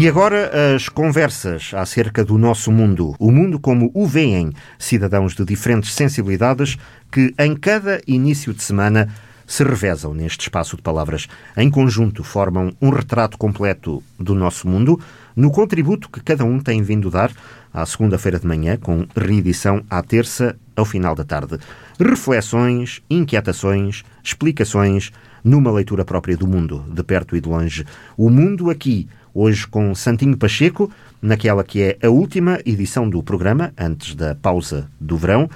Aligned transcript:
E 0.00 0.06
agora 0.06 0.76
as 0.76 0.88
conversas 0.88 1.72
acerca 1.74 2.24
do 2.24 2.38
nosso 2.38 2.70
mundo, 2.70 3.16
o 3.18 3.32
mundo 3.32 3.58
como 3.58 3.90
o 3.92 4.06
veem 4.06 4.52
cidadãos 4.78 5.34
de 5.34 5.44
diferentes 5.44 5.92
sensibilidades 5.92 6.78
que 7.10 7.34
em 7.36 7.56
cada 7.56 8.00
início 8.06 8.54
de 8.54 8.62
semana 8.62 9.08
se 9.44 9.64
revezam 9.64 10.14
neste 10.14 10.42
espaço 10.42 10.76
de 10.76 10.82
palavras. 10.82 11.26
Em 11.56 11.68
conjunto 11.68 12.22
formam 12.22 12.72
um 12.80 12.90
retrato 12.90 13.36
completo 13.36 14.00
do 14.16 14.36
nosso 14.36 14.68
mundo, 14.68 15.00
no 15.38 15.52
contributo 15.52 16.10
que 16.10 16.20
cada 16.20 16.44
um 16.44 16.58
tem 16.58 16.82
vindo 16.82 17.08
dar 17.08 17.30
à 17.72 17.86
segunda-feira 17.86 18.40
de 18.40 18.46
manhã, 18.46 18.76
com 18.76 19.06
reedição 19.16 19.84
à 19.88 20.02
terça 20.02 20.58
ao 20.74 20.84
final 20.84 21.14
da 21.14 21.22
tarde. 21.22 21.58
Reflexões, 21.96 23.00
inquietações, 23.08 24.02
explicações 24.20 25.12
numa 25.44 25.70
leitura 25.70 26.04
própria 26.04 26.36
do 26.36 26.48
mundo, 26.48 26.84
de 26.88 27.04
perto 27.04 27.36
e 27.36 27.40
de 27.40 27.48
longe. 27.48 27.86
O 28.16 28.28
mundo 28.28 28.68
aqui 28.68 29.08
hoje 29.32 29.64
com 29.68 29.94
Santinho 29.94 30.36
Pacheco, 30.36 30.90
naquela 31.22 31.62
que 31.62 31.82
é 31.82 31.98
a 32.04 32.10
última 32.10 32.58
edição 32.66 33.08
do 33.08 33.22
programa, 33.22 33.72
antes 33.78 34.16
da 34.16 34.34
pausa 34.34 34.90
do 34.98 35.16
verão. 35.16 35.48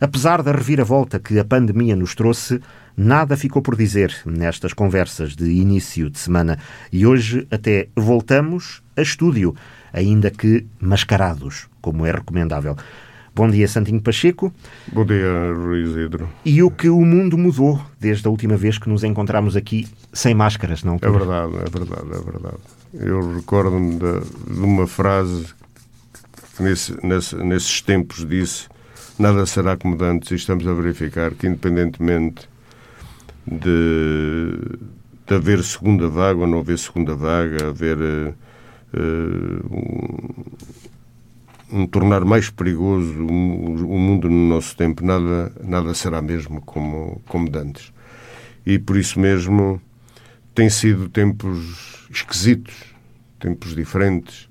Apesar 0.00 0.44
da 0.44 0.52
reviravolta 0.52 1.18
que 1.18 1.40
a 1.40 1.44
pandemia 1.44 1.96
nos 1.96 2.14
trouxe, 2.14 2.60
nada 2.96 3.36
ficou 3.36 3.60
por 3.60 3.74
dizer 3.74 4.14
nestas 4.24 4.72
conversas 4.72 5.34
de 5.34 5.50
início 5.50 6.08
de 6.08 6.20
semana 6.20 6.56
e 6.92 7.04
hoje 7.04 7.48
até 7.50 7.88
voltamos 7.96 8.83
a 8.96 9.02
estúdio, 9.02 9.54
ainda 9.92 10.30
que 10.30 10.66
mascarados, 10.80 11.68
como 11.80 12.06
é 12.06 12.12
recomendável. 12.12 12.76
Bom 13.34 13.50
dia, 13.50 13.66
Santinho 13.66 14.00
Pacheco. 14.00 14.52
Bom 14.92 15.04
dia, 15.04 15.52
Ruiz 15.52 15.96
Hidro. 15.96 16.28
E 16.44 16.62
o 16.62 16.70
que 16.70 16.88
o 16.88 17.00
mundo 17.00 17.36
mudou 17.36 17.84
desde 17.98 18.26
a 18.28 18.30
última 18.30 18.56
vez 18.56 18.78
que 18.78 18.88
nos 18.88 19.02
encontramos 19.02 19.56
aqui 19.56 19.88
sem 20.12 20.34
máscaras, 20.34 20.84
não? 20.84 20.98
É 21.02 21.10
verdade, 21.10 21.52
é 21.56 21.70
verdade, 21.70 22.08
é 22.12 22.30
verdade. 22.30 22.56
Eu 22.92 23.34
recordo-me 23.34 23.98
de, 23.98 24.54
de, 24.54 24.60
uma 24.60 24.86
frase 24.86 25.46
que 26.56 26.62
nesse, 26.62 27.04
nesse, 27.04 27.34
nesses 27.36 27.82
tempos 27.82 28.24
disse 28.24 28.68
nada 29.18 29.44
será 29.46 29.76
como 29.76 30.00
antes 30.04 30.30
e 30.30 30.36
estamos 30.36 30.64
a 30.68 30.72
verificar 30.72 31.32
que 31.34 31.48
independentemente 31.48 32.48
de, 33.44 34.58
de 35.26 35.34
haver 35.34 35.62
segunda 35.64 36.08
vaga 36.08 36.40
ou 36.40 36.46
não 36.46 36.60
haver 36.60 36.78
segunda 36.78 37.16
vaga, 37.16 37.68
haver 37.68 37.98
uh, 37.98 38.34
um, 39.00 40.28
um, 41.72 41.86
tornar 41.86 42.24
mais 42.24 42.50
perigoso 42.50 43.26
o, 43.26 43.98
mundo 43.98 44.28
no 44.28 44.48
nosso 44.48 44.76
tempo, 44.76 45.04
nada, 45.04 45.52
nada 45.62 45.94
será 45.94 46.22
mesmo 46.22 46.60
como, 46.62 47.20
como 47.26 47.50
de 47.50 47.58
antes. 47.58 47.92
E 48.64 48.78
por 48.78 48.96
isso 48.96 49.18
mesmo 49.18 49.80
tem 50.54 50.70
sido 50.70 51.08
tempos 51.08 52.06
esquisitos, 52.10 52.74
tempos 53.40 53.74
diferentes, 53.74 54.48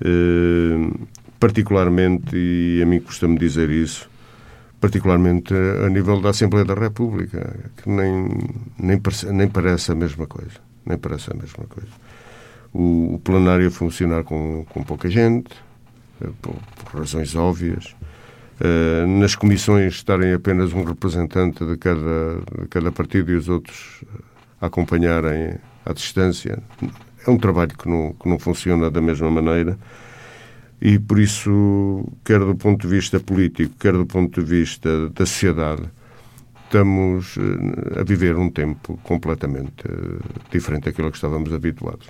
eh, 0.00 0.90
particularmente, 1.38 2.36
e 2.36 2.80
a 2.82 2.86
mim 2.86 3.00
custa-me 3.00 3.38
dizer 3.38 3.70
isso, 3.70 4.10
particularmente 4.80 5.54
a 5.54 5.88
nível 5.88 6.20
da 6.20 6.30
Assembleia 6.30 6.64
da 6.64 6.74
República, 6.74 7.70
que 7.76 7.88
nem, 7.88 8.28
nem, 8.78 9.00
nem 9.32 9.48
parece 9.48 9.92
a 9.92 9.94
mesma 9.94 10.26
coisa. 10.26 10.60
Nem 10.84 10.98
parece 10.98 11.30
a 11.32 11.34
mesma 11.34 11.64
coisa. 11.64 11.88
O, 12.74 13.14
o 13.14 13.20
plenário 13.20 13.68
a 13.68 13.70
funcionar 13.70 14.24
com, 14.24 14.66
com 14.68 14.82
pouca 14.82 15.08
gente, 15.08 15.54
eh, 16.20 16.28
por, 16.42 16.54
por 16.84 17.00
razões 17.00 17.34
óbvias. 17.36 17.94
Uh, 18.60 19.06
nas 19.20 19.34
comissões 19.34 19.94
estarem 19.94 20.32
apenas 20.32 20.72
um 20.72 20.84
representante 20.84 21.64
de 21.64 21.76
cada, 21.76 22.40
de 22.60 22.68
cada 22.68 22.92
partido 22.92 23.32
e 23.32 23.36
os 23.36 23.48
outros 23.48 24.04
a 24.60 24.66
acompanharem 24.66 25.56
à 25.84 25.92
distância. 25.92 26.62
É 27.26 27.30
um 27.30 27.38
trabalho 27.38 27.76
que 27.76 27.88
não, 27.88 28.12
que 28.12 28.28
não 28.28 28.38
funciona 28.38 28.90
da 28.90 29.00
mesma 29.00 29.30
maneira 29.30 29.78
e, 30.80 30.98
por 30.98 31.18
isso, 31.18 32.06
quer 32.24 32.40
do 32.40 32.54
ponto 32.54 32.86
de 32.86 32.94
vista 32.94 33.18
político, 33.18 33.74
quer 33.78 33.92
do 33.94 34.06
ponto 34.06 34.42
de 34.42 34.46
vista 34.46 35.08
da 35.10 35.24
sociedade, 35.24 35.82
estamos 36.64 37.36
eh, 37.38 38.00
a 38.00 38.04
viver 38.04 38.36
um 38.36 38.50
tempo 38.50 38.98
completamente 39.02 39.84
eh, 39.86 40.18
diferente 40.50 40.84
daquilo 40.84 41.10
que 41.10 41.16
estávamos 41.16 41.52
habituados. 41.52 42.08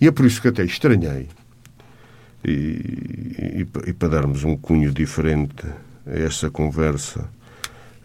E 0.00 0.06
é 0.06 0.10
por 0.10 0.26
isso 0.26 0.40
que 0.40 0.48
até 0.48 0.64
estranhei, 0.64 1.28
e, 2.44 2.50
e, 2.50 3.66
e 3.86 3.92
para 3.92 4.08
darmos 4.08 4.44
um 4.44 4.56
cunho 4.56 4.92
diferente 4.92 5.66
a 6.06 6.18
esta 6.18 6.50
conversa 6.50 7.28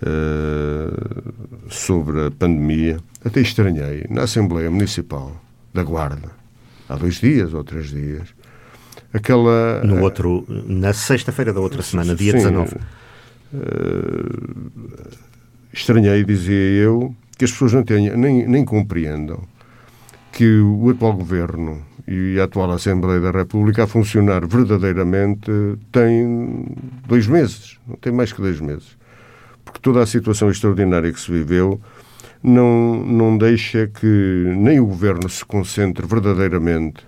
uh, 0.01 1.69
sobre 1.69 2.27
a 2.27 2.31
pandemia, 2.31 2.99
até 3.23 3.41
estranhei, 3.41 4.05
na 4.09 4.23
Assembleia 4.23 4.69
Municipal 4.69 5.41
da 5.73 5.83
Guarda, 5.83 6.31
há 6.87 6.95
dois 6.95 7.15
dias 7.15 7.53
ou 7.53 7.63
três 7.63 7.89
dias, 7.89 8.27
aquela... 9.13 9.83
No 9.83 10.01
outro, 10.01 10.45
na 10.47 10.93
sexta-feira 10.93 11.53
da 11.53 11.59
outra 11.59 11.81
semana, 11.81 12.15
dia 12.15 12.31
sim, 12.33 12.37
19. 12.37 12.75
Uh, 13.53 14.71
estranhei, 15.71 16.23
dizia 16.23 16.55
eu, 16.55 17.15
que 17.37 17.45
as 17.45 17.51
pessoas 17.51 17.73
não 17.73 17.83
tenham, 17.83 18.17
nem, 18.17 18.47
nem 18.47 18.65
compreendam 18.65 19.43
que 20.35 20.59
o 20.59 20.89
atual 20.89 21.13
governo 21.13 21.81
e 22.05 22.37
a 22.37 22.43
atual 22.43 22.69
Assembleia 22.71 23.21
da 23.21 23.31
República 23.31 23.85
a 23.85 23.87
funcionar 23.87 24.45
verdadeiramente 24.45 25.49
tem 25.93 26.65
dois 27.07 27.25
meses, 27.25 27.79
não 27.87 27.95
tem 27.95 28.11
mais 28.11 28.33
que 28.33 28.41
dois 28.41 28.59
meses. 28.59 28.97
Porque 29.63 29.79
toda 29.79 30.03
a 30.03 30.05
situação 30.05 30.51
extraordinária 30.51 31.11
que 31.11 31.19
se 31.21 31.31
viveu 31.31 31.79
não, 32.43 32.97
não 32.97 33.37
deixa 33.37 33.87
que 33.87 34.53
nem 34.57 34.77
o 34.77 34.85
governo 34.85 35.29
se 35.29 35.43
concentre 35.45 36.05
verdadeiramente 36.05 37.07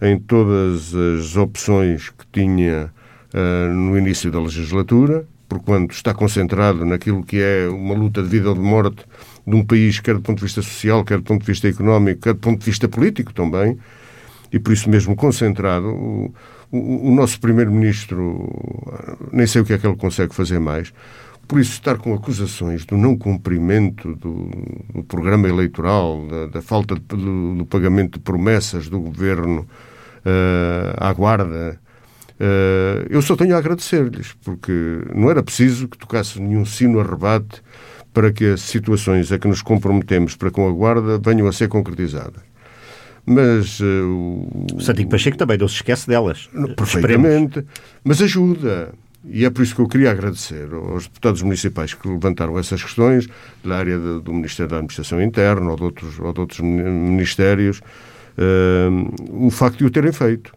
em 0.00 0.18
todas 0.18 0.94
as 0.94 1.36
opções 1.36 2.08
que 2.08 2.24
tinha 2.32 2.90
uh, 3.34 3.74
no 3.74 3.96
início 3.96 4.30
da 4.30 4.40
legislatura, 4.40 5.26
porquanto 5.50 5.94
está 5.94 6.14
concentrado 6.14 6.86
naquilo 6.86 7.22
que 7.22 7.36
é 7.42 7.68
uma 7.68 7.94
luta 7.94 8.22
de 8.22 8.28
vida 8.28 8.48
ou 8.48 8.54
de 8.54 8.62
morte 8.62 9.04
de 9.46 9.54
um 9.54 9.64
país, 9.64 10.00
quer 10.00 10.14
do 10.14 10.20
ponto 10.20 10.38
de 10.38 10.44
vista 10.44 10.62
social, 10.62 11.04
quer 11.04 11.18
do 11.18 11.24
ponto 11.24 11.40
de 11.40 11.46
vista 11.46 11.68
económico, 11.68 12.22
quer 12.22 12.34
do 12.34 12.40
ponto 12.40 12.58
de 12.60 12.66
vista 12.66 12.88
político 12.88 13.32
também, 13.32 13.78
e 14.52 14.58
por 14.58 14.72
isso 14.72 14.88
mesmo 14.88 15.14
concentrado. 15.14 15.88
O, 15.88 16.34
o, 16.70 17.08
o 17.08 17.14
nosso 17.14 17.40
primeiro-ministro, 17.40 18.48
nem 19.32 19.46
sei 19.46 19.62
o 19.62 19.64
que 19.64 19.72
é 19.72 19.78
que 19.78 19.86
ele 19.86 19.96
consegue 19.96 20.34
fazer 20.34 20.58
mais, 20.58 20.92
por 21.46 21.60
isso, 21.60 21.72
estar 21.72 21.98
com 21.98 22.14
acusações 22.14 22.86
do 22.86 22.96
não 22.96 23.16
cumprimento 23.16 24.14
do, 24.14 24.48
do 24.94 25.04
programa 25.04 25.46
eleitoral, 25.46 26.26
da, 26.26 26.46
da 26.46 26.62
falta 26.62 26.94
de, 26.94 27.02
do, 27.02 27.56
do, 27.56 27.66
pagamento 27.66 28.18
de 28.18 28.24
promessas 28.24 28.88
do 28.88 28.98
governo 28.98 29.60
uh, 29.60 30.96
à 30.96 31.12
Guarda, 31.12 31.78
uh, 32.40 33.06
eu 33.10 33.20
só 33.20 33.36
tenho 33.36 33.54
a 33.54 33.58
agradecer-lhes, 33.58 34.32
porque 34.42 34.72
não 35.14 35.30
era 35.30 35.42
preciso 35.42 35.86
que 35.86 35.98
tocasse 35.98 36.40
nenhum 36.40 36.64
sino 36.64 36.98
a 36.98 37.02
rebate 37.02 37.62
para 38.14 38.32
que 38.32 38.46
as 38.46 38.60
situações 38.62 39.30
a 39.32 39.38
que 39.38 39.48
nos 39.48 39.60
comprometemos 39.60 40.36
para 40.36 40.50
com 40.50 40.68
a 40.68 40.72
Guarda 40.72 41.18
venham 41.18 41.48
a 41.48 41.52
ser 41.52 41.68
concretizadas. 41.68 42.42
Mas 43.26 43.80
uh, 43.80 44.66
o 44.74 44.80
Santiago 44.80 45.10
Pacheco 45.10 45.36
também 45.36 45.58
não 45.58 45.66
se 45.66 45.76
esquece 45.76 46.06
delas. 46.06 46.48
Perfeitamente. 46.76 47.58
Esperemos. 47.58 47.70
Mas 48.04 48.22
ajuda. 48.22 48.94
E 49.26 49.44
é 49.44 49.50
por 49.50 49.62
isso 49.62 49.74
que 49.74 49.80
eu 49.80 49.88
queria 49.88 50.10
agradecer 50.10 50.68
aos 50.72 51.04
deputados 51.04 51.40
municipais 51.42 51.94
que 51.94 52.06
levantaram 52.06 52.58
essas 52.58 52.82
questões, 52.82 53.26
da 53.64 53.78
área 53.78 53.98
de, 53.98 54.20
do 54.20 54.32
Ministério 54.34 54.70
da 54.70 54.76
Administração 54.76 55.20
Interna 55.20 55.70
ou 55.70 55.76
de 55.76 55.82
outros, 55.82 56.20
ou 56.20 56.32
de 56.32 56.40
outros 56.40 56.60
ministérios, 56.60 57.80
uh, 58.38 59.46
o 59.46 59.50
facto 59.50 59.78
de 59.78 59.86
o 59.86 59.90
terem 59.90 60.12
feito. 60.12 60.54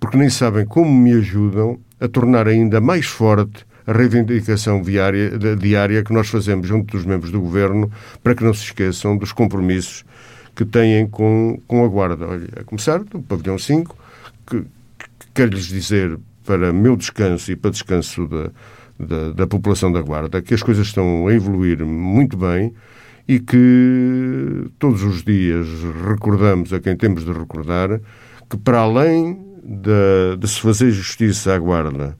Porque 0.00 0.18
nem 0.18 0.28
sabem 0.28 0.66
como 0.66 0.92
me 0.92 1.12
ajudam 1.12 1.78
a 2.00 2.08
tornar 2.08 2.48
ainda 2.48 2.80
mais 2.80 3.06
forte 3.06 3.64
reivindicação 3.86 4.80
diária, 4.82 5.38
diária 5.56 6.02
que 6.02 6.12
nós 6.12 6.28
fazemos 6.28 6.66
junto 6.66 6.96
dos 6.96 7.04
membros 7.04 7.30
do 7.30 7.40
Governo 7.40 7.90
para 8.22 8.34
que 8.34 8.44
não 8.44 8.54
se 8.54 8.64
esqueçam 8.64 9.16
dos 9.16 9.32
compromissos 9.32 10.04
que 10.54 10.64
têm 10.64 11.06
com, 11.06 11.60
com 11.66 11.84
a 11.84 11.88
Guarda. 11.88 12.26
Olha, 12.26 12.48
a 12.60 12.64
começar 12.64 13.02
do 13.02 13.20
Pavilhão 13.20 13.58
5, 13.58 13.96
que, 14.46 14.60
que 14.60 15.26
quero-lhes 15.34 15.66
dizer 15.66 16.18
para 16.44 16.72
meu 16.72 16.96
descanso 16.96 17.50
e 17.50 17.56
para 17.56 17.70
descanso 17.70 18.26
da, 18.26 18.50
da, 18.98 19.32
da, 19.32 19.46
população 19.46 19.90
da 19.90 20.00
Guarda, 20.00 20.40
que 20.40 20.54
as 20.54 20.62
coisas 20.62 20.86
estão 20.86 21.26
a 21.26 21.34
evoluir 21.34 21.84
muito 21.84 22.36
bem 22.36 22.72
e 23.26 23.40
que 23.40 24.70
todos 24.78 25.02
os 25.02 25.22
dias 25.22 25.66
recordamos 26.08 26.72
a 26.72 26.80
quem 26.80 26.96
temos 26.96 27.24
de 27.24 27.32
recordar 27.32 28.00
que, 28.48 28.56
para 28.58 28.80
além 28.80 29.42
de, 29.62 30.36
de 30.38 30.48
se 30.48 30.60
fazer 30.60 30.90
justiça 30.90 31.54
à 31.54 31.58
Guarda 31.58 32.16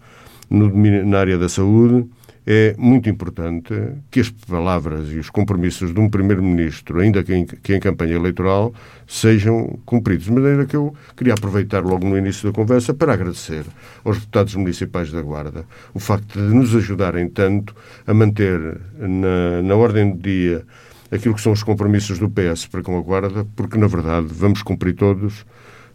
no, 0.50 0.70
na 1.04 1.18
área 1.18 1.38
da 1.38 1.48
saúde, 1.48 2.08
é 2.46 2.74
muito 2.76 3.08
importante 3.08 3.72
que 4.10 4.20
as 4.20 4.28
palavras 4.28 5.10
e 5.10 5.18
os 5.18 5.30
compromissos 5.30 5.94
de 5.94 5.98
um 5.98 6.10
Primeiro-Ministro, 6.10 7.00
ainda 7.00 7.22
que 7.22 7.34
em, 7.34 7.46
que 7.46 7.74
em, 7.74 7.80
campanha 7.80 8.16
eleitoral, 8.16 8.74
sejam 9.06 9.78
cumpridos. 9.86 10.26
De 10.26 10.32
maneira 10.32 10.66
que 10.66 10.76
eu 10.76 10.94
queria 11.16 11.32
aproveitar 11.32 11.82
logo 11.82 12.06
no 12.06 12.18
início 12.18 12.50
da 12.50 12.54
conversa 12.54 12.92
para 12.92 13.14
agradecer 13.14 13.64
aos 14.04 14.18
deputados 14.18 14.54
municipais 14.56 15.10
da 15.10 15.22
Guarda 15.22 15.64
o 15.94 15.98
facto 15.98 16.34
de 16.34 16.54
nos 16.54 16.74
ajudarem 16.76 17.28
tanto 17.28 17.74
a 18.06 18.12
manter 18.12 18.78
na, 18.98 19.62
na 19.62 19.74
ordem 19.74 20.10
do 20.10 20.18
dia 20.18 20.66
aquilo 21.10 21.34
que 21.34 21.40
são 21.40 21.52
os 21.52 21.62
compromissos 21.62 22.18
do 22.18 22.28
PS 22.28 22.66
para 22.66 22.82
com 22.82 22.98
a 22.98 23.00
Guarda, 23.00 23.46
porque, 23.56 23.78
na 23.78 23.86
verdade, 23.86 24.26
vamos 24.30 24.62
cumprir 24.62 24.94
todos 24.94 25.46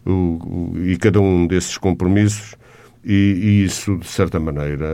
o, 0.04 0.10
o, 0.10 0.78
e 0.82 0.96
cada 0.96 1.20
um 1.20 1.46
desses 1.46 1.76
compromissos 1.78 2.56
e, 3.04 3.12
e, 3.12 3.64
isso, 3.64 3.96
de 3.96 4.06
certa 4.06 4.38
maneira, 4.38 4.86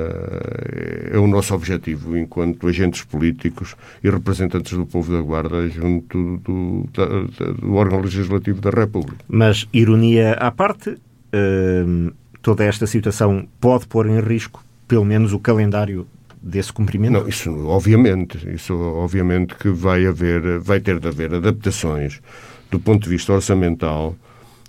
é 1.10 1.18
o 1.18 1.26
nosso 1.26 1.54
objetivo 1.54 2.16
enquanto 2.16 2.68
agentes 2.68 3.02
políticos 3.02 3.74
e 4.02 4.08
representantes 4.08 4.76
do 4.76 4.86
povo 4.86 5.12
da 5.12 5.20
Guarda 5.20 5.68
junto 5.68 6.36
do, 6.38 6.88
do, 6.92 7.54
do 7.54 7.74
órgão 7.74 8.00
legislativo 8.00 8.60
da 8.60 8.70
República. 8.70 9.24
Mas, 9.28 9.66
ironia 9.72 10.34
à 10.34 10.50
parte, 10.52 10.90
uh, 10.90 12.12
toda 12.40 12.64
esta 12.64 12.86
situação 12.86 13.48
pode 13.60 13.88
pôr 13.88 14.06
em 14.06 14.20
risco, 14.20 14.64
pelo 14.86 15.04
menos, 15.04 15.32
o 15.32 15.40
calendário 15.40 16.06
desse 16.40 16.72
cumprimento? 16.72 17.12
Não, 17.12 17.28
isso 17.28 17.50
obviamente, 17.66 18.38
isso 18.54 18.72
obviamente 18.74 19.56
que 19.56 19.68
vai 19.68 20.06
haver, 20.06 20.60
vai 20.60 20.78
ter 20.78 21.00
de 21.00 21.08
haver 21.08 21.34
adaptações 21.34 22.20
do 22.70 22.78
ponto 22.78 23.02
de 23.02 23.08
vista 23.08 23.32
orçamental 23.32 24.14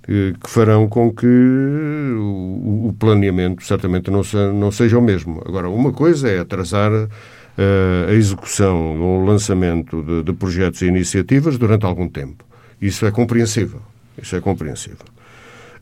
que 0.08 0.50
farão 0.50 0.88
com 0.88 1.14
que 1.14 1.28
o, 1.28 2.96
planeamento 2.98 3.64
certamente 3.64 4.10
não, 4.10 4.22
não 4.54 4.72
seja 4.72 4.98
o 4.98 5.02
mesmo. 5.02 5.42
Agora, 5.46 5.70
uma 5.70 5.92
coisa 5.92 6.30
é 6.30 6.40
atrasar 6.40 6.92
uh, 6.94 8.10
a 8.10 8.14
execução 8.14 9.02
ou 9.02 9.22
o 9.22 9.26
lançamento 9.26 10.02
de, 10.02 10.24
de 10.24 10.34
projetos 10.34 10.82
e 10.82 10.86
iniciativas 10.86 11.58
durante 11.58 11.86
algum 11.86 12.08
tempo. 12.08 12.46
Isso 12.82 13.06
é 13.06 13.12
compreensível. 13.12 13.82
Isso 14.22 14.36
é 14.36 14.40
compreensível. 14.40 15.06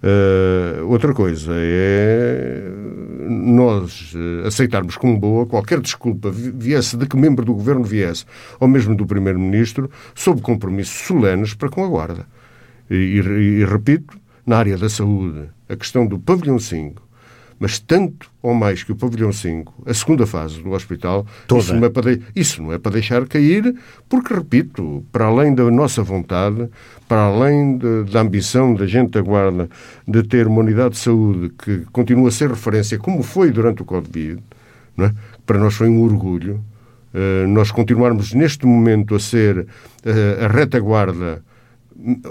Uh, 0.04 0.86
outra 0.88 1.14
coisa 1.14 1.54
é 1.56 2.62
nós 3.28 4.14
uh, 4.14 4.48
aceitarmos 4.48 4.98
como 4.98 5.18
boa 5.18 5.46
qualquer 5.46 5.80
desculpa, 5.80 6.30
viesse 6.32 6.98
de 6.98 7.08
que 7.08 7.16
membro 7.16 7.46
do 7.46 7.54
governo 7.54 7.84
viesse, 7.84 8.26
ou 8.60 8.68
mesmo 8.68 8.96
do 8.96 9.06
primeiro-ministro, 9.06 9.90
sob 10.14 10.42
compromissos 10.42 11.08
solenes 11.08 11.54
para 11.54 11.70
com 11.70 11.84
a 11.84 11.88
Guarda. 11.88 12.28
E, 12.90 12.96
e, 12.96 13.20
e, 13.62 13.66
repito, 13.66 14.18
na 14.46 14.58
área 14.58 14.78
da 14.78 14.90
saúde, 14.90 15.50
a 15.68 15.76
questão 15.76 16.06
do 16.06 16.20
pavilhão 16.20 16.60
5, 16.60 17.02
mas 17.60 17.80
tanto 17.80 18.30
ou 18.42 18.54
mais 18.54 18.84
que 18.84 18.92
o 18.92 18.96
pavilhão 18.96 19.32
5, 19.32 19.84
a 19.86 19.94
segunda 19.94 20.26
fase 20.28 20.62
do 20.62 20.72
hospital, 20.72 21.26
isso 21.58 21.74
não, 21.74 21.86
é 21.86 21.90
para, 21.90 22.20
isso 22.36 22.62
não 22.62 22.74
é 22.74 22.78
para 22.78 22.92
deixar 22.92 23.26
cair, 23.28 23.76
porque, 24.10 24.34
repito, 24.34 25.06
para 25.12 25.26
além 25.26 25.56
da 25.56 25.64
nossa 25.72 26.04
vontade, 26.04 26.70
para 27.08 27.22
além 27.22 27.78
de, 27.78 28.04
da 28.04 28.22
ambição 28.22 28.74
da 28.74 28.86
gente 28.86 29.12
da 29.12 29.22
Guarda 29.22 29.70
de 30.08 30.24
ter 30.24 30.48
uma 30.48 30.60
unidade 30.60 30.92
de 30.92 31.00
saúde 31.00 31.52
que 31.58 31.86
continua 31.92 32.28
a 32.28 32.32
ser 32.32 32.50
referência, 32.50 33.00
como 33.00 33.24
foi 33.24 33.52
durante 33.52 33.82
o 33.82 33.86
Covid, 33.86 34.42
é? 35.00 35.12
para 35.46 35.58
nós 35.58 35.74
foi 35.74 35.88
um 35.88 36.02
orgulho, 36.04 36.64
uh, 37.14 37.48
nós 37.48 37.72
continuarmos 37.72 38.34
neste 38.34 38.66
momento 38.66 39.16
a 39.16 39.20
ser 39.20 39.60
uh, 39.60 40.44
a 40.44 40.48
retaguarda 40.48 41.42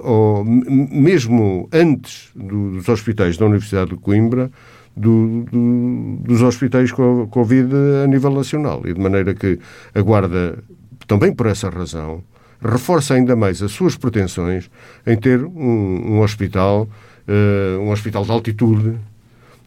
ou 0.02 0.44
mesmo 0.44 1.68
antes 1.72 2.30
dos 2.34 2.88
hospitais 2.88 3.36
da 3.36 3.46
Universidade 3.46 3.90
de 3.90 3.96
Coimbra, 3.96 4.50
do, 4.96 5.44
do, 5.50 6.16
dos 6.22 6.42
hospitais 6.42 6.92
Covid 6.92 7.70
a 8.04 8.06
nível 8.06 8.30
nacional. 8.30 8.82
E 8.84 8.92
de 8.92 9.00
maneira 9.00 9.34
que 9.34 9.58
a 9.94 10.00
Guarda, 10.00 10.62
também 11.06 11.32
por 11.32 11.46
essa 11.46 11.68
razão, 11.68 12.22
reforça 12.60 13.14
ainda 13.14 13.34
mais 13.34 13.62
as 13.62 13.72
suas 13.72 13.96
pretensões 13.96 14.70
em 15.06 15.16
ter 15.16 15.44
um, 15.44 16.14
um 16.14 16.20
hospital, 16.20 16.88
uh, 17.28 17.80
um 17.80 17.90
hospital 17.90 18.24
de 18.24 18.30
altitude, 18.30 18.96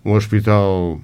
um 0.05 0.13
hospital 0.13 1.01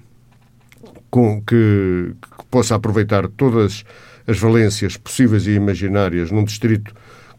com, 1.09 1.41
que, 1.41 2.15
que 2.37 2.45
possa 2.49 2.75
aproveitar 2.75 3.27
todas 3.27 3.83
as 4.25 4.39
valências 4.39 4.95
possíveis 4.95 5.45
e 5.47 5.51
imaginárias 5.51 6.31
num 6.31 6.43
distrito 6.43 6.93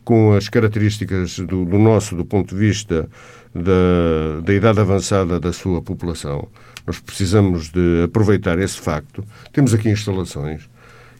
com 0.05 0.35
as 0.35 0.49
características 0.49 1.39
do, 1.39 1.65
do 1.65 1.79
nosso, 1.79 2.15
do 2.15 2.25
ponto 2.25 2.55
de 2.55 2.61
vista 2.61 3.09
da, 3.55 4.41
da 4.45 4.53
idade 4.53 4.81
avançada 4.81 5.41
da 5.41 5.53
sua 5.53 5.81
população. 5.81 6.49
Nós 6.87 7.01
precisamos 7.01 7.71
de 7.71 8.03
aproveitar 8.05 8.59
esse 8.59 8.79
facto. 8.79 9.25
Temos 9.53 9.73
aqui 9.73 9.89
instalações 9.89 10.69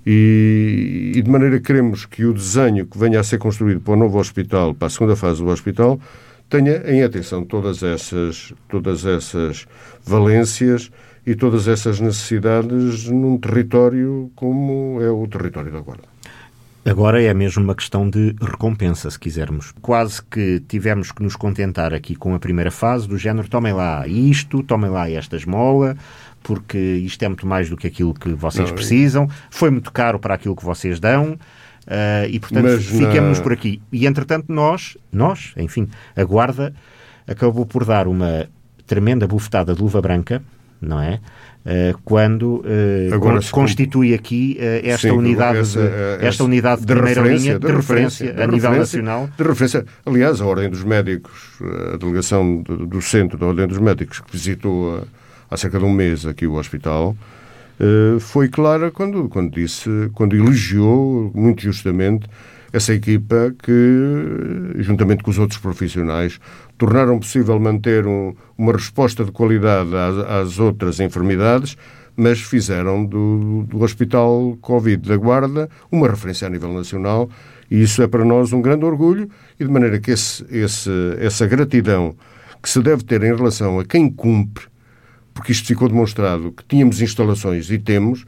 e, 0.07 1.13
e, 1.17 1.23
de 1.23 1.31
maneira 1.31 1.59
que 1.59 1.67
queremos 1.67 2.05
que 2.05 2.25
o 2.25 2.35
desenho 2.35 2.87
que 2.87 2.99
venha 2.99 3.21
a 3.21 3.25
ser 3.25 3.39
construído 3.39 3.81
para 3.81 3.95
o 3.95 3.97
novo 3.97 4.19
hospital, 4.19 4.75
para 4.75 4.87
a 4.87 4.91
segunda 4.91 5.17
fase 5.17 5.43
do 5.43 5.49
hospital, 5.49 5.99
tenha 6.51 6.83
em 6.91 7.03
atenção 7.03 7.45
todas 7.45 7.83
essas, 7.83 8.53
todas 8.69 9.07
essas 9.07 9.67
valências 10.05 10.91
e 11.27 11.35
todas 11.35 11.67
essas 11.69 12.01
necessidades 12.01 13.09
num 13.09 13.39
território 13.39 14.31
como 14.35 15.01
é 15.01 15.11
o 15.11 15.27
território 15.27 15.73
da 15.73 15.81
Guarda. 15.81 16.14
Agora 16.87 17.23
é 17.23 17.33
mesmo 17.33 17.65
uma 17.65 17.75
questão 17.75 18.11
de 18.11 18.37
recompensa, 18.43 19.11
se 19.11 19.19
quisermos. 19.19 19.73
Quase 19.81 20.23
que 20.23 20.61
tivemos 20.69 21.11
que 21.11 21.23
nos 21.23 21.35
contentar 21.35 21.95
aqui 21.95 22.15
com 22.15 22.35
a 22.35 22.39
primeira 22.39 22.71
fase, 22.71 23.09
do 23.09 23.17
género 23.17 23.49
tomem 23.49 23.73
lá 23.73 24.07
isto, 24.07 24.63
tomem 24.63 24.91
lá 24.91 25.09
esta 25.09 25.35
esmola, 25.35 25.97
porque 26.43 26.77
isto 26.79 27.23
é 27.23 27.29
muito 27.29 27.47
mais 27.47 27.71
do 27.71 27.77
que 27.77 27.87
aquilo 27.87 28.13
que 28.13 28.35
vocês 28.35 28.69
não, 28.69 28.75
precisam, 28.75 29.29
foi 29.51 29.71
muito 29.71 29.91
caro 29.91 30.19
para 30.19 30.35
aquilo 30.35 30.55
que 30.55 30.65
vocês 30.65 31.01
dão, 31.01 31.33
uh, 31.33 32.29
e 32.29 32.39
portanto 32.39 32.65
Mas 32.65 32.85
fiquemos 32.85 33.39
na... 33.39 33.43
por 33.43 33.55
aqui. 33.55 33.81
E 33.91 34.07
entretanto 34.07 34.53
nós, 34.53 34.99
nós, 35.11 35.55
enfim, 35.57 35.89
a 36.15 36.23
Guarda 36.23 36.75
acabou 37.27 37.65
por 37.65 37.87
dar 37.87 38.07
uma 38.07 38.47
tremenda 38.87 39.27
bufetada 39.27 39.75
de 39.75 39.81
luva 39.81 40.03
branca, 40.03 40.43
não 40.85 41.01
é? 41.01 41.21
Eh, 41.67 41.95
quando 42.05 42.57
uh, 42.57 43.15
Agora, 43.15 43.41
constitui 43.51 44.13
aqui 44.13 44.59
uh, 44.61 44.87
esta, 44.87 45.09
sim, 45.09 45.15
unidade 45.15 45.61
essa, 45.61 45.81
de, 45.81 46.27
esta 46.27 46.45
unidade 46.45 46.83
de, 46.83 46.87
de 46.87 46.93
primeira 46.93 47.23
linha 47.23 47.59
de, 47.59 47.67
de 47.67 47.73
referência, 47.73 48.27
referência 48.27 48.45
a 48.45 48.47
nível 48.47 48.71
nacional. 48.73 49.31
De 49.35 49.43
referência. 49.43 49.87
Aliás, 50.05 50.43
a 50.43 50.45
Ordem 50.45 50.69
dos 50.69 50.85
Médicos, 50.85 51.55
a 51.95 51.97
delegação 51.97 52.61
do, 52.61 52.87
do 52.87 53.01
Centro 53.01 53.39
da 53.39 53.47
Ordem 53.47 53.67
dos 53.67 53.79
Médicos, 53.79 54.21
que 54.21 54.31
visitou 54.31 55.07
há 55.51 55.57
cerca 55.57 55.79
de 55.79 55.87
um 55.87 55.93
mês 55.93 56.27
aqui 56.27 56.47
o 56.47 56.53
hospital, 56.55 57.17
foi 58.21 58.49
clara 58.49 58.91
quando, 58.91 59.29
quando 59.31 59.51
disse, 59.51 59.89
quando 60.13 60.37
elogiou, 60.37 61.33
muito 61.35 61.63
justamente, 61.63 62.27
essa 62.75 62.93
equipa 62.93 63.55
que, 63.62 64.82
juntamente 64.82 65.23
com 65.23 65.31
os 65.31 65.38
outros 65.38 65.61
profissionais, 65.61 66.41
tornaram 66.76 67.21
possível 67.21 67.59
manter 67.61 68.05
um, 68.05 68.35
uma 68.59 68.73
resposta 68.73 69.25
de 69.25 69.31
qualidade 69.31 69.91
às, 69.94 70.17
às, 70.29 70.59
outras 70.59 70.99
enfermidades, 70.99 71.77
mas 72.17 72.41
fizeram 72.41 73.05
do, 73.05 73.63
do 73.69 73.81
Hospital 73.81 74.58
Covid 74.60 75.08
da 75.08 75.17
Guarda 75.17 75.70
uma 75.91 76.08
referência 76.08 76.49
a 76.49 76.51
nível 76.51 76.72
nacional 76.72 77.31
e 77.70 77.81
isso 77.81 78.03
é 78.03 78.08
para 78.08 78.25
nós 78.25 78.53
um 78.53 78.60
grande 78.60 78.84
orgulho 78.84 79.31
e 79.58 79.65
de 79.65 79.70
maneira 79.70 80.01
que 80.01 80.10
esse, 80.10 80.44
esse, 80.51 80.91
essa 81.20 81.46
gratidão 81.46 82.17
que 82.60 82.69
se 82.69 82.81
deve 82.81 83.05
ter 83.05 83.22
em 83.22 83.37
relação 83.37 83.79
a 83.79 83.84
quem 83.84 84.10
cumpre, 84.10 84.65
porque 85.32 85.53
isto 85.53 85.69
ficou 85.69 85.89
demonstrado 85.89 86.51
que 86.51 86.65
tínhamos 86.65 87.01
instalações 87.01 87.70
e 87.70 87.79
temos. 87.79 88.25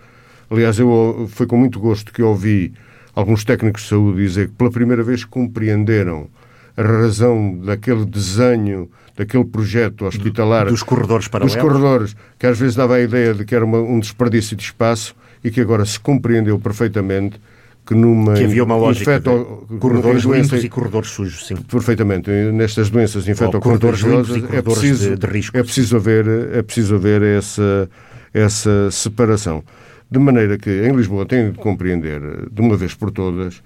Aliás, 0.49 0.79
eu 0.79 1.27
foi 1.31 1.49
com 1.49 1.57
muito 1.57 1.81
gosto 1.81 2.13
que 2.13 2.23
ouvi 2.23 2.73
alguns 3.17 3.45
técnicos 3.45 3.83
de 3.83 3.89
saúde 3.89 4.19
dizer 4.19 4.49
que 4.49 4.55
pela 4.55 4.71
primeira 4.71 5.03
vez 5.03 5.25
compreenderam 5.25 6.29
a 6.77 6.83
razão 6.83 7.59
daquele 7.65 8.05
desenho, 8.05 8.91
daquele 9.17 9.45
projeto 9.45 10.05
hospitalar. 10.05 10.67
Dos 10.67 10.83
corredores 10.83 11.27
paralelos. 11.27 11.55
Dos 11.55 11.63
corredores, 11.63 12.17
que 12.39 12.47
às 12.47 12.59
vezes 12.59 12.77
dava 12.77 12.97
a 12.97 13.01
ideia 13.01 13.33
de 13.33 13.47
que 13.47 13.55
era 13.55 13.65
uma, 13.65 13.79
um 13.79 13.99
desperdício 13.99 14.55
de 14.55 14.63
espaço 14.63 15.17
e 15.43 15.51
que 15.51 15.61
agora 15.61 15.87
se 15.87 15.99
compreendeu 15.99 16.59
perfeitamente 16.59 17.41
que 17.87 17.95
numa... 17.95 18.35
Que 18.35 18.45
havia 18.45 18.65
uma 18.65 18.77
lógica 18.77 19.13
infeto, 19.13 19.67
corredores 19.79 20.25
doença, 20.25 20.57
limpos 20.57 20.65
e 20.65 20.69
corredores 20.69 21.09
sujos, 21.09 21.47
sim. 21.47 21.55
Perfeitamente. 21.55 22.29
Nestas 22.29 22.91
doenças 22.91 23.27
infecto-contagiosas 23.29 24.43
é 24.53 24.61
preciso, 24.61 25.11
de, 25.11 25.17
de 25.17 25.27
risco, 25.27 25.57
é 25.57 25.63
preciso 25.63 25.97
haver, 25.97 26.27
é 26.53 26.63
preciso 26.63 26.97
haver 26.97 27.23
essa, 27.23 27.89
essa 28.35 28.91
separação. 28.91 29.63
De 30.11 30.19
maneira 30.19 30.57
que 30.57 30.71
em 30.71 30.95
Lisboa 30.95 31.27
tem 31.27 31.51
de 31.51 31.59
compreender, 31.59 32.21
de 32.51 32.61
uma 32.61 32.77
vez 32.77 32.95
por 32.95 33.11
todas, 33.11 33.63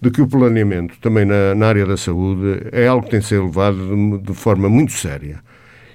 de 0.00 0.10
que 0.10 0.22
o 0.22 0.26
planeamento, 0.26 0.98
também 1.00 1.24
na, 1.24 1.54
na 1.54 1.66
área 1.66 1.84
da 1.84 1.96
saúde, 1.96 2.68
é 2.72 2.86
algo 2.86 3.04
que 3.04 3.10
tem 3.10 3.20
de 3.20 3.26
ser 3.26 3.42
levado 3.42 3.76
de, 3.76 4.18
de, 4.26 4.34
forma 4.34 4.68
muito 4.68 4.92
séria. 4.92 5.40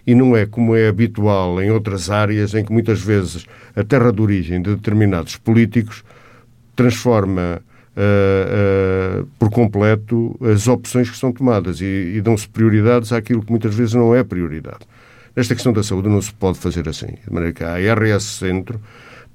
E 0.05 0.13
não 0.13 0.37
é 0.37 0.45
como 0.45 0.75
é 0.75 0.87
habitual 0.87 1.61
em 1.61 1.71
outras 1.71 2.09
áreas, 2.09 2.53
em 2.53 2.63
que 2.63 2.71
muitas 2.71 3.01
vezes 3.01 3.45
a 3.75 3.83
terra 3.83 4.11
de 4.11 4.21
origem 4.21 4.61
de 4.61 4.75
determinados 4.75 5.37
políticos 5.37 6.03
transforma 6.75 7.61
uh, 7.95 9.21
uh, 9.21 9.27
por 9.39 9.49
completo 9.49 10.37
as 10.41 10.67
opções 10.67 11.09
que 11.09 11.17
são 11.17 11.31
tomadas 11.31 11.81
e, 11.81 12.13
e 12.15 12.21
dão-se 12.21 12.47
prioridades 12.47 13.11
àquilo 13.11 13.43
que 13.43 13.49
muitas 13.49 13.73
vezes 13.73 13.93
não 13.95 14.13
é 14.13 14.23
prioridade. 14.23 14.85
Nesta 15.35 15.55
questão 15.55 15.73
da 15.73 15.81
saúde 15.81 16.07
não 16.07 16.21
se 16.21 16.33
pode 16.33 16.59
fazer 16.59 16.87
assim. 16.87 17.07
De 17.07 17.33
maneira 17.33 17.53
que 17.53 17.63
a 17.63 17.73
ARS 17.73 18.23
Centro 18.23 18.79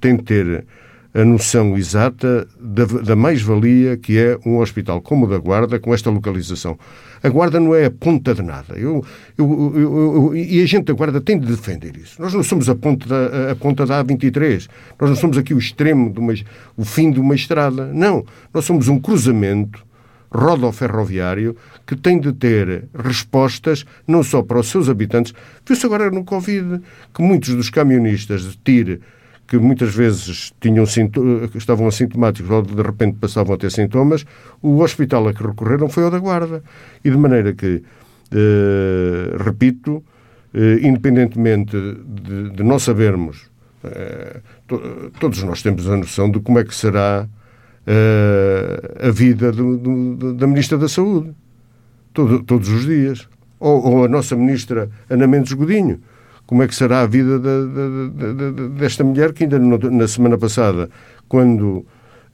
tem 0.01 0.17
de 0.17 0.23
ter 0.23 0.65
a 1.13 1.25
noção 1.25 1.77
exata 1.77 2.47
da, 2.59 2.85
da 2.85 3.15
mais-valia 3.15 3.97
que 3.97 4.17
é 4.17 4.37
um 4.45 4.57
hospital 4.59 5.01
como 5.01 5.25
o 5.25 5.29
da 5.29 5.37
Guarda, 5.37 5.77
com 5.79 5.93
esta 5.93 6.09
localização. 6.09 6.77
A 7.21 7.29
Guarda 7.29 7.59
não 7.59 7.75
é 7.75 7.85
a 7.85 7.91
ponta 7.91 8.33
de 8.33 8.41
nada. 8.41 8.75
Eu, 8.75 9.05
eu, 9.37 9.73
eu, 9.75 10.35
e 10.35 10.61
a 10.61 10.65
gente 10.65 10.85
da 10.85 10.93
Guarda 10.93 11.19
tem 11.19 11.37
de 11.37 11.45
defender 11.45 11.95
isso. 11.97 12.21
Nós 12.21 12.33
não 12.33 12.41
somos 12.41 12.69
a 12.69 12.75
ponta 12.75 13.07
da, 13.07 13.51
a 13.51 13.55
ponta 13.55 13.85
da 13.85 14.03
A23. 14.03 14.67
Nós 14.99 15.09
não 15.09 15.17
somos 15.17 15.37
aqui 15.37 15.53
o 15.53 15.59
extremo, 15.59 16.11
de 16.11 16.19
uma, 16.19 16.33
o 16.77 16.85
fim 16.85 17.11
de 17.11 17.19
uma 17.19 17.35
estrada. 17.35 17.91
Não. 17.93 18.25
Nós 18.53 18.65
somos 18.65 18.87
um 18.87 18.99
cruzamento 18.99 19.85
rodoferroviário 20.33 21.57
que 21.85 21.95
tem 21.95 22.17
de 22.17 22.31
ter 22.31 22.85
respostas 22.97 23.85
não 24.07 24.23
só 24.23 24.41
para 24.41 24.59
os 24.59 24.69
seus 24.69 24.87
habitantes. 24.87 25.33
Viu-se 25.65 25.85
agora 25.85 26.09
no 26.09 26.23
Covid 26.23 26.81
que 27.13 27.21
muitos 27.21 27.53
dos 27.53 27.69
camionistas 27.69 28.43
de 28.43 28.57
que 29.51 29.59
muitas 29.59 29.93
vezes 29.93 30.53
tinham 30.61 30.85
estavam 31.55 31.85
assintomáticos 31.85 32.49
ou 32.49 32.61
de 32.61 32.81
repente 32.81 33.17
passavam 33.19 33.53
a 33.53 33.57
ter 33.57 33.69
sintomas, 33.69 34.25
o 34.61 34.79
hospital 34.79 35.27
a 35.27 35.33
que 35.33 35.43
recorreram 35.45 35.89
foi 35.89 36.05
o 36.05 36.09
da 36.09 36.19
Guarda. 36.19 36.63
E 37.03 37.11
de 37.11 37.17
maneira 37.17 37.51
que, 37.51 37.83
eh, 38.31 39.35
repito, 39.43 40.01
eh, 40.53 40.79
independentemente 40.83 41.75
de, 41.75 42.51
de, 42.51 42.63
nós 42.63 42.83
sabermos, 42.83 43.51
eh, 43.83 44.39
to, 44.69 45.11
todos 45.19 45.43
nós 45.43 45.61
temos 45.61 45.85
a 45.89 45.97
noção 45.97 46.31
de 46.31 46.39
como 46.39 46.57
é 46.57 46.63
que 46.63 46.73
será 46.73 47.27
a 49.01 49.11
vida 49.11 49.51
do, 49.51 49.75
do, 49.75 50.33
da 50.33 50.47
Ministra 50.47 50.77
da 50.77 50.87
Saúde, 50.87 51.33
todo, 52.13 52.41
todos 52.41 52.69
os 52.69 52.85
dias. 52.85 53.27
Ou, 53.59 53.85
ou 53.85 54.05
a 54.05 54.07
nossa 54.07 54.33
Ministra 54.33 54.89
Ana 55.09 55.27
Mendes 55.27 55.51
Godinho 55.51 55.99
como 56.51 56.63
é 56.63 56.67
que 56.67 56.75
será 56.75 56.99
a 57.03 57.07
vida 57.07 57.39
desta 58.77 59.05
mulher 59.05 59.31
que 59.31 59.45
ainda 59.45 59.57
na 59.57 60.05
semana 60.05 60.37
passada, 60.37 60.89
quando 61.29 61.63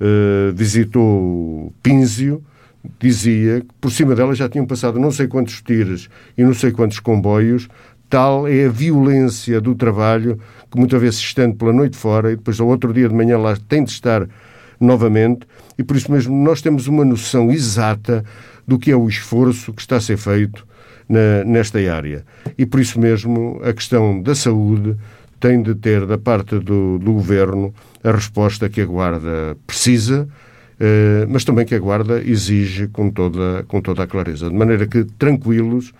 uh, 0.01 0.51
visitou 0.55 1.71
Pínzio, 1.83 2.43
dizia 2.99 3.61
que 3.61 3.67
por 3.79 3.91
cima 3.91 4.15
dela 4.15 4.33
já 4.33 4.49
tinham 4.49 4.65
passado 4.65 4.99
não 4.99 5.11
sei 5.11 5.27
quantos 5.27 5.61
tiros 5.61 6.09
e 6.35 6.43
não 6.43 6.55
sei 6.55 6.71
quantos 6.71 6.99
comboios, 6.99 7.69
tal 8.09 8.47
é 8.47 8.65
a 8.65 8.69
violência 8.69 9.61
do 9.61 9.75
trabalho 9.75 10.39
que 10.71 10.79
muitas 10.79 10.99
vezes 10.99 11.19
se 11.19 11.25
estende 11.25 11.55
pela 11.55 11.71
noite 11.71 11.95
fora 11.95 12.31
e 12.31 12.37
depois 12.37 12.59
ao 12.59 12.65
outro 12.65 12.91
dia 12.91 13.07
de 13.07 13.13
manhã 13.13 13.37
lá 13.37 13.55
tem 13.69 13.83
de 13.83 13.91
estar 13.91 14.27
novamente. 14.79 15.41
E 15.77 15.83
por 15.83 15.95
isso 15.95 16.11
mesmo 16.11 16.35
nós 16.35 16.59
temos 16.59 16.87
uma 16.87 17.05
noção 17.05 17.51
exata 17.51 18.25
do 18.65 18.79
que 18.79 18.89
é 18.89 18.95
o 18.95 19.07
esforço 19.07 19.71
que 19.73 19.81
está 19.81 19.97
a 19.97 20.01
ser 20.01 20.17
feito 20.17 20.66
na, 21.07 21.43
nesta 21.45 21.79
área. 21.93 22.25
E 22.57 22.65
por 22.65 22.79
isso 22.79 22.99
mesmo 22.99 23.59
a 23.63 23.73
questão 23.73 24.21
da 24.21 24.35
saúde 24.35 24.95
tem 25.39 25.61
de 25.61 25.75
ter 25.75 26.05
da 26.05 26.17
parte 26.17 26.59
do, 26.59 26.97
do 26.97 27.13
governo 27.13 27.73
a 28.03 28.11
resposta 28.11 28.69
que 28.69 28.81
a 28.81 28.85
Guarda 28.85 29.57
precisa, 29.65 30.27
eh, 30.79 31.25
mas 31.29 31.43
também 31.43 31.65
que 31.65 31.75
a 31.75 31.79
Guarda 31.79 32.21
exige 32.21 32.87
com 32.87 33.09
toda, 33.09 33.63
com 33.67 33.81
toda 33.81 34.03
a 34.03 34.07
clareza. 34.07 34.49
De 34.49 34.55
maneira 34.55 34.87
que, 34.87 35.03
tranquilos, 35.03 35.93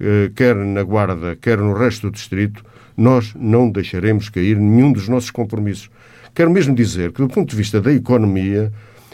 eh, 0.00 0.30
quer 0.34 0.54
na 0.54 0.82
Guarda, 0.82 1.36
quer 1.36 1.58
no 1.58 1.74
resto 1.74 2.08
do 2.08 2.12
Distrito, 2.12 2.64
nós 2.96 3.34
não 3.34 3.70
deixaremos 3.70 4.28
cair 4.28 4.56
nenhum 4.56 4.92
dos 4.92 5.08
nossos 5.08 5.30
compromissos. 5.30 5.90
Quero 6.34 6.50
mesmo 6.50 6.74
dizer 6.74 7.12
que, 7.12 7.20
do 7.20 7.28
ponto 7.28 7.50
de 7.50 7.56
vista 7.56 7.80
da 7.80 7.92
economia, 7.92 8.72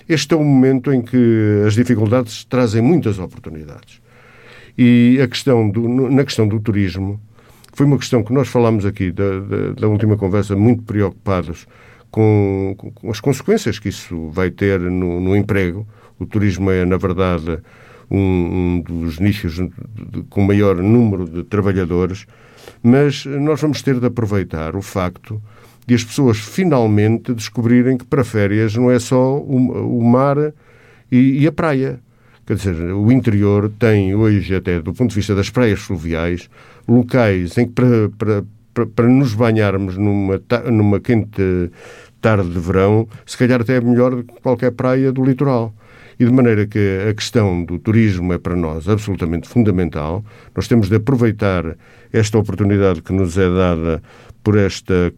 este 0.08 0.34
é 0.34 0.36
um 0.36 0.44
momento 0.44 0.92
em 0.92 1.00
que 1.00 1.62
as 1.66 1.74
dificuldades 1.74 2.44
trazem 2.44 2.82
muitas 2.82 3.18
oportunidades. 3.18 4.03
E 4.76 5.20
a 5.22 5.28
questão 5.28 5.68
do, 5.70 5.88
na 6.10 6.24
questão 6.24 6.48
do 6.48 6.58
turismo, 6.58 7.20
foi 7.72 7.86
uma 7.86 7.98
questão 7.98 8.22
que 8.22 8.32
nós 8.32 8.48
falámos 8.48 8.86
aqui 8.86 9.10
da, 9.10 9.40
da, 9.40 9.72
da 9.80 9.88
última 9.88 10.16
conversa, 10.16 10.56
muito 10.56 10.82
preocupados 10.82 11.66
com, 12.10 12.76
com, 12.76 13.10
as 13.10 13.18
consequências 13.18 13.78
que 13.80 13.88
isso 13.88 14.30
vai 14.30 14.50
ter 14.50 14.78
no, 14.78 15.20
no 15.20 15.36
emprego. 15.36 15.86
O 16.18 16.24
turismo 16.24 16.70
é, 16.70 16.84
na 16.84 16.96
verdade, 16.96 17.58
um, 18.08 18.18
um 18.18 18.80
dos 18.80 19.18
nichos 19.18 19.54
de, 19.54 19.68
de, 19.68 20.22
com 20.30 20.42
maior 20.42 20.76
número 20.76 21.24
de 21.24 21.42
trabalhadores, 21.42 22.26
mas 22.80 23.26
nós 23.26 23.60
vamos 23.60 23.82
ter 23.82 23.98
de 23.98 24.06
aproveitar 24.06 24.76
o 24.76 24.82
facto 24.82 25.42
de 25.86 25.94
as 25.94 26.04
pessoas 26.04 26.38
finalmente 26.38 27.34
descobrirem 27.34 27.98
que 27.98 28.04
para 28.04 28.22
férias 28.24 28.74
não 28.74 28.90
é 28.90 28.98
só 28.98 29.36
o, 29.36 29.98
o 29.98 30.04
mar 30.04 30.36
e, 31.10 31.42
e 31.42 31.46
a 31.46 31.52
praia. 31.52 32.00
Quer 32.46 32.56
dizer, 32.56 32.74
o 32.92 33.10
interior 33.10 33.72
tem 33.78 34.14
hoje, 34.14 34.54
até 34.54 34.80
do 34.80 34.92
ponto 34.92 35.10
de 35.10 35.16
vista 35.16 35.34
das 35.34 35.48
praias 35.48 35.80
fluviais, 35.80 36.50
locais 36.86 37.56
em 37.56 37.66
que 37.66 37.72
para, 37.72 38.10
para, 38.18 38.44
para, 38.74 38.86
para 38.86 39.08
nos 39.08 39.34
banharmos 39.34 39.96
numa, 39.96 40.40
numa 40.70 41.00
quente 41.00 41.70
tarde 42.20 42.50
de 42.50 42.58
verão, 42.58 43.08
se 43.24 43.36
calhar 43.38 43.60
até 43.60 43.76
é 43.76 43.80
melhor 43.80 44.14
do 44.14 44.24
que 44.24 44.40
qualquer 44.42 44.72
praia 44.72 45.10
do 45.10 45.24
litoral. 45.24 45.74
E 46.18 46.24
de 46.24 46.30
maneira 46.30 46.66
que 46.66 46.78
a 47.08 47.14
questão 47.14 47.64
do 47.64 47.78
turismo 47.78 48.32
é 48.32 48.38
para 48.38 48.54
nós 48.54 48.88
absolutamente 48.88 49.48
fundamental. 49.48 50.24
Nós 50.54 50.68
temos 50.68 50.88
de 50.88 50.96
aproveitar 50.96 51.76
esta 52.12 52.38
oportunidade 52.38 53.02
que 53.02 53.12
nos 53.12 53.36
é 53.36 53.48
dada 53.48 54.02
por 54.42 54.56
esta 54.56 55.12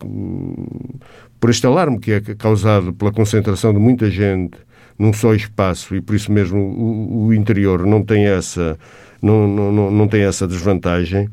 por 1.38 1.50
este 1.50 1.66
alarme 1.66 1.99
que 1.99 2.12
é 2.12 2.21
causado 2.21 2.95
pela 2.95 3.12
concentração 3.12 3.75
de 3.75 3.78
muita 3.78 4.11
gente 4.11 4.56
num 4.98 5.12
só 5.12 5.34
espaço 5.34 5.94
e 5.94 6.00
por 6.00 6.14
isso 6.14 6.32
mesmo 6.32 6.58
o, 6.58 7.26
o 7.26 7.34
interior 7.34 7.86
não 7.86 8.02
tem 8.02 8.26
essa 8.26 8.78
não, 9.22 9.46
não, 9.48 9.90
não 9.90 10.08
tem 10.08 10.22
essa 10.22 10.46
desvantagem. 10.46 11.28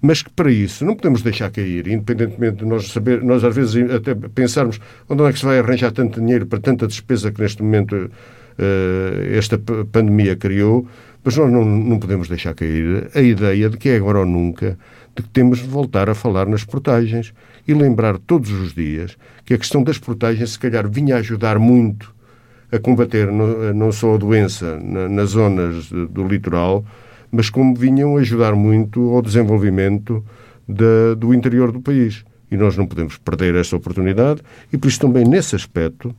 Mas 0.00 0.22
que 0.22 0.30
para 0.30 0.50
isso 0.50 0.84
não 0.84 0.94
podemos 0.94 1.22
deixar 1.22 1.50
cair, 1.50 1.88
independentemente 1.88 2.58
de 2.58 2.66
nós 2.66 2.92
saber, 2.92 3.22
nós 3.22 3.42
às 3.42 3.54
vezes 3.54 3.90
até 3.90 4.14
pensarmos 4.14 4.78
onde 5.08 5.22
é 5.22 5.32
que 5.32 5.38
se 5.38 5.46
vai 5.46 5.58
arranjar 5.58 5.92
tanto 5.92 6.20
dinheiro 6.20 6.44
para 6.46 6.60
tanta 6.60 6.86
despesa 6.86 7.32
que 7.32 7.40
neste 7.40 7.62
momento 7.62 7.94
uh, 7.94 9.34
esta 9.34 9.58
pandemia 9.58 10.36
criou, 10.36 10.86
mas 11.24 11.38
nós 11.38 11.50
não, 11.50 11.64
não 11.64 11.98
podemos 11.98 12.28
deixar 12.28 12.52
cair 12.54 13.08
a 13.14 13.20
ideia 13.22 13.70
de 13.70 13.78
que 13.78 13.88
é 13.88 13.96
agora 13.96 14.18
ou 14.18 14.26
nunca 14.26 14.78
de 15.16 15.22
que 15.22 15.28
temos 15.28 15.60
de 15.60 15.68
voltar 15.68 16.10
a 16.10 16.14
falar 16.14 16.46
nas 16.46 16.64
portagens 16.64 17.32
e 17.66 17.72
lembrar 17.72 18.18
todos 18.18 18.50
os 18.50 18.74
dias 18.74 19.16
que 19.46 19.54
a 19.54 19.58
questão 19.58 19.82
das 19.82 19.96
portagens 19.96 20.50
se 20.50 20.58
calhar 20.58 20.86
vinha 20.86 21.16
ajudar 21.16 21.58
muito 21.58 22.14
a 22.74 22.78
combater 22.78 23.30
não 23.30 23.92
só 23.92 24.14
a 24.14 24.18
doença 24.18 24.78
nas 24.80 25.30
zonas 25.30 25.90
do 25.90 26.26
litoral, 26.26 26.84
mas 27.30 27.50
como 27.50 27.74
vinham 27.74 28.16
ajudar 28.16 28.54
muito 28.54 29.14
ao 29.14 29.22
desenvolvimento 29.22 30.24
do 31.18 31.32
interior 31.32 31.70
do 31.70 31.80
país. 31.80 32.24
E 32.50 32.56
nós 32.56 32.76
não 32.76 32.86
podemos 32.86 33.16
perder 33.16 33.54
essa 33.54 33.76
oportunidade, 33.76 34.40
e 34.72 34.78
por 34.78 34.88
isso 34.88 35.00
também 35.00 35.24
nesse 35.24 35.56
aspecto, 35.56 36.14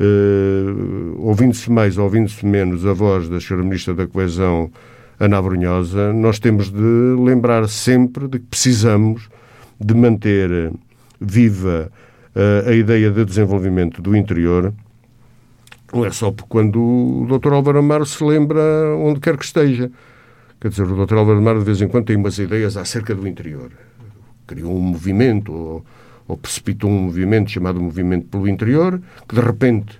eh, 0.00 0.64
ouvindo-se 1.18 1.70
mais, 1.70 1.98
ouvindo-se 1.98 2.44
menos 2.44 2.84
a 2.86 2.92
voz 2.92 3.28
da 3.28 3.36
Sra. 3.36 3.62
Ministra 3.62 3.94
da 3.94 4.06
Coesão, 4.06 4.70
Ana 5.20 5.42
Brunhosa, 5.42 6.12
nós 6.12 6.38
temos 6.38 6.70
de 6.70 7.16
lembrar 7.24 7.68
sempre 7.68 8.28
de 8.28 8.38
que 8.38 8.46
precisamos 8.46 9.28
de 9.80 9.94
manter 9.94 10.72
viva 11.20 11.90
uh, 12.34 12.68
a 12.68 12.72
ideia 12.72 13.10
de 13.10 13.24
desenvolvimento 13.24 14.00
do 14.00 14.16
interior 14.16 14.72
não 15.92 16.04
é 16.04 16.10
só 16.10 16.32
quando 16.48 16.80
o 16.80 17.38
Dr. 17.38 17.52
Álvaro 17.52 17.78
Amaro 17.78 18.04
se 18.04 18.22
lembra 18.22 18.60
onde 18.96 19.20
quer 19.20 19.36
que 19.36 19.44
esteja. 19.44 19.90
Quer 20.60 20.68
dizer, 20.68 20.82
o 20.82 21.06
Dr. 21.06 21.14
Álvaro 21.16 21.38
Amaro 21.38 21.60
de 21.60 21.64
vez 21.64 21.80
em 21.80 21.88
quando 21.88 22.06
tem 22.06 22.16
umas 22.16 22.38
ideias 22.38 22.76
acerca 22.76 23.14
do 23.14 23.26
interior. 23.26 23.70
Criou 24.46 24.76
um 24.76 24.80
movimento, 24.80 25.52
ou, 25.52 25.84
ou 26.26 26.36
precipitou 26.36 26.90
um 26.90 27.02
movimento 27.02 27.50
chamado 27.50 27.80
Movimento 27.80 28.26
pelo 28.26 28.48
Interior, 28.48 29.00
que 29.26 29.34
de 29.34 29.40
repente 29.40 29.98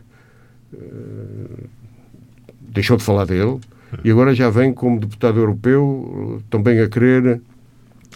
uh, 0.73 1.69
deixou 2.61 2.97
de 2.97 3.05
falar 3.05 3.25
dele 3.25 3.59
e 4.05 4.11
agora 4.11 4.35
já 4.35 4.51
vem 4.51 4.73
como 4.73 5.01
deputado 5.01 5.39
europeu 5.39 6.43
também 6.51 6.81
a 6.81 6.89
querer 6.89 7.41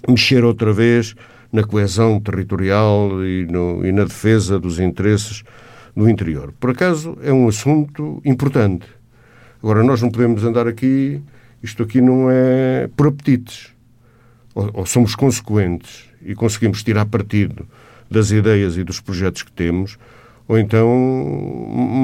mexer 0.07 0.45
outra 0.45 0.73
vez 0.73 1.15
na 1.51 1.65
coesão 1.65 2.21
territorial 2.21 3.25
e, 3.25 3.47
no, 3.47 3.85
e 3.85 3.93
na 3.93 4.05
defesa 4.05 4.59
dos 4.59 4.79
interesses 4.79 5.43
no 5.95 6.09
interior. 6.09 6.53
Por 6.59 6.71
acaso 6.71 7.17
é 7.23 7.33
um 7.33 7.49
assunto 7.49 8.21
importante. 8.25 8.87
Agora, 9.63 9.83
nós 9.85 10.03
não 10.03 10.11
podemos 10.11 10.43
andar 10.45 10.67
aqui, 10.67 11.23
isto 11.63 11.83
aqui 11.83 12.01
não 12.01 12.29
é 12.31 12.89
por 12.97 13.09
apetites. 13.09 13.73
Ou, 14.55 14.71
ou 14.75 14.87
somos 14.87 15.15
consequentes 15.15 16.05
e 16.25 16.35
conseguimos 16.35 16.83
tirar 16.83 17.07
partido 17.07 17.67
das 18.11 18.31
ideias 18.31 18.77
e 18.77 18.85
dos 18.85 19.01
projetos 19.01 19.43
que 19.43 19.53
temos, 19.53 19.99
ou 20.47 20.59
então 20.59 20.87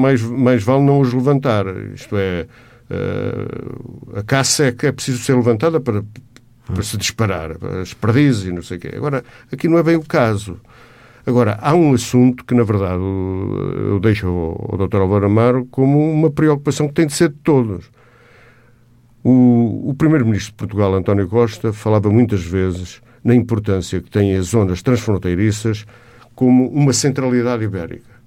mais, 0.01 0.21
mais 0.23 0.63
vale 0.63 0.83
não 0.83 0.99
os 0.99 1.13
levantar. 1.13 1.65
Isto 1.93 2.17
é, 2.17 2.47
uh, 2.89 4.17
a 4.17 4.23
caça 4.23 4.65
é 4.65 4.71
que 4.71 4.87
é 4.87 4.91
preciso 4.91 5.19
ser 5.19 5.35
levantada 5.35 5.79
para, 5.79 6.03
para 6.65 6.83
se 6.83 6.97
disparar, 6.97 7.51
as 7.81 7.93
perdizes 7.93 8.45
e 8.45 8.51
não 8.51 8.63
sei 8.63 8.77
o 8.77 8.79
quê. 8.79 8.91
Agora, 8.95 9.23
aqui 9.51 9.67
não 9.67 9.77
é 9.77 9.83
bem 9.83 9.95
o 9.95 10.03
caso. 10.03 10.59
Agora, 11.25 11.57
há 11.61 11.75
um 11.75 11.93
assunto 11.93 12.43
que, 12.45 12.53
na 12.53 12.63
verdade, 12.63 13.01
eu 13.01 13.99
deixo 13.99 14.27
ao, 14.27 14.69
ao 14.71 14.87
Dr. 14.87 14.97
Álvaro 14.97 15.25
Amaro 15.25 15.67
como 15.69 16.11
uma 16.11 16.29
preocupação 16.31 16.87
que 16.87 16.93
tem 16.93 17.07
de 17.07 17.13
ser 17.13 17.29
de 17.29 17.35
todos. 17.35 17.91
O, 19.23 19.89
o 19.89 19.93
Primeiro-Ministro 19.93 20.51
de 20.51 20.57
Portugal, 20.57 20.93
António 20.93 21.27
Costa, 21.27 21.73
falava 21.73 22.09
muitas 22.09 22.41
vezes 22.43 23.01
na 23.23 23.35
importância 23.35 24.01
que 24.01 24.09
têm 24.09 24.35
as 24.35 24.47
zonas 24.47 24.81
transfronteiriças 24.81 25.85
como 26.33 26.69
uma 26.69 26.93
centralidade 26.93 27.63
ibérica. 27.65 28.19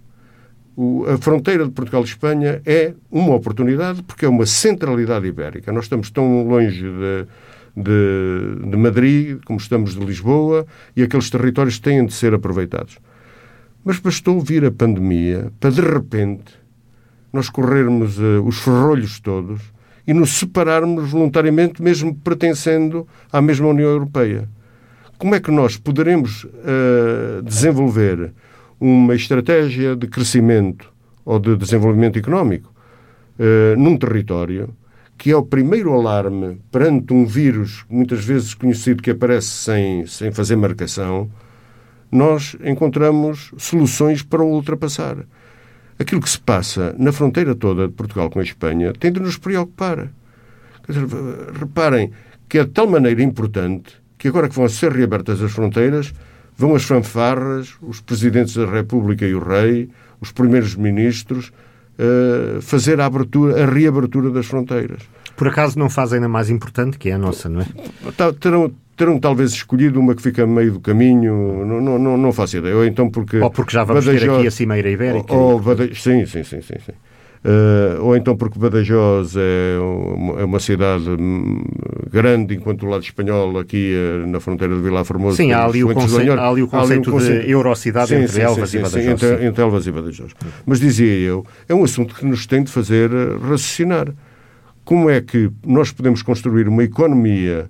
o, 0.77 1.07
a 1.07 1.17
fronteira 1.19 1.65
de 1.65 1.71
Portugal 1.71 2.03
e 2.03 2.05
Espanha 2.05 2.61
é 2.65 2.95
uma 3.11 3.35
oportunidade 3.35 4.03
porque 4.03 4.25
é 4.27 4.29
uma 4.29 4.47
centralidade 4.47 5.27
ibérica. 5.27 5.73
Nós 5.73 5.85
estamos 5.85 6.11
tão 6.11 6.47
longe 6.47 6.83
de, 6.83 7.27
de, 7.77 8.71
de 8.71 8.77
Madrid 8.77 9.39
como 9.45 9.59
estamos 9.59 9.95
de 9.95 10.05
Lisboa 10.05 10.67
e 10.97 11.03
aqueles 11.03 11.31
territórios 11.31 11.79
têm 11.79 12.05
de 12.05 12.13
ser 12.13 12.35
aproveitados. 12.35 12.99
Mas 13.85 13.99
bastou 13.99 14.41
vir 14.41 14.65
a 14.65 14.71
pandemia 14.71 15.53
para, 15.59 15.71
de 15.71 15.81
repente, 15.81 16.55
nós 17.33 17.49
corrermos 17.49 18.19
uh, 18.19 18.43
os 18.45 18.59
ferrolhos 18.59 19.19
todos 19.19 19.61
e 20.07 20.13
nos 20.13 20.31
separarmos 20.39 21.11
voluntariamente, 21.11 21.83
mesmo 21.83 22.15
pertencendo 22.15 23.07
à 23.33 23.41
mesma 23.41 23.69
União 23.69 23.89
Europeia. 23.89 24.49
Como 25.19 25.35
é 25.35 25.41
que 25.41 25.51
nós 25.51 25.77
poderemos 25.77 26.45
uh, 26.45 27.43
desenvolver 27.43 28.33
uma 28.79 29.15
estratégia 29.15 29.97
de 29.97 30.07
crescimento 30.09 30.93
ou 31.25 31.39
de 31.39 31.57
desenvolvimento 31.57 32.19
económico 32.19 32.73
uh, 33.39 33.81
num 33.81 33.97
território 33.97 34.75
que 35.23 35.31
é 35.31 35.37
o 35.37 35.45
primeiro 35.45 35.93
alarme 35.93 36.61
perante 36.73 37.15
um 37.15 37.25
vírus, 37.25 37.85
muitas 37.89 38.25
vezes 38.25 38.55
conhecido 38.55 39.01
que 39.01 39.13
aparece 39.13 39.47
sem, 39.47 40.05
sem 40.05 40.33
fazer 40.33 40.57
marcação, 40.57 41.31
nós 42.11 42.57
encontramos 42.65 43.53
soluções 43.57 44.21
para 44.21 44.43
o 44.43 44.49
ultrapassar. 44.53 45.19
Aquilo 45.97 46.21
que 46.21 46.29
se 46.29 46.41
passa 46.41 46.93
na 46.99 47.13
fronteira 47.13 47.55
toda 47.55 47.87
de 47.87 47.95
Portugal 47.95 48.29
com 48.31 48.41
a 48.41 48.43
Espanha 48.43 48.93
tem 48.95 49.13
de 49.13 49.21
nos 49.21 49.39
preocupar. 49.39 50.09
Dizer, 50.89 51.07
reparem 51.57 52.11
que 52.49 52.59
é 52.59 52.65
de 52.65 52.71
tal 52.71 52.89
maneira 52.89 53.23
importante 53.23 54.03
que 54.19 54.27
agora 54.27 54.49
que 54.49 54.57
vão 54.57 54.69
ser 54.69 54.91
reabertas 54.91 55.41
as 55.41 55.53
fronteiras, 55.53 56.13
vão 56.57 56.75
as 56.75 56.83
fanfarras, 56.83 57.77
os 57.81 58.01
presidentes 58.01 58.57
da 58.57 58.67
República 58.67 59.25
e 59.25 59.37
o 59.37 59.39
rei, 59.39 59.89
os 60.21 60.33
primeiros 60.33 60.75
ministros, 60.75 61.53
uh, 61.99 62.61
fazer 62.61 63.01
a, 63.01 63.07
abertura, 63.07 63.63
a 63.63 63.67
reabertura 63.67 64.31
das 64.31 64.47
fronteiras. 64.47 65.03
Por 65.37 65.49
acaso 65.49 65.79
não 65.79 65.89
fazem 65.89 66.23
a 66.23 66.29
mais 66.29 66.51
importante, 66.51 66.99
que 66.99 67.09
é 67.09 67.13
a 67.13 67.19
nossa, 67.19 67.49
não 67.49 67.63
é? 67.63 67.67
Terão, 68.39 68.73
terão 68.97 69.19
talvez 69.19 69.53
escolhido 69.53 69.99
uma 69.99 70.15
que 70.15 70.23
fica 70.23 70.47
meio 70.47 70.73
do 70.73 70.81
caminho, 70.81 71.65
não, 71.65 71.81
não, 71.81 71.99
não, 71.99 72.17
não 72.17 72.33
faço 72.33 72.59
ideia. 72.59 72.77
Ou 72.77 72.85
então 72.85 73.11
porque. 73.11 73.39
Ou 73.39 73.51
porque 73.51 73.73
já 73.73 73.85
vamos 73.85 74.05
Badajoz, 74.05 74.31
ter 74.31 74.37
aqui 74.37 74.47
a 74.47 74.51
Cimeira 74.51 74.91
Ibérica. 74.91 75.33
Ou, 75.33 75.53
ou 75.53 75.61
Badajoz, 75.61 76.03
sim, 76.03 76.27
sim, 76.27 76.45
sim, 76.45 76.61
sim. 76.61 76.77
sim. 76.85 76.93
Uh, 77.45 78.01
ou 78.01 78.17
então 78.17 78.37
porque 78.37 78.57
Badajoz 78.57 79.35
é 79.37 79.77
uma, 79.81 80.41
é 80.41 80.45
uma, 80.45 80.61
cidade 80.61 81.05
grande, 82.09 82.55
enquanto 82.55 82.87
o 82.87 82.89
lado 82.89 83.03
espanhol, 83.03 83.59
aqui 83.59 83.95
uh, 83.97 84.27
na 84.29 84.39
fronteira 84.39 84.77
de 84.77 84.81
Vila 84.81 85.05
Formosa. 85.05 85.39
Sim, 85.39 85.51
há 85.51 85.65
ali, 85.65 85.83
o 85.83 85.93
conceito, 85.93 86.33
há 86.33 86.49
ali 86.49 86.63
o 86.63 86.69
conceito, 86.69 87.11
ali 87.11 87.19
conceito 87.19 87.45
de 87.45 87.51
eurocidade 87.51 88.09
sim, 88.11 88.15
entre 88.15 88.29
sim, 88.29 88.41
Elvas 88.43 88.71
sim, 88.71 88.79
e 88.79 88.83
Badajoz. 88.83 89.07
Entre, 89.09 89.47
entre, 89.47 89.63
Elvas 89.63 89.87
e 89.89 89.91
Badajoz. 89.91 90.33
Mas 90.65 90.79
dizia 90.79 91.19
eu, 91.19 91.45
é 91.69 91.75
um 91.75 91.83
assunto 91.83 92.15
que 92.15 92.25
nos 92.25 92.47
tem 92.47 92.63
de 92.63 92.71
fazer 92.71 93.11
raciocinar. 93.41 94.09
Como 94.85 95.11
é 95.11 95.21
que 95.21 95.51
nós 95.67 95.91
podemos 95.91 96.23
construir 96.23 96.69
uma 96.69 96.85
economia 96.85 97.69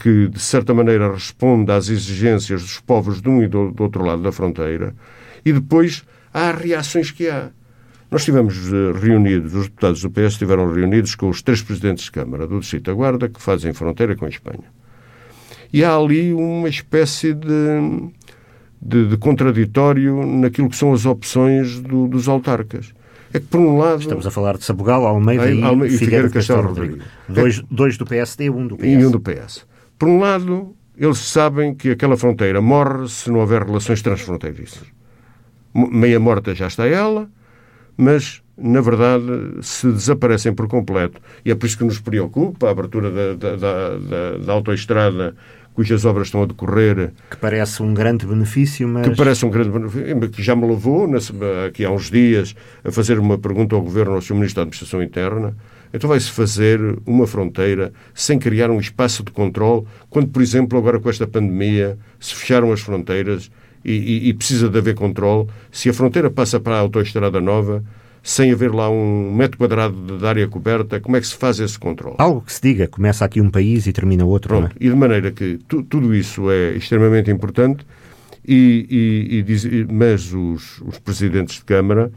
que, 0.00 0.28
de 0.28 0.38
certa 0.38 0.74
maneira, 0.74 1.12
responda 1.12 1.74
às 1.74 1.88
exigências 1.88 2.60
dos 2.60 2.80
povos 2.80 3.22
de 3.22 3.28
um 3.28 3.42
e 3.42 3.48
do, 3.48 3.70
do 3.70 3.82
outro 3.82 4.04
lado 4.04 4.22
da 4.22 4.30
fronteira 4.30 4.94
e 5.44 5.52
depois 5.52 6.04
há 6.32 6.50
reações 6.50 7.10
que 7.10 7.28
há. 7.28 7.50
Nós 8.10 8.20
estivemos 8.20 8.72
eh, 8.72 8.92
reunidos, 8.98 9.54
os 9.54 9.64
deputados 9.64 10.00
do 10.02 10.10
PS 10.10 10.32
estiveram 10.32 10.72
reunidos 10.72 11.14
com 11.14 11.28
os 11.28 11.42
três 11.42 11.62
presidentes 11.62 12.04
de 12.04 12.12
Câmara 12.12 12.46
do 12.46 12.60
Distrito 12.60 12.84
da 12.84 12.92
Guarda, 12.92 13.28
que 13.28 13.40
fazem 13.40 13.72
fronteira 13.72 14.14
com 14.14 14.24
a 14.24 14.28
Espanha. 14.28 14.64
E 15.72 15.82
há 15.82 15.96
ali 15.96 16.32
uma 16.32 16.68
espécie 16.68 17.34
de, 17.34 18.10
de, 18.80 19.08
de 19.08 19.16
contraditório 19.16 20.24
naquilo 20.24 20.68
que 20.68 20.76
são 20.76 20.92
as 20.92 21.04
opções 21.04 21.80
do, 21.80 22.06
dos 22.06 22.28
autarcas. 22.28 22.94
É 23.32 23.40
que, 23.40 23.46
por 23.46 23.58
um 23.58 23.76
lado. 23.76 24.00
Estamos 24.00 24.24
a 24.24 24.30
falar 24.30 24.56
de 24.56 24.64
Sabugal, 24.64 25.04
Almeida 25.04 25.50
e, 25.50 25.60
Almeida, 25.60 25.92
e 25.92 25.98
Figueira 25.98 26.30
Castelo 26.30 26.62
Rodrigues. 26.62 27.04
Dois, 27.28 27.60
dois 27.68 27.98
do 27.98 28.06
PSD 28.06 28.44
e 28.44 28.50
um 28.50 28.68
do 28.68 28.76
PS. 28.76 28.84
E 28.86 29.04
um 29.04 29.10
do 29.10 29.18
PS. 29.18 29.66
Por 29.98 30.08
um 30.08 30.20
lado, 30.20 30.76
eles 30.96 31.18
sabem 31.18 31.74
que 31.74 31.90
aquela 31.90 32.16
fronteira 32.16 32.60
morre 32.60 33.08
se 33.08 33.28
não 33.32 33.40
houver 33.40 33.64
relações 33.64 34.00
transfronteiriças. 34.00 34.86
Meia 35.74 36.20
morta 36.20 36.54
já 36.54 36.68
está 36.68 36.86
ela, 36.86 37.28
mas, 37.96 38.42
na 38.56 38.80
verdade, 38.80 39.24
se 39.62 39.86
desaparecem 39.90 40.54
por 40.54 40.68
completo, 40.68 41.20
e 41.44 41.50
é 41.50 41.54
por 41.54 41.66
isso 41.66 41.78
que 41.78 41.84
nos 41.84 41.98
preocupa 41.98 42.68
a 42.68 42.70
abertura 42.70 43.10
da, 43.10 43.34
da, 43.34 43.56
da, 43.56 44.38
da 44.38 44.52
autoestrada 44.52 45.34
cujas 45.74 46.04
obras 46.04 46.28
estão 46.28 46.42
a 46.42 46.46
decorrer. 46.46 47.12
Que 47.28 47.36
parece 47.36 47.82
um 47.82 47.92
grande 47.92 48.24
benefício, 48.24 48.88
mas. 48.88 49.08
Que 49.08 49.16
parece 49.16 49.44
um 49.44 49.50
grande 49.50 49.70
benefício, 49.70 50.30
que 50.30 50.42
já 50.42 50.56
me 50.56 50.66
levou, 50.66 51.10
aqui 51.66 51.84
há 51.84 51.90
uns 51.90 52.10
dias, 52.10 52.54
a 52.82 52.90
fazer 52.90 53.18
uma 53.18 53.36
pergunta 53.36 53.74
ao 53.74 53.82
Governo, 53.82 54.14
ao 54.14 54.22
Sr. 54.22 54.34
Ministro 54.34 54.56
da 54.56 54.62
Administração 54.62 55.02
Interna. 55.02 55.54
Então 55.92 56.08
vai-se 56.08 56.30
fazer 56.30 56.80
uma 57.06 57.26
fronteira 57.26 57.92
sem 58.12 58.38
criar 58.38 58.70
um 58.70 58.80
espaço 58.80 59.22
de 59.22 59.30
controle, 59.30 59.84
quando, 60.10 60.28
por 60.28 60.42
exemplo, 60.42 60.78
agora 60.78 60.98
com 60.98 61.08
esta 61.08 61.26
pandemia, 61.26 61.98
se 62.18 62.34
fecharam 62.34 62.72
as 62.72 62.80
fronteiras 62.80 63.50
e, 63.84 64.28
e, 64.28 64.34
precisa 64.34 64.68
de 64.68 64.78
haver 64.78 64.94
controle. 64.94 65.48
Se 65.70 65.88
a 65.88 65.92
fronteira 65.92 66.30
passa 66.30 66.58
para 66.58 66.76
a 66.76 66.78
autoestrada 66.78 67.40
nova, 67.40 67.84
sem 68.22 68.50
haver 68.52 68.72
lá 68.72 68.88
um 68.88 69.32
metro 69.34 69.58
quadrado 69.58 70.18
de 70.18 70.26
área 70.26 70.48
coberta, 70.48 70.98
como 70.98 71.16
é 71.16 71.20
que 71.20 71.26
se 71.26 71.36
faz 71.36 71.60
esse 71.60 71.78
controle? 71.78 72.16
Algo 72.18 72.40
que 72.40 72.52
se 72.52 72.62
diga, 72.62 72.88
começa 72.88 73.24
aqui 73.24 73.40
um 73.40 73.50
país 73.50 73.86
e 73.86 73.92
termina 73.92 74.24
outro. 74.24 74.48
Pronto, 74.48 74.74
é? 74.80 74.84
e 74.84 74.88
de 74.88 74.96
maneira 74.96 75.30
que 75.30 75.58
tu, 75.68 75.82
tudo 75.82 76.14
isso 76.14 76.50
é 76.50 76.72
extremamente 76.72 77.30
importante, 77.30 77.84
e, 78.46 78.86
e, 79.30 79.38
e 79.38 79.42
diz, 79.42 79.66
mas 79.90 80.32
os, 80.32 80.80
os 80.82 80.98
presidentes 80.98 81.56
de 81.56 81.64
Câmara 81.64 82.10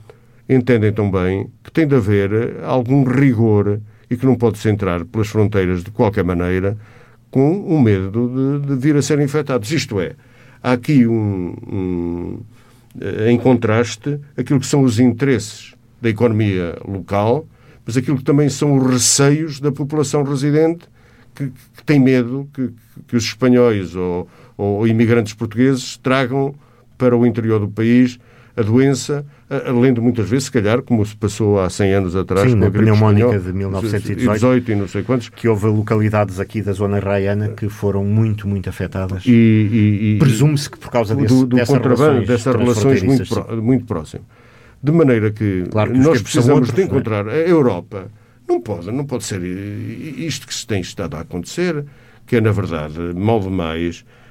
entendem 0.47 0.93
também 0.93 1.49
que 1.63 1.71
tem 1.71 1.87
de 1.87 1.95
haver 1.95 2.63
algum 2.63 3.03
rigor 3.03 3.81
e 4.09 4.15
que 4.15 4.25
não 4.25 4.35
pode-se 4.35 4.69
entrar 4.69 5.03
pelas 5.05 5.27
fronteiras 5.27 5.83
de 5.83 5.91
qualquer 5.91 6.23
maneira 6.23 6.77
com 7.29 7.59
o 7.59 7.81
medo 7.81 8.61
de, 8.61 8.67
de 8.67 8.75
vir 8.75 8.95
a 8.95 9.01
ser 9.01 9.19
infectados. 9.19 9.71
Isto 9.71 9.99
é, 9.99 10.15
há 10.67 10.73
aqui 10.73 11.07
um, 11.07 11.55
um, 11.71 12.39
eh, 12.99 13.31
em 13.31 13.37
contraste 13.37 14.19
aquilo 14.35 14.59
que 14.59 14.67
são 14.67 14.81
os 14.83 14.99
interesses 14.99 15.73
da 16.01 16.09
economia 16.09 16.77
local, 16.85 17.47
mas 17.85 17.95
aquilo 17.95 18.17
que 18.17 18.23
também 18.23 18.49
são 18.49 18.75
os 18.77 18.91
receios 18.91 19.59
da 19.61 19.71
população 19.71 20.23
residente 20.23 20.85
que, 21.33 21.51
que 21.75 21.83
tem 21.85 21.99
medo 21.99 22.49
que, 22.53 22.71
que 23.07 23.15
os 23.15 23.23
espanhóis 23.23 23.95
ou, 23.95 24.27
ou 24.57 24.85
imigrantes 24.85 25.33
portugueses 25.33 25.95
tragam 25.97 26.53
para 26.97 27.15
o 27.15 27.25
interior 27.25 27.59
do 27.59 27.69
país 27.69 28.19
a 28.57 28.63
doença, 28.63 29.23
além 29.67 29.93
de 29.93 30.01
muitas 30.01 30.27
vezes, 30.27 30.45
se 30.45 30.51
calhar, 30.51 30.81
como 30.81 31.05
se 31.05 31.15
passou 31.15 31.59
há 31.59 31.69
100 31.69 31.93
anos 31.93 32.15
atrás 32.15 32.49
Sim, 32.49 32.59
com 32.59 32.65
a 32.65 32.71
pneumónica 32.71 33.37
de 33.39 33.53
1918 33.53 34.71
e 34.71 34.75
não 34.75 34.87
sei 34.87 35.03
quantos. 35.03 35.29
Que 35.29 35.47
houve 35.47 35.67
localidades 35.67 36.39
aqui 36.39 36.63
da 36.63 36.73
zona 36.73 36.97
raiana 36.99 37.49
que 37.49 37.69
foram 37.69 38.03
muito, 38.03 38.47
muito 38.47 38.67
afetadas. 38.67 39.23
E, 39.27 40.15
e, 40.15 40.17
Presume-se 40.17 40.71
que 40.71 40.79
por 40.79 40.89
causa 40.89 41.15
desse, 41.15 41.35
do, 41.35 41.45
do 41.45 41.55
dessas 41.55 41.75
contrabando, 41.75 42.25
dessas 42.25 42.55
relações 42.55 43.03
muito, 43.03 43.61
muito 43.61 43.85
próximas. 43.85 44.25
De 44.81 44.91
maneira 44.91 45.29
que, 45.29 45.65
claro 45.69 45.91
que 45.91 45.99
nós 45.99 46.19
precisamos 46.19 46.61
outros, 46.61 46.73
de 46.73 46.81
é? 46.81 46.85
encontrar. 46.85 47.27
É? 47.27 47.45
A 47.45 47.47
Europa 47.47 48.07
não 48.49 48.59
pode, 48.59 48.91
não 48.91 49.05
pode 49.05 49.23
ser 49.23 49.43
isto 49.43 50.47
que 50.47 50.53
se 50.53 50.65
tem 50.65 50.81
estado 50.81 51.15
a 51.15 51.19
acontecer, 51.19 51.85
que 52.25 52.35
é, 52.35 52.41
na 52.41 52.51
verdade, 52.51 52.97
mal 53.15 53.39
demais 53.39 54.01
uh, 54.01 54.26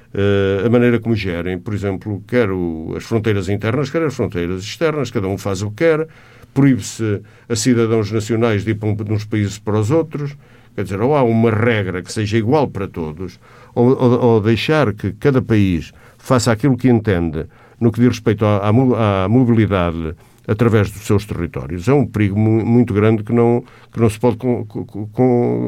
a 0.65 0.69
maneira 0.69 0.99
como 0.99 1.15
gerem, 1.15 1.59
por 1.59 1.73
exemplo, 1.73 2.23
quer 2.27 2.49
as 2.95 3.03
fronteiras 3.03 3.49
internas, 3.49 3.89
quer 3.89 4.03
as 4.03 4.15
fronteiras 4.15 4.63
externas, 4.63 5.11
cada 5.11 5.27
um 5.27 5.37
faz 5.37 5.61
o 5.61 5.69
que 5.69 5.77
quer, 5.77 6.07
proíbe-se 6.53 7.21
a 7.47 7.55
cidadãos 7.55 8.11
nacionais 8.11 8.63
de 8.63 8.71
ir 8.71 8.75
de 8.75 9.13
uns 9.13 9.25
países 9.25 9.59
para 9.59 9.79
os 9.79 9.91
outros. 9.91 10.35
Quer 10.75 10.83
dizer, 10.83 11.01
ou 11.01 11.15
há 11.15 11.23
uma 11.23 11.51
regra 11.51 12.01
que 12.01 12.11
seja 12.11 12.37
igual 12.37 12.67
para 12.67 12.87
todos, 12.87 13.39
ou, 13.73 13.89
ou, 13.89 14.21
ou 14.21 14.41
deixar 14.41 14.93
que 14.93 15.11
cada 15.13 15.41
país 15.41 15.91
faça 16.17 16.51
aquilo 16.51 16.77
que 16.77 16.87
entende 16.89 17.45
no 17.79 17.91
que 17.91 17.99
diz 17.99 18.09
respeito 18.09 18.45
à, 18.45 18.67
à 18.67 19.27
mobilidade 19.27 20.15
através 20.47 20.89
dos 20.91 21.05
seus 21.05 21.25
territórios. 21.25 21.87
É 21.87 21.93
um 21.93 22.05
perigo 22.05 22.39
muito 22.39 22.93
grande 22.93 23.23
que 23.23 23.33
não, 23.33 23.63
que 23.91 23.99
não 23.99 24.09
se 24.09 24.19
pode 24.19 24.37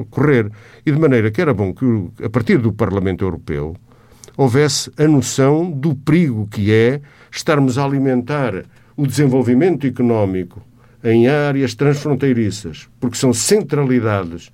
correr. 0.09 0.51
E 0.85 0.91
de 0.91 0.99
maneira 0.99 1.29
que 1.29 1.41
era 1.41 1.53
bom 1.53 1.73
que, 1.73 2.23
a 2.23 2.29
partir 2.29 2.57
do 2.57 2.71
Parlamento 2.71 3.25
Europeu, 3.25 3.75
houvesse 4.39 4.89
a 4.97 5.05
noção 5.05 5.69
do 5.69 5.93
perigo 5.93 6.47
que 6.49 6.71
é 6.71 7.01
estarmos 7.29 7.77
a 7.77 7.83
alimentar 7.83 8.63
o 8.95 9.05
desenvolvimento 9.05 9.85
económico 9.85 10.61
em 11.03 11.27
áreas 11.27 11.75
transfronteiriças, 11.75 12.87
porque 13.01 13.17
são 13.17 13.33
centralidades 13.33 14.49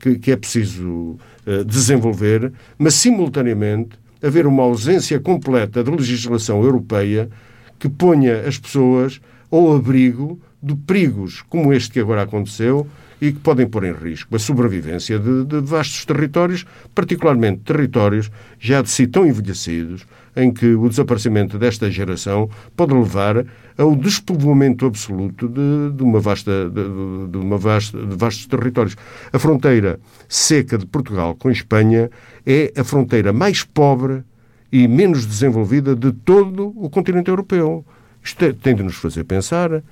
que, 0.00 0.18
que 0.18 0.32
é 0.32 0.36
preciso 0.36 1.16
uh, 1.46 1.64
desenvolver, 1.64 2.52
mas 2.76 2.94
simultaneamente 2.94 3.96
haver 4.20 4.44
uma 4.44 4.64
ausência 4.64 5.20
completa 5.20 5.84
de 5.84 5.90
legislação 5.92 6.60
europeia 6.64 7.30
que 7.78 7.88
ponha 7.88 8.40
as 8.40 8.58
pessoas 8.58 9.20
ao 9.52 9.72
abrigo 9.72 10.40
de 10.60 10.74
perigos 10.74 11.42
como 11.42 11.72
este 11.72 11.92
que 11.92 12.00
agora 12.00 12.22
aconteceu 12.22 12.88
e 13.20 13.32
que 13.32 13.40
podem 13.40 13.66
pôr 13.66 13.84
em 13.84 13.92
risco 13.92 14.34
a 14.34 14.38
sobrevivência 14.38 15.18
de, 15.18 15.44
de 15.44 15.60
vastos 15.60 16.04
territórios, 16.04 16.64
particularmente 16.94 17.60
territórios 17.60 18.30
já 18.58 18.82
de 18.82 18.90
si 18.90 19.06
tão 19.06 19.26
envelhecidos, 19.26 20.06
em 20.36 20.52
que 20.52 20.74
o 20.74 20.88
desaparecimento 20.88 21.58
desta 21.58 21.90
geração 21.90 22.48
pode 22.76 22.94
levar 22.94 23.44
ao 23.76 23.94
despovoamento 23.96 24.86
absoluto 24.86 25.48
de, 25.48 25.96
de 25.96 26.02
uma 26.02 26.20
vasta, 26.20 26.70
de, 26.70 27.28
de 27.28 27.38
uma 27.38 27.58
vasta, 27.58 27.98
de 27.98 28.16
vastos 28.16 28.46
territórios. 28.46 28.96
A 29.32 29.38
fronteira 29.38 29.98
seca 30.28 30.78
de 30.78 30.86
Portugal 30.86 31.34
com 31.34 31.50
Espanha 31.50 32.10
é 32.46 32.72
a 32.76 32.84
fronteira 32.84 33.32
mais 33.32 33.64
pobre 33.64 34.22
e 34.70 34.86
menos 34.86 35.26
desenvolvida 35.26 35.96
de 35.96 36.12
todo 36.12 36.72
o 36.76 36.88
continente 36.88 37.30
europeu. 37.30 37.84
Isto 38.22 38.44
é, 38.44 38.52
tem 38.52 38.74
de 38.74 38.82
nos 38.82 38.96
fazer 38.96 39.24
pensar. 39.24 39.82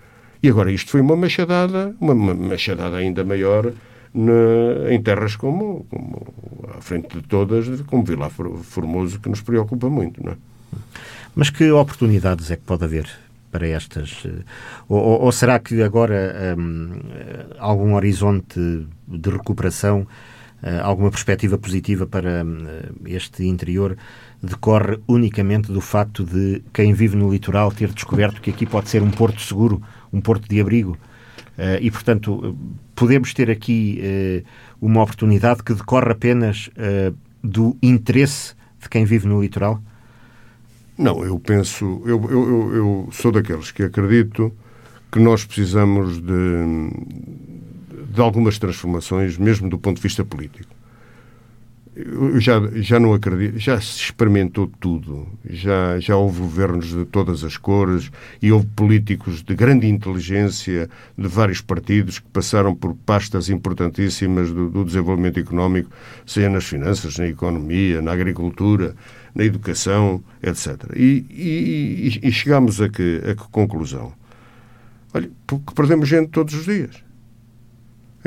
E 0.47 0.49
agora 0.49 0.71
isto 0.71 0.93
foi 0.93 1.01
uma 1.01 1.17
machadada, 1.17 1.93
uma, 2.01 2.15
machadada 2.15 2.99
ainda 2.99 3.25
maior 3.25 3.73
na, 4.15 4.93
em 4.93 5.03
terras 5.03 5.35
como, 5.35 5.85
como, 5.91 6.25
à 6.79 6.81
frente 6.81 7.17
de 7.17 7.23
todas, 7.23 7.81
como 7.81 8.05
Vila 8.05 8.31
Formoso, 8.31 9.19
que 9.19 9.29
nos 9.29 9.41
preocupa 9.41 9.91
muito. 9.91 10.23
Não 10.25 10.35
é? 10.35 10.37
Mas 11.35 11.51
que 11.51 11.69
oportunidades 11.73 12.49
é 12.53 12.55
que 12.55 12.63
pode 12.63 12.85
haver 12.85 13.09
para 13.51 13.67
estas? 13.67 14.23
Eh, 14.25 14.45
ou, 14.89 15.23
ou 15.23 15.33
será 15.33 15.59
que 15.59 15.83
agora 15.83 16.57
hum, 16.57 16.93
algum 17.59 17.95
horizonte 17.97 18.87
de 19.09 19.31
recuperação, 19.31 20.07
eh, 20.63 20.79
alguma 20.79 21.11
perspectiva 21.11 21.59
positiva 21.59 22.07
para 22.07 22.45
hum, 22.45 22.67
este 23.05 23.45
interior 23.45 23.97
decorre 24.41 25.01
unicamente 25.09 25.73
do 25.73 25.81
facto 25.81 26.25
de 26.25 26.63
quem 26.73 26.93
vive 26.93 27.17
no 27.17 27.33
litoral 27.33 27.73
ter 27.73 27.93
descoberto 27.93 28.41
que 28.41 28.51
aqui 28.51 28.65
pode 28.65 28.89
ser 28.89 29.03
um 29.03 29.11
porto 29.11 29.41
seguro, 29.41 29.83
um 30.13 30.21
porto 30.21 30.49
de 30.49 30.61
abrigo? 30.61 30.97
Uh, 31.59 31.81
e, 31.81 31.91
portanto, 31.91 32.57
podemos 32.95 33.33
ter 33.33 33.51
aqui 33.51 34.01
uh, 34.03 34.47
uma 34.81 35.03
oportunidade 35.03 35.63
que 35.63 35.73
decorre 35.73 36.13
apenas 36.13 36.69
uh, 36.69 37.17
do 37.43 37.77
interesse 37.83 38.55
de 38.81 38.89
quem 38.89 39.05
vive 39.05 39.27
no 39.27 39.41
litoral? 39.41 39.83
Não, 40.99 41.25
eu 41.25 41.39
penso, 41.39 42.03
eu, 42.05 42.23
eu, 42.31 42.75
eu, 42.75 43.09
sou 43.13 43.33
daqueles 43.33 43.71
que 43.71 43.83
acredito 43.83 44.53
que 45.11 45.19
nós 45.19 45.45
precisamos 45.45 46.21
de, 46.21 46.91
de 48.13 48.21
algumas 48.21 48.59
transformações, 48.59 49.37
mesmo 49.39 49.69
do 49.69 49.79
ponto 49.79 49.97
de 49.97 50.03
vista 50.03 50.25
político 50.25 50.76
eu 51.97 52.39
já, 52.39 52.61
já 52.75 53.01
não 53.01 53.15
acredito, 53.15 53.59
já 53.59 53.81
se 53.81 54.03
experimentou 54.03 54.71
tudo, 54.79 55.27
já, 55.49 55.99
já 55.99 56.15
houve 56.15 56.41
governos 56.41 56.89
de 56.89 57.07
todas 57.07 57.43
as 57.43 57.57
cores 57.57 58.11
e 58.43 58.53
houve 58.53 58.67
políticos 58.67 59.43
de 59.43 59.55
grande 59.55 59.89
inteligência 59.89 60.91
de 61.17 61.27
vários 61.27 61.63
partidos 61.63 62.19
que 62.19 62.29
passaram 62.29 62.75
por 62.75 62.95
pastas 62.95 63.49
importantíssimas 63.49 64.53
do, 64.53 64.69
do 64.69 64.85
desenvolvimento 64.85 65.41
económico, 65.41 65.91
seja 66.27 66.51
nas 66.51 66.65
finanças, 66.65 67.17
na 67.17 67.29
economia, 67.29 68.03
na 68.03 68.13
agricultura, 68.13 68.95
na 69.35 69.45
educação, 69.45 70.23
etc. 70.43 70.91
E, 70.95 71.25
e, 71.31 72.21
e 72.23 72.31
chegamos 72.31 72.79
a 72.79 72.91
que, 72.91 73.23
a 73.25 73.35
que 73.35 73.49
conclusão? 73.51 74.13
Olha, 75.15 75.31
porque 75.47 75.73
perdemos 75.75 76.09
gente 76.09 76.29
todos 76.29 76.53
os 76.53 76.67
dias. 76.67 77.06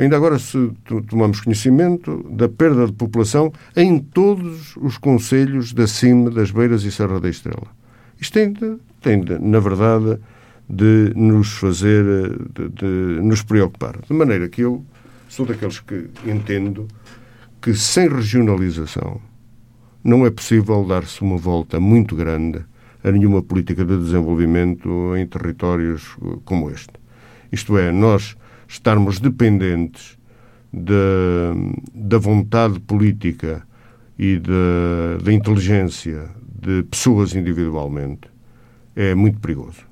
Ainda 0.00 0.16
agora 0.16 0.38
se 0.38 0.72
tomamos 1.10 1.42
conhecimento 1.42 2.24
da 2.30 2.48
perda 2.48 2.86
de 2.86 2.92
população 2.94 3.52
em 3.76 3.98
todos 3.98 4.74
os 4.78 4.96
conselhos 4.96 5.74
da 5.74 5.86
cima 5.86 6.30
das 6.30 6.50
Beiras 6.50 6.84
e 6.84 6.90
Serra 6.90 7.20
da 7.20 7.28
Estrela. 7.28 7.66
Isto 8.18 8.32
tem, 8.32 8.50
de, 8.50 8.78
tem 9.02 9.20
de, 9.20 9.38
na 9.38 9.60
verdade, 9.60 10.18
de 10.66 11.12
nos 11.14 11.52
fazer, 11.52 12.02
de, 12.50 12.68
de 12.70 13.20
nos 13.20 13.42
preocupar. 13.42 13.98
De 14.00 14.14
maneira 14.14 14.48
que 14.48 14.62
eu 14.62 14.82
sou 15.28 15.44
daqueles 15.44 15.80
que 15.80 16.08
entendo 16.24 16.88
que 17.60 17.74
sem 17.74 18.08
regionalização 18.08 19.20
não 20.02 20.24
é 20.24 20.30
possível 20.30 20.82
dar-se 20.82 21.20
uma 21.20 21.36
volta 21.36 21.78
muito 21.78 22.16
grande 22.16 22.64
a 23.04 23.12
nenhuma 23.12 23.42
política 23.42 23.84
de 23.84 23.98
desenvolvimento 23.98 25.14
em 25.14 25.26
territórios 25.26 26.16
como 26.46 26.70
este. 26.70 26.94
Isto 27.52 27.76
é, 27.76 27.92
nós 27.92 28.34
estarmos 28.70 29.18
dependentes 29.18 30.16
da, 30.72 31.52
da 31.92 32.18
vontade 32.18 32.78
política 32.78 33.66
e 34.16 34.38
da 34.38 35.32
inteligência 35.32 36.30
de 36.62 36.84
pessoas 36.84 37.34
individualmente 37.34 38.28
é 38.94 39.12
muito 39.14 39.40
perigoso. 39.40 39.82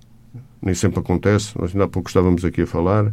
Nem 0.63 0.75
sempre 0.75 1.01
acontece. 1.01 1.59
Nós 1.59 1.73
ainda 1.73 1.85
há 1.85 1.89
pouco 1.89 2.09
estávamos 2.09 2.45
aqui 2.45 2.63
a 2.63 2.67
falar 2.67 3.13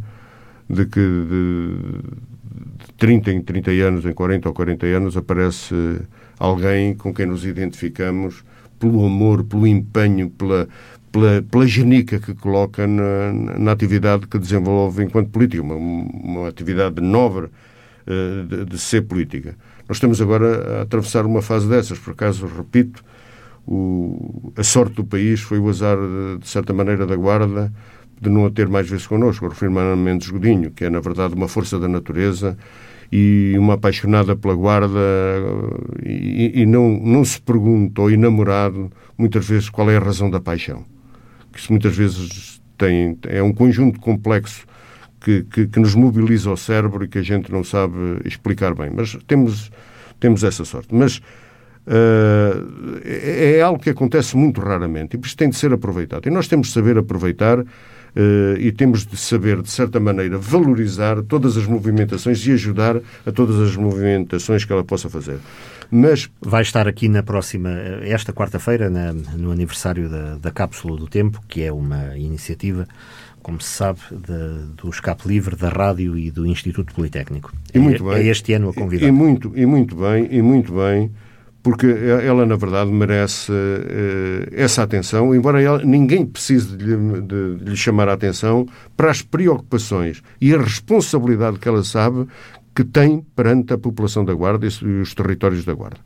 de 0.70 0.84
que 0.86 1.00
de, 1.00 2.84
de 2.84 2.92
30 2.96 3.32
em 3.32 3.42
30 3.42 3.70
anos, 3.70 4.04
em 4.04 4.12
40 4.12 4.48
ou 4.48 4.54
40 4.54 4.86
anos, 4.86 5.16
aparece 5.16 5.74
alguém 6.38 6.94
com 6.94 7.12
quem 7.12 7.26
nos 7.26 7.44
identificamos 7.44 8.44
pelo 8.78 9.04
amor, 9.04 9.42
pelo 9.42 9.66
empenho, 9.66 10.30
pela, 10.30 10.68
pela, 11.16 11.42
pela 11.42 11.66
genica 11.66 12.20
que 12.20 12.34
coloca 12.34 12.86
na, 12.86 13.32
na, 13.58 13.72
atividade 13.72 14.26
que 14.26 14.38
desenvolve 14.38 15.02
enquanto 15.02 15.30
política, 15.30 15.62
uma, 15.62 15.74
uma 15.74 16.48
atividade 16.48 17.00
nobre 17.00 17.46
uh, 17.46 18.44
de, 18.46 18.66
de, 18.66 18.78
ser 18.78 19.02
política. 19.02 19.56
Nós 19.88 19.96
estamos 19.96 20.20
agora 20.20 20.78
a 20.78 20.82
atravessar 20.82 21.24
uma 21.24 21.40
fase 21.40 21.66
dessas, 21.66 21.98
por 21.98 22.12
acaso, 22.12 22.46
repito, 22.46 23.02
o, 23.66 24.52
a 24.56 24.62
sorte 24.62 24.96
do 24.96 25.04
país 25.04 25.40
foi 25.40 25.58
o 25.58 25.68
azar, 25.70 25.96
de, 25.96 26.38
de 26.40 26.48
certa 26.48 26.74
maneira, 26.74 27.06
da 27.06 27.16
Guarda 27.16 27.72
de 28.18 28.30
não 28.30 28.46
a 28.46 28.50
ter 28.50 28.66
mais 28.66 28.88
vezes 28.88 29.06
connosco, 29.06 29.44
o 29.44 29.48
refirmar 29.50 29.94
Mendes 29.94 30.30
Godinho, 30.30 30.70
que 30.70 30.86
é, 30.86 30.90
na 30.90 31.00
verdade, 31.00 31.34
uma 31.34 31.48
força 31.48 31.78
da 31.78 31.86
natureza 31.86 32.56
e 33.12 33.54
uma 33.58 33.74
apaixonada 33.74 34.34
pela 34.34 34.54
guarda 34.54 34.98
e, 36.02 36.62
e, 36.62 36.66
não, 36.66 36.98
não 36.98 37.22
se 37.26 37.38
pergunta 37.42 38.00
ao 38.00 38.10
enamorado 38.10 38.90
muitas 39.18 39.46
vezes 39.46 39.68
qual 39.68 39.90
é 39.90 39.98
a 39.98 40.00
razão 40.00 40.30
da 40.30 40.40
paixão 40.40 40.95
que 41.56 41.62
isso 41.62 41.72
muitas 41.72 41.96
vezes 41.96 42.60
tem, 42.76 43.18
é 43.26 43.42
um 43.42 43.52
conjunto 43.52 43.98
complexo 43.98 44.66
que, 45.20 45.42
que, 45.44 45.66
que, 45.66 45.80
nos 45.80 45.94
mobiliza 45.94 46.50
o 46.50 46.56
cérebro 46.56 47.04
e 47.04 47.08
que 47.08 47.18
a 47.18 47.22
gente 47.22 47.50
não 47.50 47.64
sabe 47.64 47.96
explicar 48.24 48.74
bem. 48.74 48.90
Mas 48.94 49.16
temos, 49.26 49.72
temos 50.20 50.44
essa 50.44 50.64
sorte. 50.64 50.94
Mas 50.94 51.16
uh, 51.86 53.00
é, 53.02 53.56
é 53.56 53.62
algo 53.62 53.80
que 53.80 53.90
acontece 53.90 54.36
muito 54.36 54.60
raramente 54.60 55.16
e 55.16 55.18
por 55.18 55.26
isso 55.26 55.36
tem 55.36 55.48
de 55.48 55.56
ser 55.56 55.72
aproveitado. 55.72 56.26
E 56.26 56.30
nós 56.30 56.46
temos 56.46 56.68
de 56.68 56.74
saber 56.74 56.98
aproveitar 56.98 57.64
Uh, 58.18 58.56
e 58.58 58.72
temos 58.72 59.04
de 59.04 59.14
saber, 59.14 59.60
de 59.60 59.70
certa 59.70 60.00
maneira, 60.00 60.38
valorizar 60.38 61.20
todas 61.20 61.58
as 61.58 61.66
movimentações 61.66 62.46
e 62.46 62.52
ajudar 62.52 62.96
a 63.26 63.30
todas 63.30 63.60
as 63.60 63.76
movimentações 63.76 64.64
que 64.64 64.72
ela 64.72 64.82
possa 64.82 65.10
fazer. 65.10 65.36
Mas 65.90 66.30
vai 66.40 66.62
estar 66.62 66.88
aqui 66.88 67.08
na 67.08 67.22
próxima, 67.22 67.70
esta 68.02 68.32
quarta-feira, 68.32 68.90
no 68.90 69.50
aniversário 69.50 70.08
da, 70.08 70.36
da 70.36 70.50
Cápsula 70.50 70.96
do 70.96 71.06
Tempo, 71.06 71.40
que 71.48 71.62
é 71.62 71.72
uma 71.72 72.16
iniciativa 72.16 72.86
como 73.46 73.60
se 73.62 73.68
sabe, 73.68 74.00
de, 74.10 74.74
do 74.74 74.90
Escape 74.90 75.28
Livre, 75.28 75.54
da 75.54 75.68
Rádio 75.68 76.18
e 76.18 76.32
do 76.32 76.44
Instituto 76.44 76.92
Politécnico. 76.92 77.52
E 77.72 77.78
muito 77.78 78.10
é, 78.10 78.14
bem. 78.16 78.26
É 78.26 78.30
este 78.32 78.52
ano 78.54 78.70
a 78.70 78.74
convidar. 78.74 79.06
E, 79.06 79.08
e, 79.08 79.12
muito, 79.12 79.52
e 79.54 79.64
muito 79.64 79.94
bem, 79.94 80.26
e 80.32 80.42
muito 80.42 80.72
bem, 80.72 81.12
porque 81.62 81.86
ela, 81.86 82.44
na 82.44 82.56
verdade, 82.56 82.90
merece 82.90 83.52
uh, 83.52 84.48
essa 84.50 84.82
atenção, 84.82 85.32
embora 85.32 85.62
ela, 85.62 85.78
ninguém 85.84 86.26
precise 86.26 86.76
de 86.76 86.84
lhe, 86.84 87.20
de, 87.22 87.56
de 87.56 87.70
lhe 87.70 87.76
chamar 87.76 88.08
a 88.08 88.14
atenção 88.14 88.66
para 88.96 89.12
as 89.12 89.22
preocupações 89.22 90.24
e 90.40 90.52
a 90.52 90.58
responsabilidade 90.58 91.60
que 91.60 91.68
ela 91.68 91.84
sabe 91.84 92.26
que 92.76 92.84
tem 92.84 93.24
perante 93.34 93.72
a 93.72 93.78
população 93.78 94.22
da 94.22 94.34
Guarda 94.34 94.66
e 94.66 95.00
os 95.00 95.14
territórios 95.14 95.64
da 95.64 95.72
Guarda. 95.72 95.96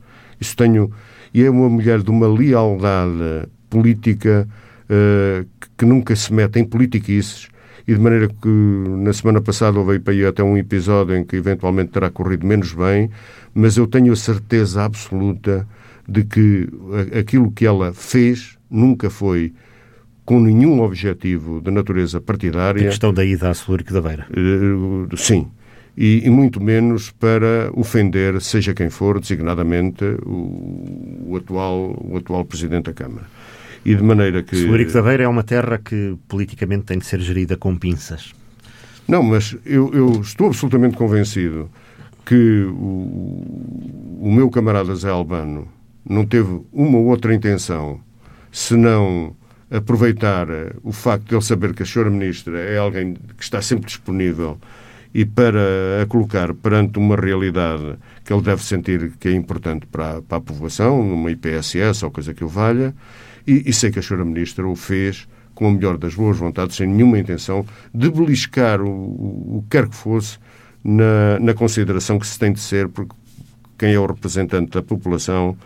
Isso 0.40 0.56
tenho. 0.56 0.92
E 1.34 1.42
é 1.42 1.50
uma 1.50 1.68
mulher 1.68 2.00
de 2.00 2.10
uma 2.10 2.28
lealdade 2.28 3.48
política 3.68 4.48
uh, 4.84 5.44
que 5.76 5.84
nunca 5.84 6.14
se 6.14 6.32
mete 6.32 6.60
em 6.60 6.64
politiquices 6.64 7.48
e 7.88 7.94
de 7.94 8.00
maneira 8.00 8.28
que 8.28 8.48
na 8.48 9.12
semana 9.12 9.40
passada 9.40 9.80
houve 9.80 9.98
para 9.98 10.12
aí 10.12 10.24
até 10.24 10.44
um 10.44 10.56
episódio 10.56 11.16
em 11.16 11.24
que 11.24 11.34
eventualmente 11.34 11.90
terá 11.90 12.08
corrido 12.08 12.46
menos 12.46 12.72
bem, 12.72 13.10
mas 13.52 13.76
eu 13.76 13.88
tenho 13.88 14.12
a 14.12 14.16
certeza 14.16 14.84
absoluta 14.84 15.66
de 16.08 16.22
que 16.22 16.68
aquilo 17.18 17.50
que 17.50 17.66
ela 17.66 17.92
fez 17.92 18.56
nunca 18.70 19.10
foi 19.10 19.52
com 20.24 20.38
nenhum 20.38 20.80
objetivo 20.82 21.60
de 21.60 21.72
natureza 21.72 22.20
partidária. 22.20 22.82
A 22.82 22.84
questão 22.84 23.12
da 23.12 23.24
ida 23.24 23.50
à 23.50 23.54
Celúrico 23.54 23.92
da 23.92 24.00
Beira. 24.00 24.28
Uh, 24.30 25.16
sim 25.16 25.48
e, 25.96 26.26
e, 26.26 26.30
muito 26.30 26.62
menos 26.62 27.10
para 27.10 27.70
ofender, 27.74 28.40
seja 28.40 28.72
quem 28.72 28.88
for, 28.90 29.20
designadamente 29.20 30.04
o, 30.24 31.26
o, 31.26 31.36
atual, 31.36 31.96
o 32.00 32.16
atual 32.16 32.44
Presidente 32.44 32.86
da 32.86 32.92
Câmara. 32.92 33.26
E 33.84 33.94
de 33.94 34.02
maneira 34.02 34.42
que... 34.42 34.56
Celurico 34.56 34.92
da 34.92 35.02
Beira 35.02 35.24
é 35.24 35.28
uma 35.28 35.42
terra 35.42 35.78
que 35.78 36.16
politicamente 36.28 36.84
tem 36.84 36.98
de 36.98 37.06
ser 37.06 37.20
gerida 37.20 37.56
com 37.56 37.76
pinças. 37.76 38.32
Não, 39.08 39.22
mas 39.22 39.56
eu, 39.66 39.90
eu 39.92 40.20
estou 40.20 40.46
absolutamente 40.46 40.96
convencido 40.96 41.70
que 42.24 42.62
o, 42.64 44.20
o, 44.20 44.32
meu 44.32 44.48
camarada 44.50 44.94
Zé 44.94 45.08
Albano 45.08 45.66
não 46.08 46.24
teve 46.24 46.60
uma 46.72 46.98
ou 46.98 47.06
outra 47.06 47.34
intenção 47.34 48.00
senão 48.52 49.34
aproveitar 49.70 50.46
o 50.82 50.92
facto 50.92 51.28
de 51.28 51.34
ele 51.34 51.42
saber 51.42 51.74
que 51.74 51.82
a 51.82 51.86
senhora 51.86 52.10
Ministra 52.10 52.58
é 52.58 52.78
alguém 52.78 53.14
que 53.36 53.42
está 53.42 53.60
sempre 53.60 53.86
disponível 53.86 54.58
e 55.12 55.24
para 55.24 56.02
a 56.02 56.06
colocar 56.06 56.54
perante 56.54 56.98
uma 56.98 57.16
realidade 57.16 57.96
que 58.24 58.32
ele 58.32 58.42
deve 58.42 58.62
sentir 58.62 59.12
que 59.18 59.28
é 59.28 59.32
importante 59.32 59.86
para, 59.86 60.18
a, 60.18 60.22
para 60.22 60.38
a 60.38 60.40
população, 60.40 61.02
numa 61.04 61.30
IPSS 61.30 62.04
ou 62.04 62.10
coisa 62.10 62.32
que 62.32 62.44
o 62.44 62.48
valha, 62.48 62.94
e, 63.46 63.68
e 63.68 63.72
sei 63.72 63.90
que 63.90 63.98
a 63.98 64.02
Sra. 64.02 64.24
Ministra 64.24 64.66
o 64.66 64.76
fez 64.76 65.26
com 65.54 65.66
a 65.66 65.72
melhor 65.72 65.98
das 65.98 66.14
boas 66.14 66.38
vontades, 66.38 66.76
sem 66.76 66.86
nenhuma 66.86 67.18
intenção 67.18 67.66
de 67.92 68.10
beliscar 68.10 68.80
o, 68.80 68.88
o, 68.88 69.64
que 69.68 69.76
quer 69.76 69.88
que 69.88 69.96
fosse 69.96 70.38
na, 70.82 71.38
na, 71.40 71.54
consideração 71.54 72.18
que 72.18 72.26
se 72.26 72.38
tem 72.38 72.52
de 72.52 72.60
ser, 72.60 72.88
porque 72.88 73.14
quem 73.76 73.92
é 73.92 73.98
o 73.98 74.06
representante 74.06 74.70
da 74.70 74.82
população, 74.82 75.56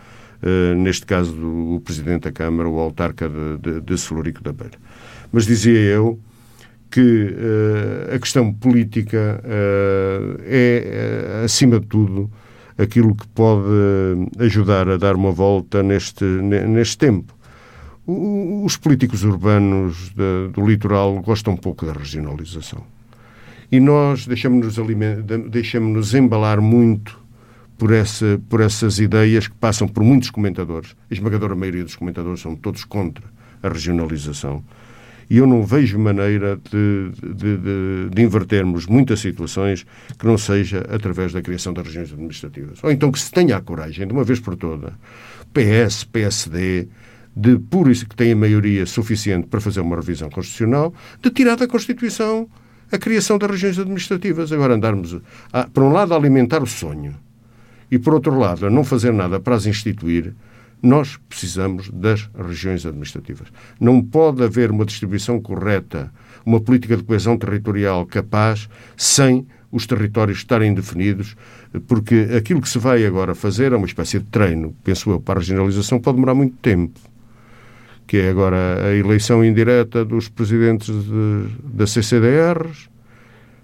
uh, 0.41 0.75
neste 0.75 1.05
caso 1.05 1.33
do, 1.33 1.75
o 1.75 1.81
Presidente 1.81 2.23
da 2.23 2.31
Câmara, 2.31 2.67
o 2.67 2.79
autarca 2.79 3.29
de, 3.29 3.57
de, 3.57 3.81
de 3.81 3.97
Celurico 3.97 4.43
da 4.43 4.51
Beira. 4.51 4.77
Mas 5.31 5.45
dizia 5.45 5.79
eu 5.79 6.19
que 6.89 7.01
uh, 7.01 8.15
a 8.15 8.19
questão 8.19 8.53
política 8.53 9.41
uh, 9.43 10.41
é, 10.45 11.41
acima 11.43 11.79
de 11.79 11.87
tudo, 11.87 12.29
aquilo 12.77 13.15
que 13.15 13.27
pode 13.29 13.67
ajudar 14.39 14.89
a 14.89 14.97
dar 14.97 15.15
uma 15.15 15.31
volta 15.31 15.81
neste, 15.81 16.23
neste 16.23 16.97
tempo. 16.97 17.33
Os 18.07 18.77
políticos 18.77 19.23
urbanos 19.23 20.11
do 20.53 20.67
litoral 20.67 21.21
gostam 21.21 21.57
pouco 21.57 21.85
da 21.85 21.93
regionalização. 21.93 22.83
E 23.71 23.79
nós 23.79 24.27
deixamos-nos 24.27 24.77
deixamos 25.49 26.13
embalar 26.13 26.61
muito 26.61 27.17
por, 27.77 27.91
essa, 27.91 28.39
por 28.49 28.61
essas 28.61 28.99
ideias 28.99 29.47
que 29.47 29.55
passam 29.55 29.87
por 29.87 30.03
muitos 30.03 30.29
comentadores. 30.29 30.95
A 31.09 31.13
esmagadora 31.13 31.55
maioria 31.55 31.83
dos 31.83 31.95
comentadores 31.95 32.41
são 32.41 32.55
todos 32.55 32.83
contra 32.83 33.23
a 33.61 33.69
regionalização. 33.69 34.63
E 35.29 35.37
eu 35.37 35.47
não 35.47 35.63
vejo 35.63 35.97
maneira 35.97 36.55
de, 36.55 37.11
de, 37.33 37.57
de, 37.57 38.09
de, 38.11 38.21
invertermos 38.21 38.85
muitas 38.85 39.19
situações 39.19 39.85
que 40.17 40.25
não 40.25 40.37
seja 40.37 40.85
através 40.89 41.33
da 41.33 41.41
criação 41.41 41.73
das 41.73 41.85
regiões 41.87 42.11
administrativas. 42.11 42.83
Ou 42.83 42.91
então 42.91 43.11
que 43.11 43.19
se 43.19 43.31
tenha 43.31 43.57
a 43.57 43.61
coragem, 43.61 44.05
de 44.05 44.13
uma 44.13 44.23
vez 44.23 44.39
por 44.39 44.55
toda, 44.55 44.93
PS, 45.53 46.03
PSD, 46.03 46.87
de 47.35 47.57
por 47.57 47.89
isso 47.89 48.07
que 48.07 48.15
têm 48.15 48.31
a 48.31 48.35
maioria 48.35 48.85
suficiente 48.85 49.47
para 49.47 49.59
fazer 49.59 49.81
uma 49.81 49.95
revisão 49.95 50.29
constitucional, 50.29 50.93
de 51.21 51.29
tirar 51.31 51.55
da 51.55 51.67
Constituição 51.67 52.47
a 52.91 52.97
criação 52.97 53.37
das 53.37 53.49
regiões 53.49 53.79
administrativas. 53.79 54.51
Agora 54.51 54.75
andarmos, 54.75 55.17
a, 55.51 55.63
por 55.63 55.83
um 55.83 55.91
lado, 55.91 56.13
a 56.13 56.17
alimentar 56.17 56.61
o 56.61 56.67
sonho 56.67 57.15
e, 57.91 57.99
por 57.99 58.13
outro 58.13 58.37
lado, 58.37 58.67
a 58.67 58.69
não 58.69 58.83
fazer 58.83 59.11
nada 59.11 59.39
para 59.39 59.55
as 59.55 59.65
instituir, 59.65 60.33
nós 60.85 61.17
precisamos 61.27 61.89
das 61.89 62.29
regiões 62.37 62.85
administrativas. 62.85 63.47
Não 63.79 64.01
pode 64.01 64.43
haver 64.43 64.71
uma 64.71 64.85
distribuição 64.85 65.41
correta, 65.41 66.11
uma 66.45 66.61
política 66.61 66.95
de 66.95 67.03
coesão 67.03 67.37
territorial 67.37 68.05
capaz, 68.05 68.69
sem 68.95 69.47
os 69.71 69.87
territórios 69.87 70.37
estarem 70.37 70.73
definidos, 70.73 71.35
porque 71.87 72.27
aquilo 72.37 72.61
que 72.61 72.69
se 72.69 72.77
vai 72.77 73.05
agora 73.05 73.33
fazer 73.33 73.73
é 73.73 73.75
uma 73.75 73.87
espécie 73.87 74.19
de 74.19 74.25
treino, 74.25 74.75
penso 74.83 75.09
eu, 75.09 75.19
para 75.19 75.39
a 75.39 75.41
regionalização, 75.41 75.99
pode 75.99 76.15
demorar 76.17 76.35
muito 76.35 76.55
tempo 76.57 76.99
que 78.07 78.17
é 78.17 78.29
agora 78.29 78.87
a 78.87 78.95
eleição 78.95 79.43
indireta 79.43 80.05
dos 80.05 80.29
presidentes 80.29 80.87
de, 80.87 81.47
da 81.63 81.87
CCDRs, 81.87 82.85
uh, 82.85 82.89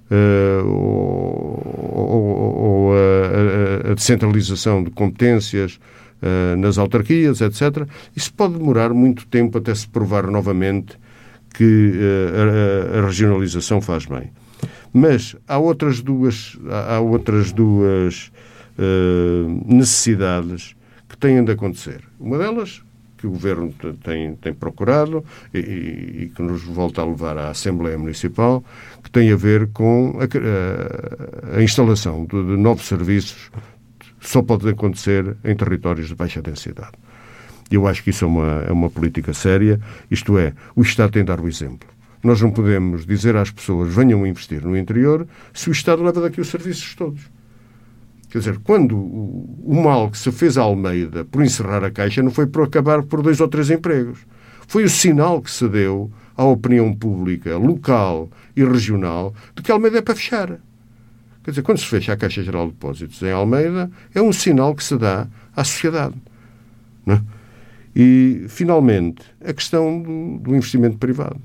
eh, 0.10 0.62
ou, 0.66 1.62
ou, 1.94 2.56
ou 2.58 2.94
a, 2.94 3.92
a, 3.92 3.94
descentralização 3.94 4.84
de 4.84 4.90
competências 4.90 5.80
uh, 6.22 6.56
nas 6.58 6.78
autarquias, 6.78 7.42
etc. 7.42 7.88
Isso 8.16 8.34
pode 8.34 8.54
demorar 8.54 8.94
muito 8.94 9.26
tempo 9.28 9.58
até 9.58 9.74
se 9.74 9.88
provar 9.88 10.28
novamente 10.28 10.98
que 11.54 11.94
uh, 11.94 12.96
a, 12.96 13.00
a, 13.00 13.06
regionalização 13.06 13.82
faz 13.82 14.06
bem. 14.06 14.32
Mas 14.94 15.36
há 15.48 15.58
outras 15.58 16.02
duas, 16.02 16.58
há 16.70 17.00
outras 17.00 17.52
duas 17.52 18.32
necessidades 19.66 20.76
que 21.08 21.18
têm 21.18 21.44
de 21.44 21.52
acontecer. 21.52 22.02
Uma 22.20 22.38
delas 22.38 22.82
que 23.22 23.28
o 23.28 23.32
Governo 23.32 23.72
tem, 24.04 24.36
tem 24.36 24.52
procurado 24.52 25.24
e, 25.54 25.60
e, 25.60 26.32
que 26.36 26.42
nos 26.42 26.64
volta 26.64 27.02
a 27.02 27.06
levar 27.06 27.38
à 27.38 27.52
Assembleia 27.52 27.98
Municipal, 27.98 28.64
que 29.04 29.12
tem 29.12 29.32
a 29.32 29.36
ver 29.36 29.68
com 29.68 30.18
a, 30.20 31.56
a, 31.56 31.60
a 31.60 31.64
instalação 31.64 32.26
de, 32.26 32.44
de 32.44 32.58
novos 32.58 32.88
serviços 32.88 33.52
só 34.22 34.42
pode 34.42 34.70
acontecer 34.70 35.36
em 35.44 35.56
territórios 35.56 36.08
de 36.08 36.16
baixa 36.16 36.42
densidade. 36.42 36.94
Eu 37.70 37.88
acho 37.88 38.04
que 38.04 38.12
isso 38.12 38.24
é 38.26 38.28
uma, 38.28 38.64
é 38.68 38.72
uma 38.72 38.90
política 38.90 39.34
séria, 39.34 39.80
isto 40.10 40.38
é, 40.38 40.54
o 40.76 40.82
Estado 40.82 41.12
tem 41.12 41.24
de 41.24 41.28
dar 41.28 41.40
o 41.40 41.48
exemplo. 41.48 41.90
Nós 42.24 42.40
não 42.40 42.52
podemos 42.52 43.06
dizer 43.06 43.36
às 43.36 43.50
pessoas 43.50 43.94
venham 43.94 44.28
investir 44.28 44.64
no 44.64 44.78
interior 44.78 45.28
se 45.54 45.70
o 45.70 45.72
Estado 45.72 46.04
leva 46.04 46.22
daqui 46.22 46.40
os 46.40 46.50
serviços 46.50 46.94
todos. 46.94 47.22
Quer 48.30 48.40
dizer, 48.40 48.60
quando 48.60 48.96
o, 48.96 49.82
mal 49.84 50.10
que 50.10 50.18
se 50.18 50.32
fez 50.32 50.58
à 50.58 50.62
Almeida 50.62 51.26
por 51.26 51.44
encerrar 51.44 51.84
a 51.84 51.92
Caixa 51.92 52.22
não 52.22 52.32
foi 52.32 52.46
por 52.46 52.64
acabar 52.64 53.04
por 53.04 53.22
dois 53.22 53.42
ou 53.42 53.48
três 53.48 53.70
empregos. 53.70 54.20
Foi 54.68 54.84
o 54.84 54.90
sinal 54.90 55.42
que 55.42 55.52
se 55.52 55.68
deu 55.68 56.12
à 56.38 56.46
opinião 56.46 56.94
pública 56.94 57.58
local 57.58 58.30
e 58.56 58.64
regional 58.64 59.34
de 59.56 59.62
que 59.62 59.72
a 59.72 59.76
Almeida 59.76 59.98
é 59.98 60.02
para 60.02 60.16
fechar. 60.16 60.60
Quer 61.44 61.52
dizer, 61.52 61.62
quando 61.64 61.80
se 61.80 61.86
fecha 61.86 62.14
a 62.14 62.18
Caixa 62.18 62.44
Geral 62.44 62.68
de 62.68 62.74
Depósitos 62.74 63.22
em 63.24 63.32
Almeida, 63.32 63.90
é 64.14 64.22
um 64.22 64.32
sinal 64.32 64.76
que 64.76 64.84
se 64.84 64.98
dá 64.98 65.28
à 65.56 65.64
sociedade. 65.64 66.16
É? 67.08 67.20
E, 67.96 68.46
finalmente, 68.48 69.24
a 69.44 69.52
questão 69.52 70.02
do, 70.02 70.38
do 70.38 70.56
investimento 70.56 70.98
privado. 70.98 71.42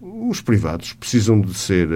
Os 0.00 0.40
privados 0.40 0.92
precisam 0.92 1.40
de 1.40 1.52
ser 1.52 1.88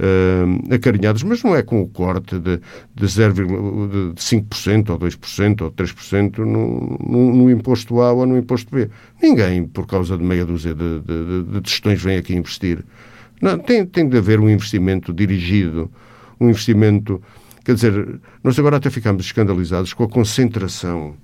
uh, 0.00 0.74
acarinhados, 0.74 1.22
mas 1.22 1.42
não 1.42 1.54
é 1.54 1.62
com 1.62 1.82
o 1.82 1.88
corte 1.88 2.38
de, 2.38 2.60
de, 2.94 3.06
0, 3.06 3.34
de 3.34 3.42
5% 3.42 4.90
ou 4.90 4.98
2% 4.98 5.62
ou 5.62 5.70
3% 5.70 6.38
no, 6.38 6.98
no, 7.04 7.34
no, 7.34 7.50
imposto 7.50 8.00
A 8.00 8.12
ou 8.12 8.24
no 8.24 8.38
imposto 8.38 8.74
B. 8.74 8.88
Ninguém, 9.20 9.66
por 9.66 9.86
causa 9.86 10.16
de 10.16 10.22
meia 10.22 10.46
dúzia 10.46 10.74
de, 10.74 11.00
de, 11.00 11.42
de 11.52 11.60
testões, 11.60 12.02
vem 12.02 12.16
aqui 12.16 12.34
investir. 12.34 12.84
Não, 13.42 13.58
tem, 13.58 13.84
tem 13.84 14.08
de 14.08 14.16
haver 14.16 14.40
um 14.40 14.48
investimento 14.48 15.12
dirigido, 15.12 15.90
um 16.40 16.48
investimento. 16.48 17.20
Quer 17.64 17.74
dizer, 17.74 18.20
nós 18.42 18.58
agora 18.58 18.78
até 18.78 18.88
ficamos 18.90 19.26
escandalizados 19.26 19.92
com 19.92 20.04
a 20.04 20.08
concentração 20.08 21.14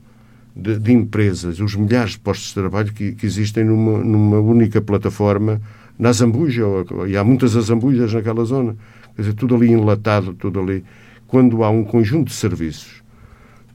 de, 0.55 0.79
de 0.79 0.93
empresas, 0.93 1.61
os 1.61 1.75
milhares 1.75 2.13
de 2.13 2.21
postos 2.21 2.49
de 2.49 2.55
trabalho 2.55 2.93
que, 2.93 3.13
que 3.13 3.27
existem 3.27 3.65
numa, 3.65 3.99
numa 3.99 4.39
única 4.39 4.81
plataforma 4.81 5.61
na 5.99 6.13
Zambuja, 6.13 6.63
e 7.09 7.17
há 7.17 7.25
muitas 7.25 7.57
azambujas 7.57 8.13
naquela 8.13 8.45
zona, 8.45 8.77
quer 9.15 9.23
dizer, 9.23 9.35
tudo 9.35 9.55
ali 9.55 9.71
enlatado, 9.71 10.35
tudo 10.35 10.61
ali. 10.61 10.85
Quando 11.27 11.65
há 11.65 11.71
um 11.71 11.85
conjunto 11.85 12.29
de 12.29 12.35
serviços 12.35 13.03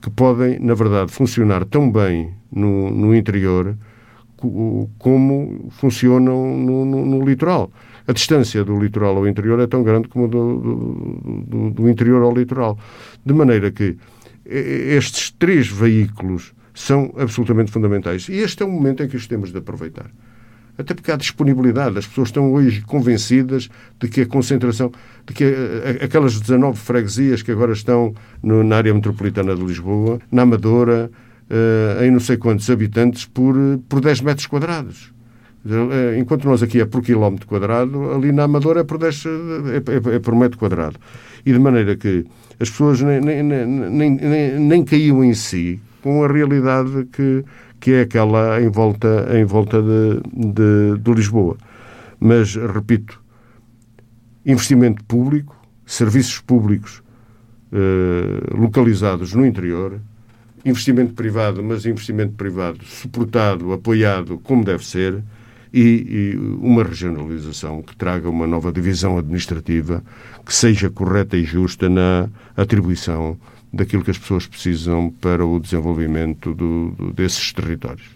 que 0.02 0.10
podem, 0.10 0.60
na 0.60 0.74
verdade, 0.74 1.12
funcionar 1.12 1.66
tão 1.66 1.92
bem 1.92 2.34
no, 2.52 2.90
no 2.92 3.16
interior 3.16 3.76
como 4.98 5.70
funcionam 5.70 6.58
no, 6.58 6.84
no, 6.86 7.06
no, 7.06 7.26
litoral. 7.26 7.72
A 8.08 8.14
distância 8.14 8.64
do 8.64 8.80
litoral 8.80 9.18
ao 9.18 9.28
interior 9.28 9.60
é 9.60 9.68
tão 9.68 9.84
grande 9.84 10.08
como 10.08 10.28
do, 10.28 11.46
do, 11.48 11.70
do, 11.72 11.90
interior 11.90 12.22
ao 12.24 12.34
litoral. 12.34 12.78
De 13.26 13.34
maneira 13.34 13.72
que 13.72 13.98
estes 14.46 15.32
três 15.32 15.68
veículos 15.68 16.54
são 16.74 17.14
absolutamente 17.18 17.72
fundamentais. 17.72 18.28
E 18.28 18.34
este 18.34 18.64
é 18.64 18.66
o 18.66 18.70
momento 18.70 19.04
em 19.04 19.08
que 19.08 19.16
os 19.16 19.28
temos 19.28 19.52
de 19.52 19.58
aproveitar 19.58 20.10
até 20.78 20.94
porque 20.94 21.12
há 21.12 21.16
disponibilidade. 21.16 21.98
As 21.98 22.06
pessoas 22.06 22.30
estão 22.30 22.52
hoje 22.54 22.82
convencidas 22.82 23.70
de 24.00 24.08
que 24.08 24.22
a 24.22 24.26
concentração, 24.26 24.92
de 25.26 25.34
que 25.34 25.46
aquelas 26.04 26.40
19 26.40 26.78
freguesias 26.78 27.42
que 27.42 27.52
agora 27.52 27.74
estão 27.74 28.14
no, 28.44 28.64
na 28.64 28.78
área 28.78 28.94
metropolitana 28.94 29.56
de 29.56 29.64
Lisboa, 29.64 30.20
na 30.32 30.42
Amadora, 30.44 31.10
uh, 31.50 32.04
em 32.04 32.12
não 32.12 32.20
sei 32.20 32.38
quantos 32.38 32.70
habitantes 32.70 33.26
por, 33.26 33.56
por 33.88 34.02
10 34.02 34.22
metros 34.22 34.48
quadrados. 34.48 35.14
Eh, 35.64 36.18
enquanto 36.18 36.46
nós 36.46 36.64
aqui 36.64 36.82
é 36.82 36.86
por 36.86 37.02
quilómetro 37.02 37.48
quadrado, 37.48 38.12
ali 38.12 38.32
na 38.32 38.44
Amadora 38.44 38.82
é 38.82 38.84
por, 38.84 38.98
10, 38.98 39.26
é, 39.26 40.12
é, 40.12 40.16
é 40.16 40.20
por 40.20 40.36
metro 40.36 40.58
quadrado. 40.58 40.98
E 41.46 41.52
de 41.54 41.60
maneira 41.60 41.96
que 41.96 42.26
as 42.60 42.70
pessoas 42.70 43.02
nem, 43.02 43.22
nem, 43.22 43.44
nem, 43.44 44.12
nem, 44.12 44.60
nem 44.60 44.84
caíam 44.84 45.24
em 45.24 45.34
si 45.34 45.80
com 46.02 46.24
a 46.24 46.28
realidade 46.28 47.08
que, 47.12 47.46
que 47.80 47.92
é 47.92 48.02
aquela 48.02 48.62
em 48.62 48.70
volta, 48.70 49.28
em 49.38 49.46
volta 49.46 49.82
de, 49.82 50.22
de, 50.34 51.00
de 51.00 51.14
Lisboa. 51.14 51.58
Mas, 52.20 52.56
repito, 52.56 53.22
investimento 54.46 55.04
público, 55.06 55.56
serviços 55.86 56.40
públicos 56.40 57.04
eh, 57.72 58.56
localizados 58.56 59.34
no 59.34 59.46
interior, 59.46 60.00
investimento 60.66 61.14
privado, 61.14 61.64
mas 61.64 61.86
investimento 61.86 62.34
privado 62.34 62.84
suportado, 62.84 63.74
apoiado 63.74 64.40
como 64.40 64.64
deve 64.64 64.86
ser, 64.86 65.24
e, 65.74 66.34
e, 66.34 66.38
uma 66.38 66.84
regionalização 66.84 67.82
que 67.82 67.96
traga 67.96 68.30
uma 68.30 68.46
nova 68.46 68.72
divisão 68.72 69.18
administrativa 69.18 70.04
que 70.46 70.54
seja 70.54 70.90
correta 70.90 71.38
e 71.38 71.44
justa 71.44 71.90
na 71.90 72.30
atribuição 72.58 73.38
daquilo 73.74 74.04
que 74.04 74.12
as 74.12 74.18
pessoas 74.18 74.46
precisam 74.46 75.10
para 75.22 75.46
o 75.46 75.60
desenvolvimento 75.60 76.54
do, 76.54 76.92
do, 76.92 77.14
desses 77.14 77.54
territórios. 77.54 78.08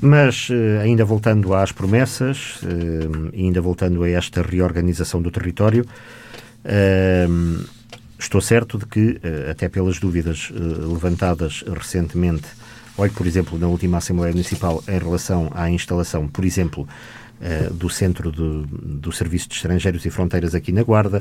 Mas, 0.00 0.48
eh, 0.50 0.80
ainda 0.80 1.04
voltando 1.04 1.52
às 1.52 1.72
promessas, 1.72 2.60
eh, 2.62 3.36
ainda 3.36 3.60
voltando 3.60 4.02
a 4.02 4.08
esta 4.08 4.42
reorganização 4.42 5.20
do 5.20 5.30
território, 5.30 5.84
Uh, 6.64 7.62
estou 8.18 8.40
certo 8.40 8.78
de 8.78 8.86
que, 8.86 9.20
até 9.50 9.68
pelas 9.68 9.98
dúvidas 9.98 10.50
levantadas 10.50 11.62
recentemente, 11.66 12.48
olhe, 12.96 13.12
por 13.12 13.26
exemplo, 13.26 13.58
na 13.58 13.66
última 13.66 13.98
Assembleia 13.98 14.32
Municipal 14.32 14.82
em 14.88 14.98
relação 14.98 15.50
à 15.54 15.70
instalação, 15.70 16.28
por 16.28 16.44
exemplo, 16.44 16.86
Uh, 17.34 17.74
do 17.74 17.90
Centro 17.90 18.30
do, 18.30 18.62
do 18.62 19.10
Serviço 19.10 19.48
de 19.48 19.56
Estrangeiros 19.56 20.06
e 20.06 20.08
Fronteiras 20.08 20.54
aqui 20.54 20.70
na 20.70 20.84
Guarda, 20.84 21.20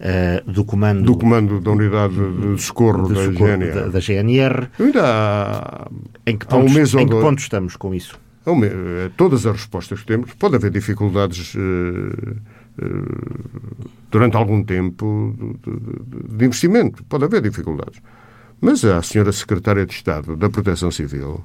uh, 0.00 0.50
do 0.50 0.64
comando... 0.64 1.04
Do 1.04 1.16
comando 1.16 1.60
da 1.60 1.70
Unidade 1.70 2.14
de 2.14 2.60
Socorro, 2.60 3.06
de 3.06 3.14
da, 3.14 3.24
socorro 3.24 3.46
GNR. 3.46 3.72
Da, 3.72 3.86
da, 3.86 4.00
GNR. 4.00 4.68
Ainda 4.78 5.02
há, 5.04 5.88
em 6.26 6.36
que 6.36 6.46
ponto, 6.46 6.66
um 6.66 6.74
mês 6.74 6.92
em 6.94 7.06
que 7.06 7.14
ponto 7.14 7.38
estamos 7.38 7.76
com 7.76 7.94
isso? 7.94 8.18
Eh, 8.44 9.10
todas 9.16 9.46
as 9.46 9.52
respostas 9.52 10.00
que 10.00 10.06
temos, 10.06 10.34
pode 10.34 10.56
haver 10.56 10.70
dificuldades 10.72 11.54
uh, 11.54 12.36
durante 14.10 14.36
algum 14.36 14.64
tempo 14.64 15.34
de, 15.64 16.36
de 16.36 16.44
investimento, 16.44 17.04
pode 17.04 17.24
haver 17.24 17.40
dificuldades. 17.40 18.02
Mas 18.64 18.84
a 18.84 19.02
senhora 19.02 19.32
Secretária 19.32 19.84
de 19.84 19.92
Estado 19.92 20.36
da 20.36 20.48
Proteção 20.48 20.90
Civil 20.90 21.44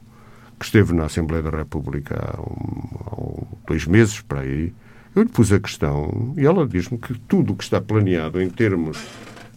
que 0.59 0.65
esteve 0.65 0.93
na 0.93 1.05
Assembleia 1.05 1.43
da 1.43 1.49
República 1.49 2.15
há, 2.15 2.41
um, 2.41 3.47
há 3.63 3.67
dois 3.67 3.85
meses 3.85 4.21
para 4.21 4.41
aí, 4.41 4.71
eu 5.15 5.23
lhe 5.23 5.29
pus 5.29 5.51
a 5.51 5.59
questão 5.59 6.33
e 6.37 6.45
ela 6.45 6.67
diz-me 6.67 6.97
que 6.97 7.17
tudo 7.21 7.53
o 7.53 7.55
que 7.55 7.63
está 7.63 7.81
planeado 7.81 8.41
em 8.41 8.49
termos 8.49 9.03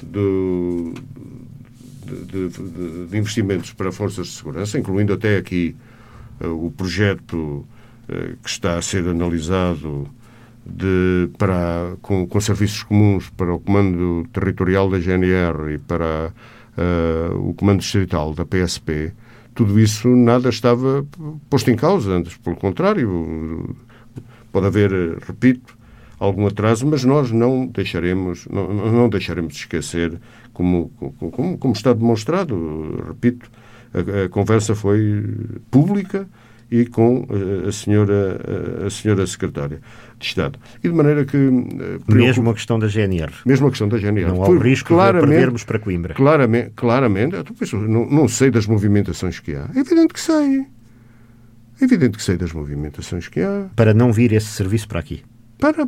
de, 0.02 0.94
de, 2.06 2.48
de, 2.48 3.06
de, 3.06 3.18
investimentos 3.18 3.72
para 3.72 3.92
forças 3.92 4.28
de 4.28 4.32
segurança, 4.32 4.78
incluindo 4.78 5.12
até 5.12 5.36
aqui 5.36 5.76
uh, 6.40 6.66
o 6.66 6.70
projeto 6.70 7.36
uh, 7.36 7.66
que 8.42 8.48
está 8.48 8.78
a 8.78 8.82
ser 8.82 9.06
analisado 9.06 10.08
de, 10.64 11.28
para, 11.36 11.94
com, 12.00 12.26
com, 12.26 12.40
serviços 12.40 12.82
comuns 12.82 13.28
para 13.30 13.52
o 13.52 13.60
Comando 13.60 14.26
Territorial 14.32 14.90
da 14.90 14.98
GNR 14.98 15.74
e 15.74 15.78
para 15.78 16.32
uh, 16.80 17.48
o 17.48 17.54
Comando 17.54 17.80
Distrital 17.80 18.32
da 18.32 18.44
PSP, 18.44 19.12
tudo 19.54 19.78
isso 19.78 20.08
nada 20.08 20.48
estava 20.48 21.04
posto 21.48 21.70
em 21.70 21.76
causa, 21.76 22.12
antes 22.12 22.36
pelo 22.38 22.56
contrário, 22.56 23.76
pode 24.50 24.66
haver, 24.66 24.90
repito, 25.26 25.76
algum 26.18 26.46
atraso, 26.46 26.86
mas 26.86 27.04
nós 27.04 27.30
não 27.30 27.66
deixaremos, 27.66 28.46
não, 28.50 28.72
não 28.72 29.08
deixaremos 29.08 29.54
de 29.54 29.60
esquecer, 29.60 30.18
como, 30.52 30.90
como, 31.30 31.58
como 31.58 31.74
está 31.74 31.92
demonstrado, 31.92 33.04
repito, 33.08 33.50
a, 33.92 34.24
a 34.24 34.28
conversa 34.28 34.74
foi 34.74 35.24
pública, 35.70 36.28
e 36.70 36.86
com 36.86 37.26
eh, 37.28 37.68
a 37.68 37.72
senhora, 37.72 38.40
eh, 38.82 38.86
a 38.86 38.90
senhora 38.90 39.26
secretária 39.26 39.80
de 40.18 40.24
Estado. 40.24 40.58
E 40.82 40.88
de 40.88 40.94
maneira 40.94 41.24
que... 41.24 41.36
Eh, 41.36 42.14
mesmo 42.14 42.48
a 42.48 42.54
questão 42.54 42.78
da 42.78 42.86
GNR. 42.86 43.32
Mesmo 43.44 43.66
a 43.66 43.70
questão 43.70 43.88
da 43.88 43.98
GNR. 43.98 44.28
Não 44.28 44.44
há 44.44 44.48
o 44.48 44.58
risco 44.58 44.88
claramente, 44.88 45.26
de 45.26 45.32
perdermos 45.32 45.64
para 45.64 45.78
Coimbra. 45.80 46.14
Claramente, 46.14 46.70
claramente 46.76 47.36
não, 47.72 48.08
não 48.08 48.28
sei 48.28 48.50
das 48.50 48.66
movimentações 48.66 49.40
que 49.40 49.54
há. 49.54 49.68
É 49.74 49.80
evidente 49.80 50.14
que 50.14 50.20
sei. 50.20 50.66
É 51.80 51.84
evidente 51.84 52.18
que 52.18 52.22
sei 52.22 52.36
das 52.36 52.52
movimentações 52.52 53.26
que 53.26 53.40
há. 53.40 53.66
Para 53.74 53.92
não 53.92 54.12
vir 54.12 54.32
esse 54.32 54.48
serviço 54.48 54.86
para 54.86 55.00
aqui? 55.00 55.22
Para, 55.58 55.86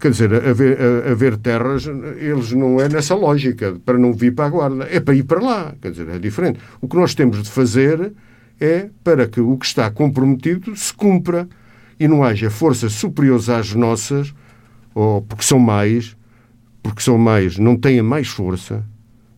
quer 0.00 0.10
dizer, 0.10 0.34
haver, 0.34 0.78
haver 1.08 1.36
terras, 1.36 1.86
eles 1.86 2.50
não 2.50 2.80
é 2.80 2.88
nessa 2.88 3.14
lógica, 3.14 3.76
para 3.84 3.96
não 3.96 4.12
vir 4.12 4.34
para 4.34 4.46
a 4.46 4.48
Guarda, 4.48 4.88
é 4.90 4.98
para 4.98 5.14
ir 5.14 5.22
para 5.22 5.40
lá, 5.40 5.74
quer 5.80 5.92
dizer, 5.92 6.08
é 6.08 6.18
diferente. 6.18 6.58
O 6.80 6.88
que 6.88 6.96
nós 6.96 7.14
temos 7.14 7.40
de 7.40 7.48
fazer 7.48 8.12
é 8.60 8.88
para 9.04 9.26
que 9.26 9.40
o 9.40 9.56
que 9.56 9.66
está 9.66 9.90
comprometido 9.90 10.74
se 10.76 10.92
cumpra 10.92 11.48
e 11.98 12.06
não 12.06 12.22
haja 12.22 12.50
forças 12.50 12.92
superiores 12.92 13.48
às 13.48 13.74
nossas, 13.74 14.34
ou 14.94 15.22
porque 15.22 15.44
são 15.44 15.58
mais, 15.58 16.16
porque 16.82 17.02
são 17.02 17.18
mais, 17.18 17.58
não 17.58 17.76
tenha 17.76 18.02
mais 18.02 18.28
força, 18.28 18.84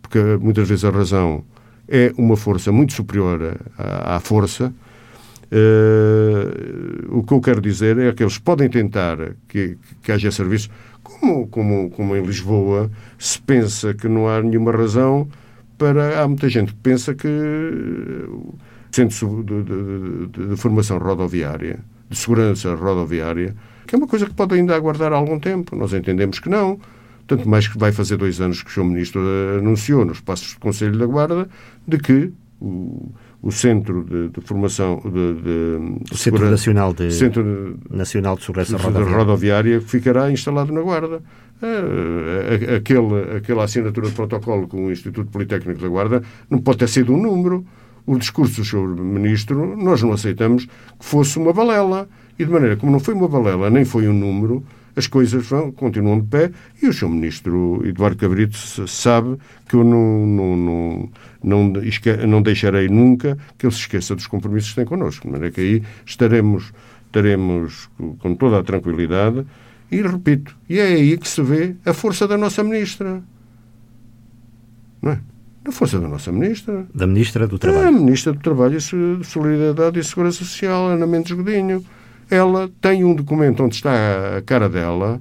porque 0.02 0.18
muitas 0.40 0.68
vezes 0.68 0.84
a 0.84 0.90
razão 0.90 1.44
é 1.88 2.12
uma 2.16 2.36
força 2.36 2.70
muito 2.70 2.92
superior 2.92 3.56
à, 3.76 4.16
à 4.16 4.20
força. 4.20 4.72
Uh, 5.50 7.18
o 7.18 7.22
que 7.22 7.32
eu 7.32 7.40
quero 7.40 7.60
dizer 7.60 7.96
é 7.98 8.12
que 8.12 8.22
eles 8.22 8.36
podem 8.36 8.68
tentar 8.68 9.16
que, 9.48 9.78
que 10.02 10.12
haja 10.12 10.30
serviço, 10.30 10.68
como, 11.02 11.46
como, 11.48 11.88
como 11.90 12.14
em 12.14 12.22
Lisboa 12.22 12.90
se 13.18 13.40
pensa 13.40 13.94
que 13.94 14.08
não 14.08 14.28
há 14.28 14.42
nenhuma 14.42 14.72
razão 14.72 15.26
para. 15.78 16.22
Há 16.22 16.28
muita 16.28 16.50
gente 16.50 16.74
que 16.74 16.80
pensa 16.80 17.14
que 17.14 17.28
Centro 18.90 19.44
de, 19.44 19.62
de, 19.62 20.26
de, 20.26 20.48
de, 20.48 20.56
Formação 20.56 20.98
Rodoviária, 20.98 21.80
de 22.08 22.16
Segurança 22.16 22.74
Rodoviária, 22.74 23.54
que 23.86 23.94
é 23.94 23.98
uma 23.98 24.06
coisa 24.06 24.26
que 24.26 24.34
pode 24.34 24.54
ainda 24.54 24.74
aguardar 24.74 25.12
algum 25.12 25.38
tempo. 25.38 25.76
Nós 25.76 25.92
entendemos 25.92 26.38
que 26.38 26.48
não. 26.48 26.78
Tanto 27.26 27.46
mais 27.46 27.68
que 27.68 27.76
vai 27.76 27.92
fazer 27.92 28.16
dois 28.16 28.40
anos 28.40 28.62
que 28.62 28.70
o 28.70 28.72
Sr. 28.72 28.84
Ministro 28.84 29.20
anunciou 29.58 30.04
nos 30.04 30.20
passos 30.20 30.54
do 30.54 30.60
Conselho 30.60 30.98
da 30.98 31.04
Guarda 31.04 31.46
de 31.86 31.98
que 31.98 32.32
o, 32.58 33.12
o 33.42 33.52
Centro 33.52 34.02
de, 34.02 34.30
de 34.30 34.40
Formação 34.40 35.00
de, 35.04 35.34
de 36.08 36.16
Centro 36.16 36.50
Nacional 36.50 36.92
de 36.92 37.12
Centro 37.12 37.78
Nacional 37.90 38.36
de 38.36 38.44
Segurança 38.44 38.76
Rodoviária. 38.78 39.16
Rodoviária 39.16 39.80
ficará 39.80 40.30
instalado 40.30 40.72
na 40.72 40.80
Guarda. 40.80 41.22
É, 41.60 42.76
aquele, 42.76 43.36
aquela 43.36 43.64
assinatura 43.64 44.08
de 44.08 44.14
protocolo 44.14 44.66
com 44.66 44.86
o 44.86 44.92
Instituto 44.92 45.30
Politécnico 45.30 45.80
da 45.80 45.88
Guarda 45.88 46.22
não 46.48 46.60
pode 46.60 46.78
ter 46.78 46.88
sido 46.88 47.12
um 47.12 47.20
número 47.20 47.64
o 48.08 48.18
discurso 48.18 48.62
do 48.62 48.64
Sr. 48.64 49.02
Ministro, 49.02 49.76
nós 49.76 50.02
não 50.02 50.12
aceitamos 50.12 50.64
que 50.64 51.04
fosse 51.04 51.38
uma 51.38 51.52
balela. 51.52 52.08
E 52.38 52.44
de 52.44 52.50
maneira 52.50 52.74
como 52.74 52.90
não 52.90 52.98
foi 52.98 53.12
uma 53.12 53.28
balela, 53.28 53.68
nem 53.68 53.84
foi 53.84 54.08
um 54.08 54.14
número, 54.14 54.64
as 54.96 55.06
coisas 55.06 55.46
vão, 55.46 55.70
continuam 55.70 56.18
de 56.18 56.26
pé 56.26 56.50
e 56.82 56.88
o 56.88 56.92
Sr. 56.92 57.08
Ministro 57.08 57.82
Eduardo 57.84 58.16
Cabrito 58.16 58.56
sabe 58.88 59.36
que 59.68 59.74
eu 59.74 59.84
não, 59.84 60.26
não, 60.26 60.56
não, 60.56 61.10
não, 61.42 61.72
não 62.26 62.42
deixarei 62.42 62.88
nunca 62.88 63.36
que 63.58 63.66
ele 63.66 63.74
se 63.74 63.80
esqueça 63.80 64.14
dos 64.16 64.26
compromissos 64.26 64.70
que 64.70 64.76
tem 64.76 64.86
connosco. 64.86 65.26
De 65.26 65.32
maneira 65.32 65.52
que 65.52 65.60
aí 65.60 65.82
estaremos, 66.06 66.72
estaremos 67.06 67.90
com 68.20 68.34
toda 68.34 68.58
a 68.58 68.62
tranquilidade 68.62 69.44
e, 69.90 70.00
repito, 70.00 70.56
e 70.66 70.78
é 70.78 70.86
aí 70.86 71.18
que 71.18 71.28
se 71.28 71.42
vê 71.42 71.76
a 71.84 71.92
força 71.92 72.26
da 72.26 72.38
nossa 72.38 72.64
Ministra. 72.64 73.22
Não 75.02 75.12
é? 75.12 75.20
A 75.68 75.70
força 75.70 76.00
da 76.00 76.08
nossa 76.08 76.32
ministra. 76.32 76.86
Da 76.94 77.06
ministra 77.06 77.46
do 77.46 77.58
Trabalho. 77.58 77.84
É 77.84 77.88
a 77.88 77.92
ministra 77.92 78.32
do 78.32 78.38
Trabalho 78.38 78.78
e 78.78 78.80
Solidariedade 78.80 80.00
e 80.00 80.04
Segurança 80.04 80.38
Social, 80.38 80.88
Ana 80.88 81.06
Mendes 81.06 81.32
Godinho. 81.32 81.84
Ela 82.30 82.70
tem 82.80 83.04
um 83.04 83.14
documento 83.14 83.62
onde 83.62 83.74
está 83.74 84.38
a 84.38 84.40
cara 84.40 84.66
dela, 84.66 85.20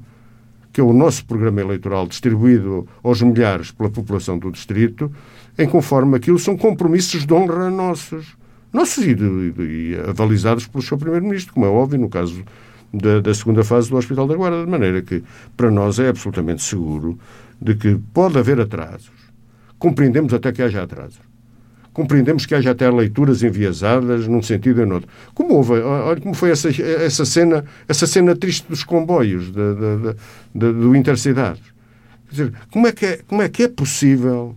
que 0.71 0.79
é 0.79 0.83
o 0.83 0.93
nosso 0.93 1.25
programa 1.25 1.59
eleitoral 1.59 2.07
distribuído 2.07 2.87
aos 3.03 3.21
milhares 3.21 3.71
pela 3.71 3.89
população 3.89 4.39
do 4.39 4.49
distrito, 4.49 5.11
em 5.57 5.67
conforme 5.67 6.15
aquilo 6.15 6.39
são 6.39 6.55
compromissos 6.55 7.25
de 7.25 7.33
honra 7.33 7.69
nossos. 7.69 8.37
Nossos 8.71 9.03
e, 9.03 9.13
de, 9.13 9.51
de, 9.51 9.63
e 9.63 9.97
avalizados 10.07 10.65
pelo 10.65 10.81
seu 10.81 10.97
Primeiro-Ministro, 10.97 11.53
como 11.53 11.65
é 11.65 11.69
óbvio 11.69 11.99
no 11.99 12.07
caso 12.07 12.41
da, 12.93 13.19
da, 13.19 13.33
segunda 13.33 13.65
fase 13.65 13.89
do 13.89 13.97
Hospital 13.97 14.25
da 14.25 14.35
Guarda, 14.35 14.63
de 14.63 14.71
maneira 14.71 15.01
que 15.01 15.21
para 15.57 15.69
nós 15.69 15.99
é 15.99 16.07
absolutamente 16.07 16.63
seguro 16.63 17.19
de 17.61 17.75
que 17.75 17.99
pode 18.13 18.39
haver 18.39 18.61
atrasos 18.61 19.26
compreendemos 19.79 20.33
até 20.33 20.51
que 20.51 20.61
haja 20.61 20.83
atraso. 20.83 21.19
Compreendemos 21.93 22.45
que 22.45 22.53
haja 22.53 22.71
até 22.71 22.89
leituras 22.91 23.41
enviesadas 23.41 24.27
num 24.27 24.41
sentido 24.43 24.81
ou 24.81 24.87
no 24.87 24.95
outro. 24.95 25.09
Como 25.33 25.55
houve, 25.55 25.73
olha 25.79 26.21
como 26.21 26.35
foi 26.35 26.51
essa, 26.51 26.69
essa, 26.69 27.25
cena, 27.25 27.65
essa 27.87 28.05
cena 28.05 28.35
triste 28.35 28.67
dos 28.69 28.83
comboios 28.83 29.45
de, 29.45 29.51
de, 29.51 30.15
de, 30.53 30.73
do 30.73 30.95
Intercidade. 30.95 31.61
Quer 32.29 32.31
dizer, 32.31 32.53
como 32.71 32.87
é, 32.87 32.91
que 32.91 33.05
é, 33.05 33.19
como 33.27 33.41
é 33.41 33.49
que 33.49 33.63
é 33.63 33.67
possível, 33.67 34.55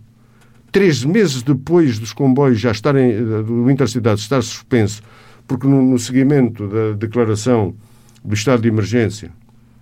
três 0.70 1.02
meses 1.02 1.42
depois 1.42 1.98
dos 1.98 2.12
comboios 2.12 2.61
já 2.61 2.72
estarem, 2.72 3.24
do 3.24 3.70
Intercidade 3.70 4.20
estar 4.20 4.42
suspenso, 4.42 5.02
porque 5.48 5.66
no, 5.66 5.80
no 5.80 5.98
seguimento 5.98 6.68
da 6.68 6.92
declaração 6.92 7.74
do 8.22 8.35
estado 8.35 8.61
de 8.61 8.68
emergência 8.68 9.33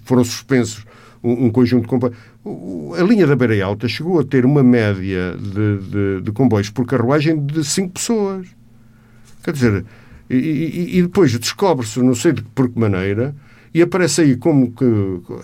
foram 0.05 0.23
suspensos 0.23 0.85
um, 1.23 1.47
um 1.47 1.51
conjunto 1.51 1.83
de 1.83 1.89
comboios. 1.89 2.17
A 2.45 3.03
linha 3.03 3.27
da 3.27 3.37
Beira 3.37 3.65
Alta 3.65 3.89
chegou 3.89 4.21
a 4.21 4.25
ter 4.25 4.47
uma 4.47 4.63
média 4.63 5.37
de, 5.37 5.79
de, 5.79 6.21
de 6.23 6.33
comboios 6.33 6.71
por 6.71 6.87
carruagem 6.87 7.45
de 7.45 7.65
5 7.65 7.93
pessoas. 7.93 8.47
Quer 9.43 9.53
dizer, 9.53 9.85
e, 10.31 10.99
e, 10.99 11.03
depois 11.03 11.37
descobre-se, 11.39 12.01
não 12.01 12.15
sei 12.15 12.33
de 12.33 12.43
por 12.43 12.69
que 12.69 12.79
maneira, 12.79 13.35
e 13.73 13.83
aparece 13.83 14.23
aí 14.23 14.37
como 14.37 14.73
que, 14.73 14.85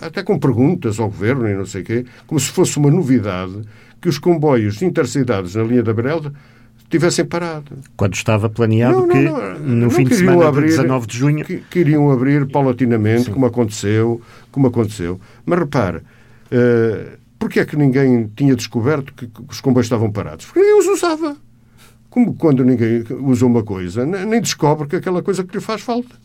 até 0.01 0.23
com 0.23 0.37
perguntas 0.39 0.99
ao 0.99 1.07
governo 1.07 1.47
e 1.47 1.55
não 1.55 1.65
sei 1.65 1.81
o 1.81 1.85
quê, 1.85 2.05
como 2.27 2.39
se 2.39 2.49
fosse 2.49 2.77
uma 2.77 2.89
novidade 2.89 3.61
que 4.01 4.09
os 4.09 4.17
comboios 4.17 4.81
intercidades 4.81 5.55
na 5.55 5.63
linha 5.63 5.83
da 5.83 5.93
Beira 5.93 6.13
Alta 6.13 6.33
tivessem 6.89 7.25
parado. 7.25 7.77
Quando 7.97 8.13
estava 8.13 8.49
planeado 8.49 8.99
não, 8.99 9.07
não, 9.07 9.15
que 9.15 9.21
não, 9.21 9.59
no 9.59 9.89
fim 9.89 10.03
de 10.03 10.15
semana 10.15 10.47
abrir, 10.47 10.67
de 10.67 10.77
19 10.77 11.07
de 11.07 11.17
junho... 11.17 11.45
Que, 11.45 11.57
que 11.69 11.79
iriam 11.79 12.11
abrir 12.11 12.47
paulatinamente, 12.47 13.25
Sim. 13.25 13.31
como 13.31 13.45
aconteceu, 13.45 14.21
como 14.51 14.67
aconteceu. 14.67 15.19
Mas 15.45 15.59
repare, 15.59 16.01
uh, 16.55 17.17
porquê 17.37 17.59
é 17.59 17.65
que 17.65 17.75
ninguém 17.75 18.31
tinha 18.35 18.55
descoberto 18.55 19.13
que, 19.13 19.29
os 19.49 19.61
comboios 19.61 19.85
estavam 19.85 20.11
parados? 20.11 20.45
Porque 20.45 20.59
ninguém 20.59 20.79
os 20.79 20.87
usava. 20.87 21.37
Como 22.09 22.33
quando 22.35 22.63
ninguém 22.63 23.03
usa 23.21 23.45
uma 23.45 23.63
coisa, 23.63 24.05
nem 24.05 24.41
descobre 24.41 24.87
que 24.87 24.95
aquela 24.95 25.21
coisa 25.21 25.43
que 25.43 25.55
lhe 25.55 25.61
faz 25.61 25.81
falta. 25.81 26.15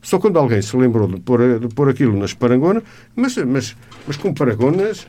Só 0.00 0.18
quando 0.18 0.38
alguém 0.38 0.60
se 0.60 0.76
lembrou 0.76 1.06
de 1.06 1.20
pôr, 1.20 1.60
de 1.60 1.68
pôr 1.68 1.88
aquilo 1.88 2.18
nas 2.18 2.34
parangonas, 2.34 2.82
mas, 3.14 3.36
mas, 3.36 3.76
mas 4.06 4.16
com 4.16 4.34
parangonas 4.34 5.06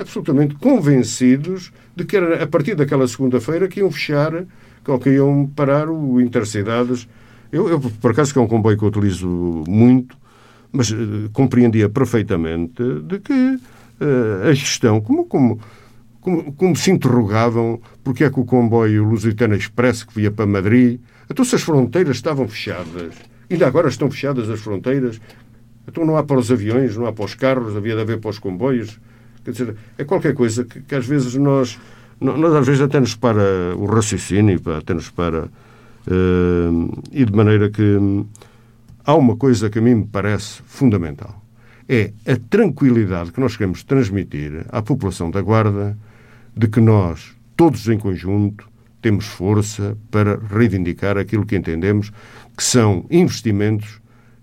absolutamente 0.00 0.54
convencidos 0.56 1.72
de 1.94 2.04
que 2.04 2.16
era 2.16 2.42
a 2.42 2.46
partir 2.46 2.74
daquela 2.74 3.06
segunda-feira 3.06 3.68
que 3.68 3.80
iam 3.80 3.90
fechar, 3.90 4.44
que 5.02 5.10
iam 5.10 5.50
parar 5.54 5.88
o 5.88 6.20
Intercidades. 6.20 7.08
Eu, 7.50 7.68
eu, 7.68 7.80
por 7.80 8.10
acaso, 8.10 8.32
que 8.32 8.38
é 8.38 8.42
um 8.42 8.48
comboio 8.48 8.76
que 8.76 8.84
eu 8.84 8.88
utilizo 8.88 9.28
muito, 9.68 10.16
mas 10.74 10.90
uh, 10.90 11.30
compreendia 11.32 11.88
perfeitamente 11.88 12.82
de 13.04 13.20
que 13.20 13.32
uh, 13.32 14.48
a 14.48 14.52
gestão, 14.52 15.00
como, 15.00 15.24
como, 15.24 15.60
como, 16.20 16.52
como, 16.52 16.76
se 16.76 16.90
interrogavam 16.90 17.80
porque 18.02 18.24
é 18.24 18.30
que 18.30 18.40
o 18.40 18.44
comboio 18.44 19.04
Lusitana 19.04 19.56
Express 19.56 20.02
que 20.02 20.12
via 20.14 20.32
para 20.32 20.44
Madrid, 20.44 21.00
então 21.30 21.44
se 21.44 21.54
as 21.54 21.62
fronteiras 21.62 22.16
estavam 22.16 22.48
fechadas, 22.48 23.14
ainda 23.48 23.66
agora 23.66 23.88
estão 23.88 24.10
fechadas 24.10 24.50
as 24.50 24.60
fronteiras, 24.60 25.20
então 25.86 26.04
não 26.04 26.16
há 26.16 26.24
para 26.24 26.38
os 26.38 26.50
aviões, 26.50 26.96
não 26.96 27.06
há 27.06 27.12
para 27.12 27.24
os 27.24 27.34
carros, 27.34 27.76
havia 27.76 27.94
de 27.94 28.00
haver 28.00 28.18
para 28.18 28.30
os 28.30 28.38
comboios. 28.38 28.98
Quer 29.44 29.50
dizer, 29.52 29.76
é 29.96 30.04
qualquer 30.04 30.34
coisa 30.34 30.64
que, 30.64 30.80
que 30.80 30.94
às 30.94 31.06
vezes 31.06 31.34
nós, 31.34 31.78
nós 32.20 32.54
às 32.54 32.66
vezes 32.66 32.80
até 32.80 32.98
nos 32.98 33.14
para 33.14 33.76
o 33.76 33.84
raciocínio, 33.84 34.60
até 34.76 34.94
nos 34.94 35.10
para. 35.10 35.44
Uh, 36.06 37.02
e 37.12 37.24
de 37.24 37.32
maneira 37.32 37.70
que 37.70 38.24
há 39.04 39.14
uma 39.14 39.36
coisa 39.36 39.68
que 39.68 39.78
a 39.78 39.82
mim 39.82 39.94
me 39.94 40.06
parece 40.06 40.62
fundamental. 40.66 41.42
É 41.88 42.12
a 42.26 42.36
tranquilidade 42.48 43.30
que 43.30 43.40
nós 43.40 43.56
queremos 43.56 43.82
transmitir 43.82 44.64
à 44.70 44.80
população 44.80 45.30
da 45.30 45.42
Guarda 45.42 45.96
de 46.56 46.66
que 46.68 46.80
nós, 46.80 47.36
todos 47.56 47.88
em 47.88 47.98
conjunto, 47.98 48.68
temos 49.02 49.26
força 49.26 49.98
para 50.10 50.38
reivindicar 50.38 51.18
aquilo 51.18 51.44
que 51.44 51.56
entendemos 51.56 52.10
que 52.56 52.64
são 52.64 53.04
investimentos 53.10 54.00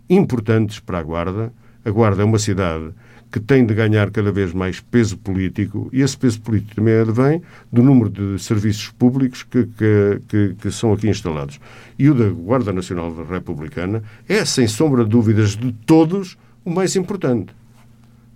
importantes 0.08 0.80
para 0.80 1.00
a 1.00 1.04
Guarda. 1.04 1.52
A 1.84 1.90
Guarda 1.90 2.22
é 2.22 2.26
uma 2.26 2.38
cidade 2.38 2.92
que 3.32 3.40
tem 3.40 3.66
de 3.66 3.74
ganhar 3.74 4.12
cada 4.12 4.32
vez 4.32 4.54
mais 4.54 4.82
peso 4.82 5.18
político 5.18 5.90
e 5.94 6.02
esse 6.02 6.18
peso 6.18 6.42
político 6.42 6.76
também 6.76 6.96
advém 7.00 7.42
do 7.72 7.82
número 7.82 8.10
de 8.10 8.44
serviços 8.44 8.90
públicos 8.90 9.44
que, 9.44 9.66
que, 9.66 10.22
que, 10.28 10.56
que, 10.62 10.72
são 10.72 10.92
aqui 10.92 11.08
instalados. 11.08 11.60
E 11.98 12.10
o 12.10 12.14
da 12.14 12.28
Guarda 12.30 12.74
Nacional 12.74 13.14
Republicana 13.26 14.04
é, 14.28 14.44
sem 14.44 14.68
sombra 14.68 15.06
de 15.06 15.10
dúvidas 15.10 15.56
de 15.56 15.72
todos, 15.86 16.38
o 16.66 16.70
mais 16.70 16.96
importante. 16.96 17.54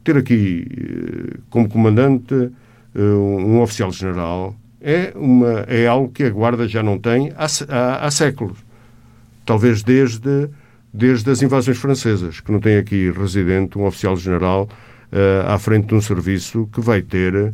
Ter 0.04 0.18
aqui 0.18 0.66
eh, 0.72 1.40
como 1.50 1.68
comandante 1.68 2.52
eh, 2.94 3.02
um 3.02 3.60
oficial-general 3.62 4.56
é, 4.80 5.12
uma, 5.16 5.66
é 5.68 5.88
algo 5.88 6.12
que 6.12 6.24
a 6.24 6.30
Guarda 6.30 6.68
já 6.68 6.82
não 6.82 6.98
tem 7.00 7.32
há, 7.36 7.48
há, 7.68 8.06
há 8.06 8.12
séculos. 8.12 8.58
Talvez 9.46 9.84
desde 9.84 10.50
desde 10.96 11.30
as 11.30 11.42
invasões 11.42 11.78
francesas, 11.78 12.40
que 12.40 12.50
não 12.50 12.62
tem 12.62 12.78
aqui 12.78 13.12
residente 13.12 13.78
um 13.78 13.86
oficial-general 13.86 14.70
uh, 15.12 15.48
à 15.48 15.58
frente 15.60 15.88
de 15.88 15.96
um 15.96 16.02
serviço 16.02 16.70
que 16.72 16.82
vai 16.82 17.02
ter 17.02 17.34
uh, 17.36 17.54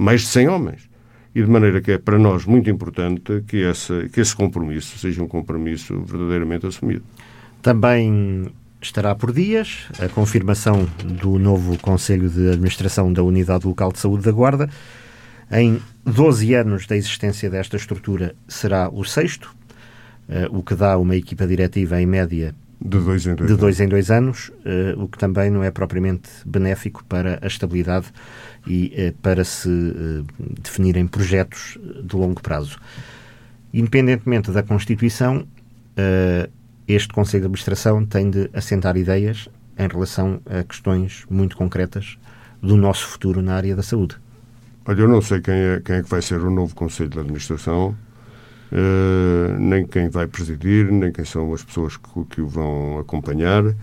mais 0.00 0.22
de 0.22 0.26
100 0.28 0.48
homens. 0.48 0.90
E 1.34 1.42
de 1.42 1.48
maneira 1.48 1.80
que 1.80 1.92
é 1.92 1.98
para 1.98 2.18
nós 2.18 2.44
muito 2.44 2.68
importante 2.68 3.44
que, 3.46 3.62
essa, 3.62 4.08
que 4.08 4.20
esse 4.20 4.34
compromisso 4.34 4.98
seja 4.98 5.22
um 5.22 5.28
compromisso 5.28 6.00
verdadeiramente 6.00 6.66
assumido. 6.66 7.04
Também 7.62 8.50
estará 8.82 9.14
por 9.14 9.32
dias 9.32 9.86
a 10.00 10.08
confirmação 10.08 10.88
do 11.04 11.38
novo 11.38 11.78
Conselho 11.78 12.28
de 12.28 12.50
Administração 12.50 13.12
da 13.12 13.22
Unidade 13.22 13.66
Local 13.66 13.92
de 13.92 14.00
Saúde 14.00 14.24
da 14.24 14.32
Guarda. 14.32 14.68
Em 15.52 15.80
12 16.04 16.54
anos 16.54 16.86
da 16.86 16.96
existência 16.96 17.50
desta 17.50 17.76
estrutura, 17.76 18.34
será 18.48 18.88
o 18.88 19.04
sexto, 19.04 19.54
uh, 20.28 20.56
o 20.56 20.62
que 20.62 20.74
dá 20.74 20.98
uma 20.98 21.14
equipa 21.14 21.46
diretiva 21.46 22.00
em 22.00 22.06
média 22.06 22.54
de 22.80 22.98
dois 22.98 23.26
em 23.26 23.34
dois, 23.34 23.50
de 23.50 23.56
dois, 23.56 23.80
em 23.80 23.88
dois 23.88 24.10
anos, 24.10 24.48
uh, 24.48 25.02
o 25.02 25.08
que 25.08 25.18
também 25.18 25.50
não 25.50 25.62
é 25.62 25.70
propriamente 25.70 26.30
benéfico 26.46 27.04
para 27.04 27.38
a 27.42 27.46
estabilidade 27.46 28.06
e 28.66 28.92
uh, 28.96 29.12
para 29.20 29.44
se 29.44 29.68
definirem 30.62 31.06
projetos 31.06 31.78
de 32.02 32.16
longo 32.16 32.40
prazo. 32.40 32.78
Independentemente 33.72 34.50
da 34.50 34.62
Constituição, 34.64 35.46
este 36.88 37.12
Conselho 37.12 37.42
de 37.42 37.46
Administração 37.46 38.04
tem 38.04 38.30
de 38.30 38.50
assentar 38.52 38.96
ideias 38.96 39.48
em 39.78 39.86
relação 39.86 40.40
a 40.46 40.64
questões 40.64 41.24
muito 41.30 41.56
concretas 41.56 42.18
do 42.60 42.76
nosso 42.76 43.06
futuro 43.06 43.40
na 43.40 43.54
área 43.54 43.76
da 43.76 43.82
saúde. 43.82 44.16
Olha, 44.84 45.00
eu 45.00 45.08
não 45.08 45.22
sei 45.22 45.40
quem 45.40 45.54
é, 45.54 45.80
quem 45.84 45.96
é 45.96 46.02
que 46.02 46.08
vai 46.08 46.20
ser 46.20 46.40
o 46.40 46.50
novo 46.50 46.74
Conselho 46.74 47.10
de 47.10 47.18
Administração. 47.18 47.96
Uh, 48.72 49.58
nem 49.58 49.84
quem 49.84 50.08
vai 50.08 50.28
presidir, 50.28 50.90
nem 50.92 51.10
quem 51.10 51.24
são 51.24 51.52
as 51.52 51.64
pessoas 51.64 51.96
que, 51.96 52.24
que 52.30 52.40
o 52.40 52.46
vão 52.46 53.00
acompanhar. 53.00 53.64
Uh, 53.66 53.74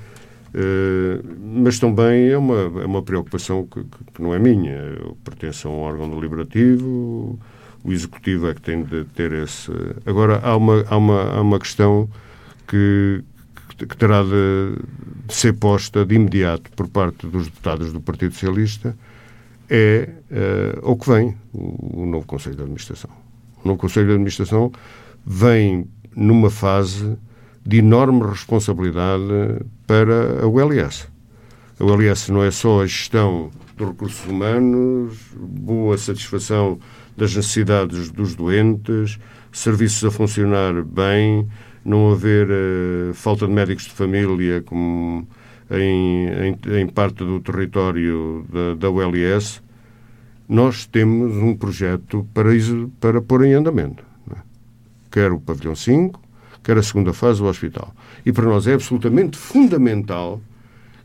mas 1.41 1.77
também 1.77 2.29
é 2.29 2.37
uma, 2.37 2.81
é 2.81 2.85
uma 2.85 3.03
preocupação 3.03 3.67
que, 3.67 3.83
que, 3.83 4.21
não 4.21 4.33
é 4.33 4.39
minha. 4.39 4.71
Eu 4.71 5.17
pertenço 5.25 5.67
a 5.67 5.71
um 5.71 5.79
órgão 5.79 6.09
deliberativo, 6.09 7.37
o 7.83 7.91
Executivo 7.91 8.49
é 8.49 8.53
que 8.53 8.61
tem 8.61 8.81
de 8.83 9.03
ter 9.05 9.33
esse. 9.33 9.71
Agora, 10.05 10.39
há 10.41 10.55
uma, 10.55 10.85
há 10.87 10.97
uma, 10.97 11.31
há 11.33 11.41
uma 11.41 11.59
questão 11.59 12.09
que, 12.65 13.21
que 13.77 13.97
terá 13.97 14.23
de, 14.23 14.81
de, 15.27 15.33
ser 15.33 15.53
posta 15.53 16.05
de 16.05 16.15
imediato 16.15 16.71
por 16.71 16.87
parte 16.87 17.27
dos 17.27 17.45
deputados 17.45 17.91
do 17.91 17.99
Partido 17.99 18.33
Socialista 18.33 18.97
é 19.69 20.09
uh, 20.31 20.91
o 20.91 20.95
que 20.95 21.09
vem, 21.09 21.35
o, 21.53 22.03
o 22.03 22.05
novo 22.05 22.25
Conselho 22.25 22.55
de 22.55 22.61
Administração 22.61 23.26
no 23.67 23.77
Conselho 23.77 24.07
de 24.07 24.13
Administração 24.13 24.71
vem 25.25 25.87
numa 26.15 26.49
fase 26.49 27.17
de 27.65 27.77
enorme 27.77 28.25
responsabilidade 28.25 29.23
para 29.85 30.43
a 30.43 30.47
ULS. 30.47 31.07
A 31.79 31.83
ULS 31.83 32.29
não 32.29 32.43
é 32.43 32.49
só 32.49 32.81
a 32.81 32.87
gestão 32.87 33.51
dos 33.75 33.89
recursos 33.89 34.25
humanos, 34.25 35.17
boa 35.35 35.97
satisfação 35.97 36.79
das 37.15 37.35
necessidades 37.35 38.09
dos 38.09 38.35
doentes, 38.35 39.19
serviços 39.51 40.03
a 40.05 40.11
funcionar 40.11 40.81
bem, 40.81 41.47
não 41.83 42.11
haver 42.11 42.47
uh, 42.49 43.13
falta 43.13 43.45
de 43.45 43.53
médicos 43.53 43.83
de 43.85 43.91
família 43.91 44.61
como 44.61 45.27
em, 45.69 46.27
em, 46.27 46.79
em 46.81 46.87
parte 46.87 47.17
do 47.17 47.39
território 47.39 48.45
da, 48.51 48.75
da 48.75 48.89
ULS, 48.89 49.61
nós 50.47 50.85
temos 50.85 51.35
um 51.35 51.55
projeto 51.55 52.27
para, 52.33 52.49
para 52.99 53.21
pôr 53.21 53.45
em 53.45 53.53
andamento. 53.53 54.03
É? 54.31 54.37
Quer 55.11 55.31
o 55.31 55.39
pavilhão 55.39 55.75
5, 55.75 56.19
quer 56.63 56.77
a 56.77 56.83
segunda 56.83 57.13
fase 57.13 57.39
do 57.39 57.47
hospital. 57.47 57.93
E 58.25 58.31
para 58.31 58.45
nós 58.45 58.67
é 58.67 58.73
absolutamente 58.73 59.37
fundamental 59.37 60.41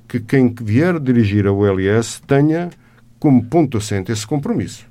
que 0.06 0.20
quem 0.20 0.54
vier 0.60 1.00
dirigir 1.00 1.46
a 1.46 1.52
ULS 1.52 2.20
tenha 2.26 2.70
como 3.18 3.44
ponto 3.44 3.78
assente 3.78 4.12
esse 4.12 4.26
compromisso. 4.26 4.86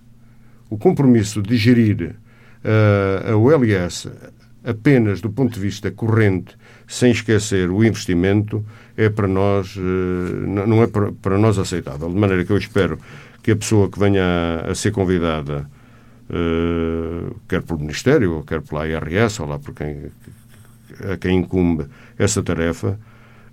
O 0.70 0.78
compromisso 0.78 1.42
de 1.42 1.58
gerir 1.58 2.16
uh, 2.64 3.32
a 3.32 3.36
ULS 3.36 4.10
apenas 4.64 5.22
do 5.22 5.30
ponto 5.30 5.54
de 5.54 5.60
vista 5.60 5.92
corrente, 5.92 6.56
sem 6.88 7.12
esquecer 7.12 7.70
o 7.70 7.84
investimento, 7.84 8.64
é 8.96 9.10
para 9.10 9.28
nós, 9.28 9.76
uh, 9.76 9.80
não 9.82 10.82
é 10.82 10.88
para, 10.88 11.12
para 11.12 11.38
nós 11.38 11.58
aceitável. 11.58 12.10
De 12.10 12.16
maneira 12.16 12.46
que 12.46 12.52
eu 12.52 12.58
espero 12.58 12.98
que 13.42 13.52
a 13.52 13.56
pessoa 13.56 13.90
que 13.90 14.00
venha 14.00 14.62
a, 14.68 14.76
ser 14.76 14.92
convidada, 14.92 15.70
uh, 16.30 17.36
quer 17.48 17.62
pelo 17.64 17.80
Ministério, 17.80 18.44
quer 18.46 18.62
pela 18.62 18.88
IRS, 18.88 19.42
ou 19.42 19.48
lá 19.48 19.60
por 19.60 19.74
quem, 19.74 20.12
a 21.12 21.18
quem 21.18 21.40
incumbe 21.40 21.86
essa 22.18 22.44
tarefa, 22.44 23.00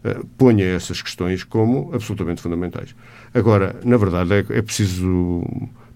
uh, 0.04 0.26
ponha 0.36 0.64
essas 0.64 1.00
questões 1.00 1.44
como 1.44 1.90
absolutamente 1.94 2.42
fundamentais. 2.42 2.94
Agora, 3.32 3.76
na 3.84 3.96
verdade, 3.96 4.34
é, 4.34 4.58
é 4.58 4.62
preciso 4.62 5.42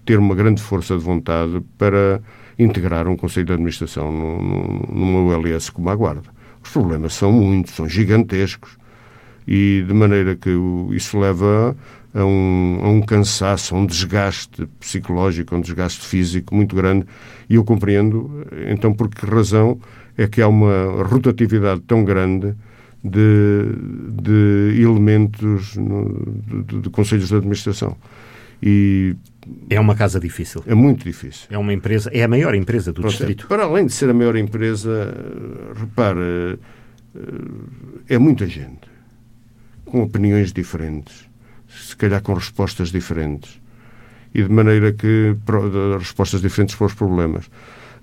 ter 0.05 0.17
uma 0.17 0.35
grande 0.35 0.61
força 0.61 0.97
de 0.97 1.03
vontade 1.03 1.61
para 1.77 2.21
integrar 2.57 3.07
um 3.07 3.15
Conselho 3.15 3.45
de 3.45 3.53
Administração 3.53 4.11
numa 4.11 5.19
ULS 5.19 5.69
como 5.69 5.89
a 5.89 5.95
Guarda. 5.95 6.29
Os 6.61 6.69
problemas 6.69 7.13
são 7.13 7.31
muitos, 7.31 7.73
são 7.73 7.87
gigantescos 7.87 8.77
e 9.47 9.83
de 9.85 9.93
maneira 9.93 10.35
que 10.35 10.49
isso 10.91 11.19
leva 11.19 11.75
a 12.13 12.23
um, 12.23 12.79
a 12.81 12.89
um 12.89 13.01
cansaço, 13.01 13.75
a 13.75 13.79
um 13.79 13.85
desgaste 13.85 14.67
psicológico, 14.79 15.55
a 15.55 15.57
um 15.57 15.61
desgaste 15.61 16.05
físico 16.05 16.55
muito 16.55 16.75
grande. 16.75 17.05
E 17.49 17.55
eu 17.55 17.63
compreendo, 17.63 18.45
então, 18.69 18.93
por 18.93 19.09
que 19.09 19.25
razão 19.25 19.79
é 20.17 20.27
que 20.27 20.41
há 20.41 20.47
uma 20.47 21.03
rotatividade 21.03 21.81
tão 21.81 22.03
grande 22.03 22.53
de, 23.03 23.65
de 24.21 24.81
elementos 24.81 25.75
no, 25.75 26.63
de, 26.65 26.81
de 26.81 26.89
conselhos 26.89 27.27
de 27.27 27.35
administração. 27.35 27.97
E 28.61 29.15
é 29.69 29.79
uma 29.79 29.93
casa 29.93 30.19
difícil. 30.19 30.63
É 30.65 30.73
muito 30.73 31.03
difícil. 31.03 31.47
É 31.49 31.57
uma 31.57 31.73
empresa, 31.73 32.09
é 32.13 32.23
a 32.23 32.27
maior 32.27 32.55
empresa 32.55 32.93
do 32.93 33.01
Pronto, 33.01 33.11
distrito. 33.11 33.47
Para 33.47 33.63
além 33.63 33.87
de 33.87 33.91
ser 33.91 34.09
a 34.09 34.13
maior 34.13 34.37
empresa, 34.37 35.13
repare, 35.75 36.59
é 38.07 38.17
muita 38.17 38.47
gente 38.47 38.93
com 39.83 40.01
opiniões 40.01 40.53
diferentes 40.53 41.27
se 41.79 41.95
calhar 41.95 42.21
com 42.21 42.33
respostas 42.33 42.91
diferentes. 42.91 43.61
E 44.33 44.41
de 44.41 44.49
maneira 44.49 44.91
que. 44.91 45.35
respostas 45.99 46.41
diferentes 46.41 46.75
para 46.75 46.87
os 46.87 46.93
problemas. 46.93 47.49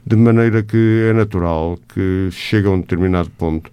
De 0.06 0.16
maneira 0.16 0.62
que 0.62 1.06
é 1.08 1.12
natural 1.12 1.78
que 1.92 2.28
chega 2.30 2.68
a 2.68 2.72
um 2.72 2.80
determinado 2.80 3.30
ponto 3.30 3.70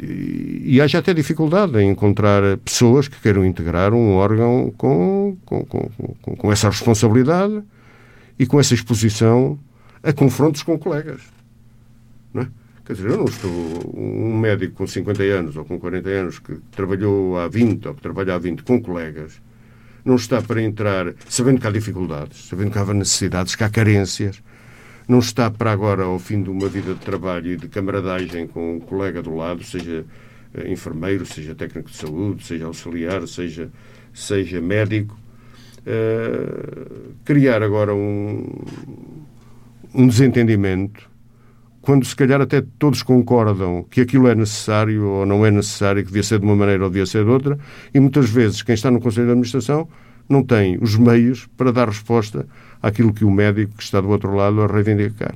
e, 0.00 0.80
haja 0.80 0.98
até 0.98 1.14
dificuldade 1.14 1.78
em 1.78 1.90
encontrar 1.90 2.56
pessoas 2.58 3.08
que 3.08 3.20
queiram 3.20 3.44
integrar 3.44 3.94
um 3.94 4.12
órgão 4.12 4.72
com, 4.76 5.36
com, 5.44 5.64
com, 5.64 6.36
com 6.36 6.52
essa 6.52 6.68
responsabilidade 6.68 7.62
e 8.38 8.46
com 8.46 8.60
essa 8.60 8.74
exposição 8.74 9.58
a 10.02 10.12
confrontos 10.12 10.62
com 10.62 10.78
colegas. 10.78 11.22
Não 12.32 12.42
é? 12.42 12.48
Quer 12.88 12.94
dizer, 12.94 13.10
eu 13.10 13.18
não 13.18 13.26
estou. 13.26 13.50
Um 13.94 14.38
médico 14.38 14.76
com 14.76 14.86
50 14.86 15.22
anos 15.22 15.56
ou 15.58 15.64
com 15.66 15.78
40 15.78 16.08
anos 16.08 16.38
que 16.38 16.54
trabalhou 16.70 17.38
há 17.38 17.46
20 17.46 17.86
ou 17.86 17.94
que 17.94 18.00
trabalha 18.00 18.34
há 18.34 18.38
20 18.38 18.62
com 18.62 18.80
colegas, 18.80 19.42
não 20.02 20.16
está 20.16 20.40
para 20.40 20.62
entrar 20.62 21.12
sabendo 21.28 21.60
que 21.60 21.66
há 21.66 21.70
dificuldades, 21.70 22.48
sabendo 22.48 22.70
que 22.70 22.78
há 22.78 22.94
necessidades, 22.94 23.54
que 23.54 23.62
há 23.62 23.68
carências, 23.68 24.42
não 25.06 25.18
está 25.18 25.50
para 25.50 25.70
agora, 25.70 26.04
ao 26.04 26.18
fim 26.18 26.42
de 26.42 26.48
uma 26.48 26.66
vida 26.66 26.94
de 26.94 27.00
trabalho 27.00 27.52
e 27.52 27.56
de 27.58 27.68
camaradagem 27.68 28.46
com 28.46 28.76
um 28.76 28.80
colega 28.80 29.22
do 29.22 29.36
lado, 29.36 29.62
seja 29.62 30.06
eh, 30.54 30.72
enfermeiro, 30.72 31.26
seja 31.26 31.54
técnico 31.54 31.90
de 31.90 31.96
saúde, 31.98 32.42
seja 32.42 32.64
auxiliar, 32.64 33.28
seja, 33.28 33.70
seja 34.14 34.62
médico, 34.62 35.14
uh, 35.80 37.14
criar 37.22 37.62
agora 37.62 37.94
um, 37.94 38.46
um 39.94 40.06
desentendimento 40.06 41.07
quando 41.88 42.04
se 42.04 42.14
calhar 42.14 42.38
até 42.38 42.60
todos 42.60 43.02
concordam 43.02 43.82
que 43.90 44.02
aquilo 44.02 44.28
é 44.28 44.34
necessário 44.34 45.06
ou 45.06 45.24
não 45.24 45.46
é 45.46 45.50
necessário, 45.50 46.02
que 46.02 46.08
devia 46.08 46.22
ser 46.22 46.38
de 46.38 46.44
uma 46.44 46.54
maneira 46.54 46.84
ou 46.84 46.90
devia 46.90 47.06
ser 47.06 47.24
de 47.24 47.30
outra, 47.30 47.58
e 47.94 47.98
muitas 47.98 48.28
vezes 48.28 48.60
quem 48.60 48.74
está 48.74 48.90
no 48.90 49.00
Conselho 49.00 49.24
de 49.24 49.32
Administração 49.32 49.88
não 50.28 50.42
tem 50.42 50.76
os 50.82 50.96
meios 50.96 51.48
para 51.56 51.72
dar 51.72 51.88
resposta 51.88 52.46
àquilo 52.82 53.10
que 53.10 53.24
o 53.24 53.30
médico 53.30 53.72
que 53.74 53.82
está 53.82 54.02
do 54.02 54.10
outro 54.10 54.34
lado 54.34 54.60
a 54.60 54.66
reivindicar. 54.66 55.34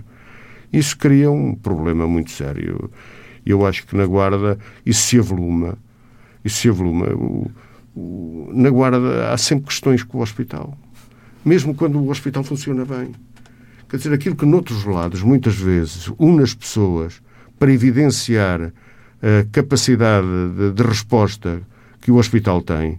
Isso 0.70 0.94
cria 0.98 1.30
um 1.30 1.54
problema 1.54 2.06
muito 2.06 2.30
sério. 2.30 2.90
Eu 3.46 3.64
acho 3.64 3.86
que 3.86 3.96
na 3.96 4.04
Guarda 4.04 4.58
isso 4.84 5.06
se 5.06 5.18
avoluma. 5.18 5.78
Isso 6.44 6.58
se 6.58 6.68
avoluma. 6.68 7.06
O, 7.14 7.50
o, 7.96 8.50
na 8.52 8.68
Guarda 8.68 9.32
há 9.32 9.38
sempre 9.38 9.68
questões 9.68 10.02
com 10.02 10.18
o 10.18 10.20
hospital. 10.20 10.76
Mesmo 11.42 11.74
quando 11.74 11.98
o 11.98 12.10
hospital 12.10 12.44
funciona 12.44 12.84
bem. 12.84 13.12
Quer 13.92 13.98
dizer, 13.98 14.14
aquilo 14.14 14.34
que 14.34 14.46
noutros 14.46 14.86
lados, 14.86 15.22
muitas 15.22 15.54
vezes, 15.54 16.10
une 16.18 16.42
as 16.42 16.54
pessoas 16.54 17.20
para 17.58 17.70
evidenciar 17.70 18.72
a 19.20 19.44
capacidade 19.52 20.26
de, 20.56 20.72
de 20.72 20.82
resposta 20.82 21.60
que 22.00 22.10
o 22.10 22.16
hospital 22.16 22.62
tem, 22.62 22.98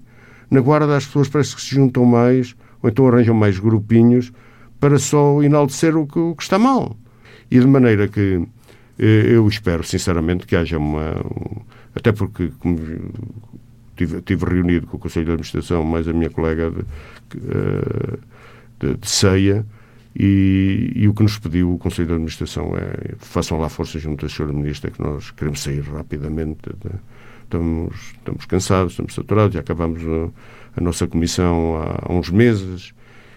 na 0.52 0.62
guarda 0.62 0.96
as 0.96 1.08
pessoas 1.08 1.28
parece 1.30 1.56
que 1.56 1.64
se 1.64 1.74
juntam 1.74 2.06
mais, 2.06 2.56
ou 2.80 2.92
então 2.92 3.08
arranjam 3.08 3.34
mais 3.34 3.58
grupinhos, 3.58 4.32
para 4.80 5.00
só 5.00 5.42
enaltecer 5.42 5.98
o 5.98 6.06
que, 6.06 6.20
o 6.20 6.36
que 6.36 6.44
está 6.44 6.60
mal. 6.60 6.96
E 7.50 7.60
de 7.60 7.66
maneira 7.66 8.08
que 8.08 8.48
eh, 9.00 9.30
eu 9.32 9.48
espero, 9.48 9.84
sinceramente, 9.84 10.46
que 10.46 10.56
haja 10.56 10.78
uma. 10.78 11.16
Até 11.96 12.12
porque, 12.12 12.52
como 12.60 12.78
tive, 13.96 14.22
tive 14.22 14.46
reunido 14.46 14.86
com 14.86 14.98
o 14.98 15.00
Conselho 15.00 15.26
de 15.26 15.32
Administração, 15.32 15.84
mais 15.84 16.08
a 16.08 16.14
minha 16.14 16.30
colega 16.30 16.70
de, 16.70 16.86
eh, 17.36 18.18
de, 18.80 18.98
de 18.98 19.10
ceia, 19.10 19.66
e, 20.16 20.92
e, 20.96 21.08
o 21.08 21.14
que 21.14 21.24
nos 21.24 21.40
pediu 21.40 21.74
o 21.74 21.78
Conselho 21.78 22.08
de 22.08 22.14
Administração 22.14 22.74
é 22.76 23.16
façam 23.18 23.60
lá 23.60 23.68
força 23.68 23.98
junto 23.98 24.26
ao 24.26 24.30
Sr. 24.30 24.54
Ministro, 24.54 24.90
é 24.90 24.94
que 24.94 25.02
nós 25.02 25.32
queremos 25.32 25.62
sair 25.62 25.82
rapidamente. 25.82 26.70
De, 26.70 26.92
estamos, 27.54 27.96
estamos 28.18 28.46
cansados, 28.46 28.94
estamos 28.94 29.14
saturados, 29.14 29.54
já 29.54 29.60
acabamos 29.60 30.02
a, 30.04 30.80
a, 30.80 30.82
nossa 30.82 31.08
comissão 31.08 31.78
há, 31.78 32.12
uns 32.12 32.30
meses 32.30 32.94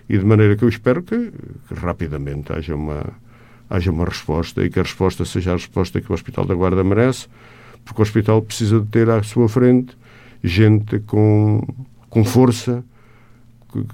e 0.08 0.16
de 0.16 0.24
maneira 0.24 0.56
que 0.56 0.64
eu 0.64 0.68
espero 0.68 1.02
que, 1.02 1.32
que, 1.68 1.74
rapidamente 1.74 2.52
haja 2.52 2.74
uma, 2.74 3.04
haja 3.68 3.90
uma 3.90 4.04
resposta 4.04 4.64
e 4.64 4.70
que 4.70 4.78
a 4.78 4.82
resposta 4.82 5.24
seja 5.24 5.50
a 5.50 5.54
resposta 5.54 6.00
que 6.00 6.10
o 6.10 6.14
Hospital 6.14 6.44
da 6.46 6.54
Guarda 6.54 6.82
merece, 6.82 7.28
porque 7.84 8.00
o 8.00 8.04
Hospital 8.04 8.40
precisa 8.42 8.80
de 8.80 8.86
ter 8.86 9.10
à 9.10 9.22
sua 9.22 9.48
frente 9.48 9.96
gente 10.42 11.00
com, 11.00 11.62
com 12.08 12.24
força, 12.24 12.84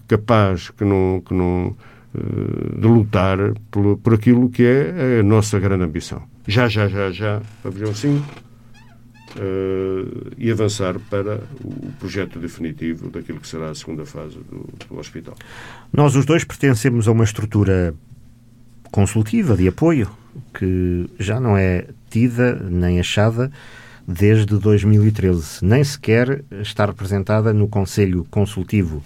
capaz, 0.06 0.70
que 0.70 0.84
não, 0.84 1.22
que 1.24 1.34
não 1.34 1.74
de 2.14 2.86
lutar 2.86 3.38
por, 3.70 3.96
por 3.98 4.14
aquilo 4.14 4.50
que 4.50 4.62
é 4.64 5.20
a 5.20 5.22
nossa 5.22 5.58
grande 5.58 5.84
ambição. 5.84 6.22
Já, 6.46 6.68
já, 6.68 6.88
já, 6.88 7.10
já, 7.10 7.40
pavilhão 7.62 7.94
5, 7.94 8.22
uh, 9.36 10.32
e 10.36 10.50
avançar 10.50 10.98
para 11.10 11.40
o 11.64 11.92
projeto 11.98 12.38
definitivo 12.38 13.08
daquilo 13.10 13.40
que 13.40 13.48
será 13.48 13.70
a 13.70 13.74
segunda 13.74 14.04
fase 14.04 14.36
do, 14.50 14.68
do 14.88 14.98
hospital. 14.98 15.34
Nós 15.92 16.16
os 16.16 16.26
dois 16.26 16.44
pertencemos 16.44 17.08
a 17.08 17.12
uma 17.12 17.24
estrutura 17.24 17.94
consultiva 18.90 19.56
de 19.56 19.68
apoio 19.68 20.10
que 20.54 21.08
já 21.18 21.40
não 21.40 21.56
é 21.56 21.86
tida 22.10 22.54
nem 22.68 23.00
achada 23.00 23.50
desde 24.06 24.58
2013, 24.58 25.64
nem 25.64 25.82
sequer 25.84 26.44
está 26.60 26.86
representada 26.86 27.52
no 27.52 27.68
Conselho 27.68 28.26
Consultivo 28.30 29.02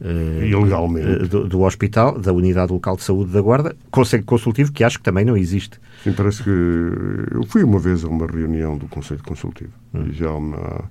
Ilegalmente. 0.00 1.28
Do, 1.28 1.48
do, 1.48 1.62
hospital, 1.62 2.18
da 2.18 2.32
Unidade 2.32 2.72
Local 2.72 2.96
de 2.96 3.02
Saúde 3.02 3.32
da 3.32 3.40
Guarda, 3.40 3.76
Conselho 3.90 4.24
Consultivo, 4.24 4.70
que 4.72 4.84
acho 4.84 4.98
que 4.98 5.04
também 5.04 5.24
não 5.24 5.36
existe. 5.36 5.80
Sim, 6.04 6.12
parece 6.12 6.42
que. 6.42 6.50
Eu 6.50 7.44
fui 7.46 7.64
uma 7.64 7.80
vez 7.80 8.04
a 8.04 8.08
uma 8.08 8.26
reunião 8.26 8.78
do 8.78 8.86
Conselho 8.86 9.22
Consultivo. 9.24 9.72
Hum. 9.92 10.06
Já 10.12 10.28
há, 10.28 10.36
uma, 10.36 10.90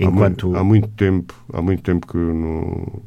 Enquanto... 0.00 0.54
há, 0.54 0.54
muito, 0.54 0.56
há, 0.56 0.64
muito, 0.64 0.88
tempo, 0.88 1.34
há 1.52 1.60
muito 1.60 1.82
tempo 1.82 2.06
que 2.06 2.16
não, 2.16 3.02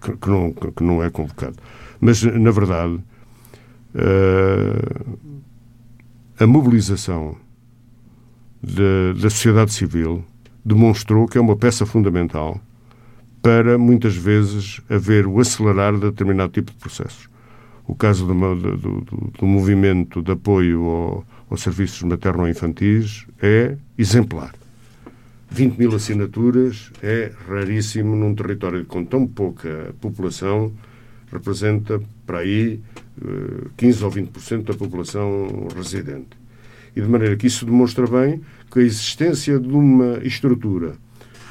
que, 0.00 0.16
que 0.16 0.28
não, 0.28 0.52
que 0.52 0.82
não 0.82 1.02
é 1.02 1.10
convocado. 1.10 1.56
Mas, 2.00 2.22
na 2.22 2.50
verdade, 2.50 2.98
uh, 3.94 5.18
a 6.38 6.46
mobilização 6.46 7.36
da, 8.62 9.12
da 9.20 9.30
sociedade 9.30 9.72
civil 9.72 10.24
demonstrou 10.64 11.28
que 11.28 11.38
é 11.38 11.40
uma 11.40 11.56
peça 11.56 11.86
fundamental 11.86 12.60
para, 13.42 13.78
muitas 13.78 14.14
vezes, 14.14 14.80
haver 14.88 15.26
o 15.26 15.40
acelerar 15.40 15.94
de 15.94 16.00
determinado 16.00 16.52
tipo 16.52 16.70
de 16.72 16.78
processos. 16.78 17.28
O 17.86 17.94
caso 17.94 18.26
do, 18.26 18.34
do, 18.54 18.76
do, 18.76 19.32
do 19.38 19.46
movimento 19.46 20.22
de 20.22 20.32
apoio 20.32 20.84
ao, 20.84 21.26
aos 21.50 21.62
serviços 21.62 22.02
materno-infantis 22.02 23.26
é 23.42 23.76
exemplar. 23.98 24.54
20 25.50 25.76
mil 25.76 25.94
assinaturas 25.94 26.92
é 27.02 27.32
raríssimo 27.48 28.14
num 28.14 28.34
território 28.34 28.84
com 28.84 29.04
tão 29.04 29.26
pouca 29.26 29.92
população, 30.00 30.72
representa 31.32 32.00
para 32.24 32.38
aí 32.38 32.80
15 33.76 34.02
eh, 34.02 34.04
ou 34.04 34.12
20% 34.12 34.62
da 34.62 34.74
população 34.74 35.68
residente. 35.74 36.38
E 36.94 37.00
de 37.00 37.08
maneira 37.08 37.36
que 37.36 37.48
isso 37.48 37.64
demonstra 37.64 38.06
bem 38.06 38.40
que 38.70 38.78
a 38.78 38.82
existência 38.82 39.58
de 39.58 39.68
uma 39.68 40.18
estrutura 40.22 40.94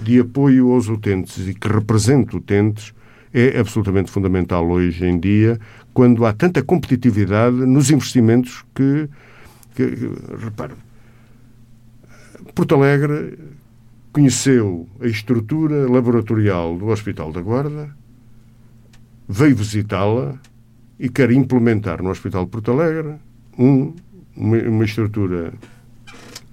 de 0.02 0.20
apoio 0.20 0.72
aos 0.72 0.88
utentes 0.88 1.48
e 1.48 1.54
que 1.54 1.68
represente 1.68 2.36
utentes 2.36 2.94
é 3.34 3.60
absolutamente 3.60 4.10
fundamental 4.10 4.68
hoje 4.68 5.06
em 5.06 5.20
dia, 5.20 5.60
quando 5.94 6.26
há 6.26 6.34
tanta 6.34 6.64
competitividade 6.64 7.56
nos 7.56 7.92
investimentos 7.92 8.66
que, 8.74 9.08
que 9.76 9.84
repare, 10.44 10.74
Porto 12.56 12.76
Alegre 12.76 13.38
conheceu 14.12 14.88
a 15.00 15.06
estrutura 15.06 15.90
laboratorial 15.90 16.78
do 16.78 16.88
Hospital 16.88 17.32
da 17.32 17.42
Guarda, 17.42 17.96
veio 19.28 19.56
visitá-la 19.56 20.40
e 21.00 21.08
quer 21.08 21.32
implementar 21.32 22.02
no 22.02 22.10
Hospital 22.10 22.46
de 22.46 22.52
Porto 22.52 22.72
Alegre 22.72 23.16
um, 23.58 23.94
uma, 24.36 24.58
uma 24.58 24.86
estrutura 24.86 25.54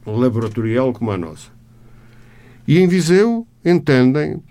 laboratorial 0.06 0.92
como 0.92 1.10
a 1.10 1.16
nossa. 1.16 1.55
E 2.66 2.78
em 2.78 2.88
Viseu 2.88 3.46
entendem 3.64 4.42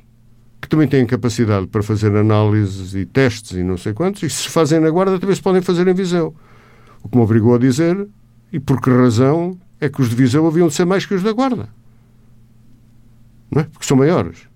que 0.61 0.69
também 0.69 0.87
têm 0.87 1.05
capacidade 1.05 1.67
para 1.67 1.83
fazer 1.83 2.15
análises 2.15 2.95
e 2.95 3.05
testes 3.05 3.51
e 3.51 3.63
não 3.63 3.77
sei 3.77 3.93
quantos, 3.93 4.23
e 4.23 4.29
se 4.29 4.49
fazem 4.49 4.79
na 4.79 4.89
Guarda 4.89 5.19
também 5.19 5.35
se 5.35 5.41
podem 5.41 5.61
fazer 5.61 5.87
em 5.87 5.93
Viseu. 5.93 6.35
O 7.03 7.09
que 7.09 7.15
me 7.15 7.23
obrigou 7.23 7.53
a 7.53 7.59
dizer, 7.59 8.07
e 8.51 8.59
por 8.59 8.81
que 8.81 8.89
razão, 8.89 9.59
é 9.79 9.87
que 9.87 10.01
os 10.01 10.09
de 10.09 10.15
Viseu 10.15 10.47
haviam 10.47 10.67
de 10.67 10.73
ser 10.73 10.85
mais 10.85 11.05
que 11.05 11.13
os 11.13 11.21
da 11.21 11.31
Guarda. 11.31 11.69
Não 13.51 13.61
é? 13.61 13.65
Porque 13.65 13.85
são 13.85 13.95
maiores. 13.95 14.47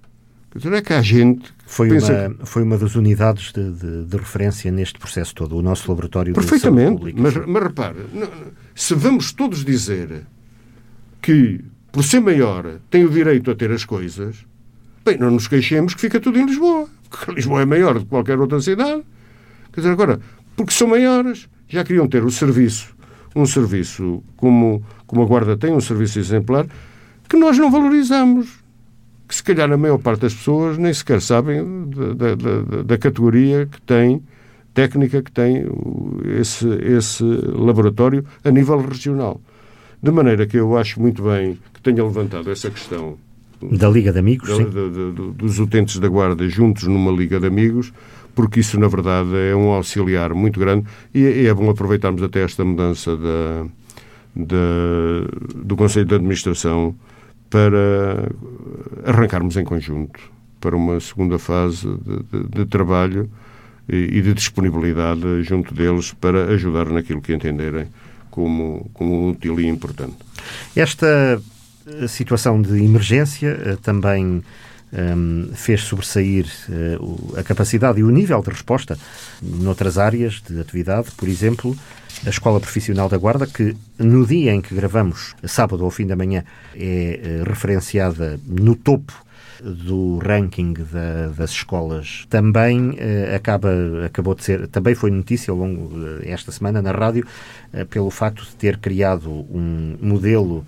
Quer 0.51 0.57
dizer, 0.57 0.74
é 0.74 0.82
que 0.82 0.93
há 0.93 1.01
gente 1.01 1.53
foi 1.68 1.91
uma, 1.91 1.99
que... 1.99 2.45
foi 2.45 2.64
uma 2.64 2.78
das 2.78 2.95
unidades 2.95 3.51
de, 3.51 3.72
de, 3.72 4.05
de, 4.05 4.18
referência 4.18 4.72
neste 4.72 4.97
processo 4.97 5.36
todo, 5.36 5.55
o 5.55 5.62
nosso 5.62 5.88
laboratório 5.88 6.34
Perfeitamente, 6.34 7.05
de 7.05 7.14
Perfeitamente, 7.14 7.38
mas, 7.38 7.47
mas 7.47 7.64
repare, 7.64 7.97
se 8.74 8.95
vamos 8.95 9.32
todos 9.32 9.64
dizer 9.64 10.24
que 11.22 11.64
por 11.92 12.04
ser 12.04 12.20
maior, 12.20 12.80
tem 12.90 13.06
o 13.06 13.10
direito 13.10 13.50
a 13.52 13.56
ter 13.56 13.72
as 13.72 13.84
coisas, 13.84 14.46
bem, 15.04 15.18
não 15.18 15.32
nos 15.32 15.48
queixemos 15.48 15.94
que 15.94 16.02
fica 16.02 16.20
tudo 16.20 16.40
em 16.40 16.46
Lisboa, 16.46 16.88
porque 17.10 17.32
Lisboa 17.32 17.62
é 17.62 17.66
maior 17.66 17.96
do 17.96 18.02
que 18.02 18.06
qualquer 18.08 18.40
outra 18.40 18.62
cidade. 18.62 19.04
Quer 19.74 19.82
dizer, 19.82 19.92
agora, 19.92 20.20
porque 20.56 20.72
são 20.72 20.88
maiores, 20.88 21.48
já 21.68 21.84
queriam 21.84 22.08
ter 22.08 22.24
o 22.24 22.32
serviço, 22.32 22.96
um 23.36 23.46
serviço 23.46 24.24
como, 24.36 24.84
como 25.08 25.22
a 25.22 25.26
Guarda 25.26 25.58
tem, 25.58 25.74
um 25.74 25.82
serviço 25.82 26.20
exemplar, 26.20 26.68
que 27.28 27.38
nós 27.38 27.58
não 27.58 27.72
valorizamos. 27.72 28.60
Que 29.28 29.36
se 29.36 29.44
calhar 29.44 29.72
a 29.72 29.78
maior 29.78 30.00
parte 30.00 30.22
das 30.22 30.34
pessoas 30.34 30.78
nem 30.80 30.92
sequer 30.92 31.22
sabem 31.22 31.88
da, 32.16 32.34
da, 32.34 32.82
da 32.82 32.98
categoria 32.98 33.68
que 33.68 33.80
tem, 33.82 34.24
técnica 34.74 35.22
que 35.22 35.32
tem 35.32 35.66
esse, 36.40 36.68
esse 36.82 37.24
laboratório 37.24 38.26
a 38.44 38.50
nível 38.50 38.82
regional. 38.82 39.40
De 40.02 40.12
maneira 40.12 40.47
que 40.47 40.58
eu 40.58 40.78
acho 40.78 41.02
muito 41.02 41.24
bem 41.24 41.58
que 41.74 41.82
tenha 41.82 42.04
levantado 42.04 42.50
essa 42.50 42.70
questão. 42.70 43.18
Da 43.62 43.89
Liga 43.89 44.14
de 44.14 44.20
Amigos, 44.20 44.47
da, 44.47 45.34
dos 45.36 45.60
utentes 45.60 46.00
da 46.00 46.08
Guarda 46.08 46.47
juntos 46.47 46.84
numa 46.84 47.12
Liga 47.12 47.39
de 47.39 47.47
Amigos, 47.47 47.91
porque 48.34 48.62
isso, 48.62 48.80
na 48.80 48.88
verdade, 48.88 49.36
é 49.36 49.54
um 49.54 49.72
auxiliar 49.72 50.34
muito 50.34 50.58
grande 50.58 50.86
e, 51.14 51.20
e 51.20 51.47
é 51.47 51.54
bom 51.54 51.70
aproveitarmos 51.70 52.24
até 52.24 52.41
esta 52.41 52.64
mudança 52.64 53.18
da, 53.18 53.66
da, 54.34 55.58
do 55.58 55.76
Conselho 55.76 56.06
de 56.06 56.16
Administração 56.16 56.95
para 57.50 58.32
arrancarmos 59.04 59.58
em 59.58 59.66
conjunto 59.66 60.20
para 60.62 60.76
uma 60.76 61.00
segunda 61.02 61.38
fase 61.38 61.88
de, 61.88 62.39
de, 62.39 62.50
de 62.50 62.66
trabalho 62.66 63.30
e, 63.88 64.18
e 64.18 64.22
de 64.22 64.34
disponibilidade 64.34 65.43
junto 65.43 65.74
deles 65.74 66.14
para 66.14 66.45
ajudar 66.45 66.89
naquilo 66.89 67.22
que 67.22 67.34
entenderem 67.34 67.88
como, 68.30 68.90
como 68.94 69.30
útil 69.30 69.60
e 69.60 69.68
importante. 69.68 70.18
Esta 70.76 71.42
eh, 71.88 72.08
situação 72.08 72.62
de 72.62 72.84
emergência 72.84 73.48
eh, 73.48 73.78
também 73.82 74.26
um, 74.26 74.44
ehm, 74.94 75.52
fez 75.54 75.82
sobressair 75.82 76.46
uh, 76.68 77.38
a 77.38 77.44
capacidade 77.44 78.00
e 78.00 78.04
o 78.04 78.10
nível 78.10 78.42
de 78.42 78.50
resposta 78.50 78.98
noutras 79.42 79.98
áreas 79.98 80.42
de 80.48 80.60
atividade, 80.60 81.12
por 81.12 81.28
exemplo, 81.28 81.78
a 82.26 82.30
Escola 82.30 82.60
Profissional 82.60 83.08
da 83.08 83.18
Guarda, 83.18 83.46
que 83.46 83.76
no 83.98 84.26
dia 84.26 84.54
em 84.54 84.62
que 84.62 84.74
gravamos, 84.74 85.36
sábado 85.44 85.86
ao 85.86 85.92
fim 85.92 86.08
da 86.08 86.16
manhã, 86.16 86.44
é 86.76 87.44
referenciada 87.46 88.40
no 88.46 88.76
topo 88.76 89.14
do 89.64 90.20
ranking 90.20 90.74
da, 90.74 91.28
das 91.38 91.51
escolas. 91.51 92.26
Também 92.30 92.91
uh, 92.91 93.36
acaba, 93.36 93.70
acabou 94.05 94.36
de 94.36 94.43
ser, 94.43 94.68
também 94.68 94.95
foi 94.95 95.12
notícia 95.12 95.51
ao 95.51 95.57
longo 95.57 95.89
desta 96.20 96.51
semana 96.51 96.82
na 96.82 96.91
rádio, 96.91 97.26
uh, 97.74 97.86
pelo 97.86 98.10
facto 98.10 98.43
de 98.43 98.55
ter 98.55 98.78
criado 98.78 99.30
um 99.30 99.97
modelo 100.01 100.66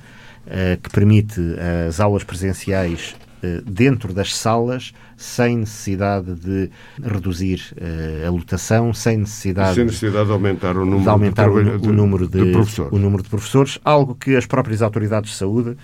que 0.81 0.89
permite 0.89 1.39
as 1.87 1.99
aulas 1.99 2.23
presenciais 2.23 3.15
dentro 3.63 4.11
das 4.11 4.35
salas, 4.35 4.91
sem 5.15 5.57
necessidade 5.57 6.33
de 6.35 6.69
reduzir 7.01 7.73
uh, 7.73 8.27
a 8.27 8.31
lotação, 8.31 8.93
sem 8.93 9.17
necessidade, 9.17 9.75
sem 9.75 9.85
necessidade 9.85 10.25
de 10.25 10.31
aumentar 10.31 10.75
o 10.75 10.85
número, 10.85 11.03
de, 11.03 11.09
aumentar 11.09 11.49
de, 11.49 11.87
o, 11.87 11.89
o 11.89 11.93
número 11.93 12.27
de, 12.27 12.51
de, 12.51 12.81
o 12.91 12.97
número 12.97 13.23
de 13.23 13.29
professores, 13.29 13.79
algo 13.83 14.15
que 14.15 14.35
as 14.35 14.45
próprias 14.45 14.81
autoridades 14.81 15.31
de 15.31 15.37
saúde 15.37 15.77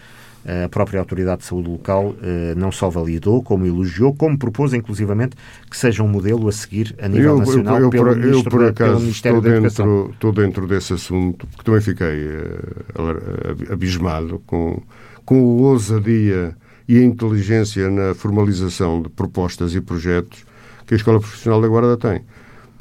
a 0.65 0.69
própria 0.69 0.99
Autoridade 0.99 1.41
de 1.41 1.47
Saúde 1.47 1.69
Local 1.69 2.15
eh, 2.23 2.53
não 2.55 2.71
só 2.71 2.89
validou, 2.89 3.43
como 3.43 3.65
elogiou, 3.65 4.13
como 4.13 4.37
propôs, 4.37 4.73
inclusivamente, 4.73 5.35
que 5.69 5.77
seja 5.77 6.01
um 6.01 6.07
modelo 6.07 6.47
a 6.47 6.51
seguir 6.51 6.95
a 7.01 7.07
nível 7.07 7.31
eu, 7.31 7.39
nacional 7.39 7.77
eu, 7.77 7.83
eu, 7.83 7.89
pelo, 7.89 8.11
eu, 8.13 8.43
por 8.43 8.63
acaso, 8.63 9.01
Ministério 9.01 9.39
estou 9.39 9.51
da 9.51 9.59
dentro, 9.59 10.09
estou 10.13 10.31
dentro 10.31 10.67
desse 10.67 10.93
assunto, 10.93 11.45
porque 11.47 11.63
também 11.63 11.81
fiquei 11.81 12.27
uh, 12.27 13.73
abismado 13.73 14.41
com, 14.45 14.81
com 15.25 15.35
a 15.35 15.69
ousadia 15.69 16.55
e 16.87 16.97
a 16.97 17.03
inteligência 17.03 17.89
na 17.89 18.15
formalização 18.15 19.01
de 19.01 19.09
propostas 19.09 19.75
e 19.75 19.81
projetos 19.81 20.45
que 20.85 20.93
a 20.93 20.97
Escola 20.97 21.19
Profissional 21.19 21.61
da 21.61 21.67
Guarda 21.67 21.97
tem 21.97 22.21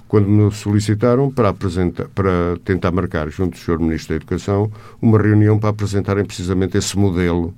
quando 0.09 0.29
me 0.29 0.51
solicitaram 0.53 1.31
para, 1.31 1.49
apresentar, 1.49 2.09
para 2.09 2.57
tentar 2.65 2.93
marcar, 2.93 3.29
junto 3.29 3.53
do 3.53 3.59
Sr. 3.59 3.79
Ministro 3.79 4.11
da 4.11 4.17
Educação, 4.17 4.71
uma 5.03 5.21
reunião 5.21 5.59
para 5.59 5.71
apresentarem 5.71 6.25
precisamente 6.25 6.77
esse 6.79 6.97
modelo, 6.97 7.55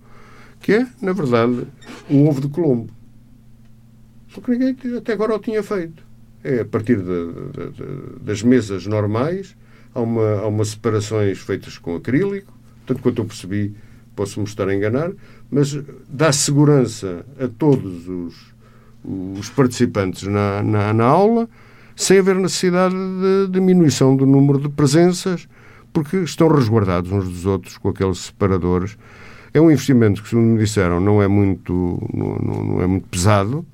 que 0.60 0.72
é, 0.72 0.86
na 1.00 1.12
verdade, 1.12 1.66
um 2.08 2.26
ovo 2.26 2.40
de 2.40 2.48
Colombo. 2.48 2.90
Só 4.28 4.40
que 4.40 4.50
ninguém 4.50 4.76
até 4.96 5.12
agora 5.12 5.34
o 5.34 5.38
tinha 5.38 5.62
feito. 5.62 6.02
É 6.42 6.60
a 6.60 6.64
partir 6.64 6.96
de, 6.96 7.02
de, 7.02 7.70
de, 7.72 8.24
das 8.24 8.42
mesas 8.42 8.86
normais, 8.86 9.56
há, 9.94 10.00
uma, 10.00 10.40
há 10.40 10.46
umas 10.46 10.68
separações 10.68 11.38
feitas 11.38 11.76
com 11.76 11.96
acrílico, 11.96 12.52
tanto 12.86 13.02
quanto 13.02 13.20
eu 13.20 13.26
percebi, 13.26 13.74
posso-me 14.16 14.46
estar 14.46 14.68
a 14.68 14.74
enganar, 14.74 15.12
mas 15.50 15.78
dá 16.08 16.32
segurança 16.32 17.26
a 17.38 17.48
todos 17.48 18.08
os, 18.08 18.34
os 19.04 19.50
participantes 19.50 20.22
na, 20.22 20.62
na, 20.62 20.92
na 20.94 21.04
aula 21.04 21.48
sem 21.98 22.20
haver 22.20 22.36
necessidade 22.36 22.94
de 22.94 23.48
diminuição 23.50 24.16
do 24.16 24.24
número 24.24 24.60
de 24.60 24.68
presenças, 24.68 25.48
porque 25.92 26.18
estão 26.18 26.46
resguardados 26.46 27.10
uns 27.10 27.28
dos 27.28 27.44
outros 27.44 27.76
com 27.76 27.88
aqueles 27.88 28.18
separadores. 28.18 28.96
É 29.52 29.60
um 29.60 29.68
investimento 29.68 30.22
que, 30.22 30.28
segundo 30.28 30.46
me 30.46 30.58
disseram, 30.58 31.00
não 31.00 31.20
é 31.20 31.26
muito, 31.26 32.00
não, 32.14 32.36
não 32.36 32.82
é 32.82 32.86
muito 32.86 33.08
pesado, 33.08 33.66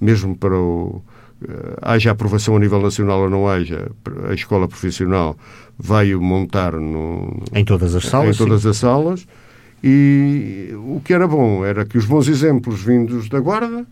mesmo 0.00 0.36
para 0.36 0.54
o. 0.54 1.02
Uh, 1.42 1.78
haja 1.82 2.12
aprovação 2.12 2.56
a 2.56 2.58
nível 2.60 2.80
nacional 2.80 3.22
ou 3.22 3.30
não 3.30 3.48
haja, 3.48 3.90
a 4.28 4.34
escola 4.34 4.66
profissional 4.66 5.36
vai 5.78 6.12
montar 6.14 6.72
no, 6.72 7.42
em 7.52 7.64
todas 7.64 7.94
as 7.94 8.04
salas. 8.06 8.36
Em 8.36 8.38
todas 8.38 8.62
sim. 8.62 8.68
as 8.68 8.76
salas. 8.76 9.26
E 9.82 10.70
o 10.74 11.00
que 11.04 11.12
era 11.12 11.26
bom 11.26 11.64
era 11.64 11.84
que 11.84 11.98
os 11.98 12.04
bons 12.04 12.28
exemplos 12.28 12.82
vindos 12.82 13.28
da 13.28 13.38
Guarda 13.38 13.86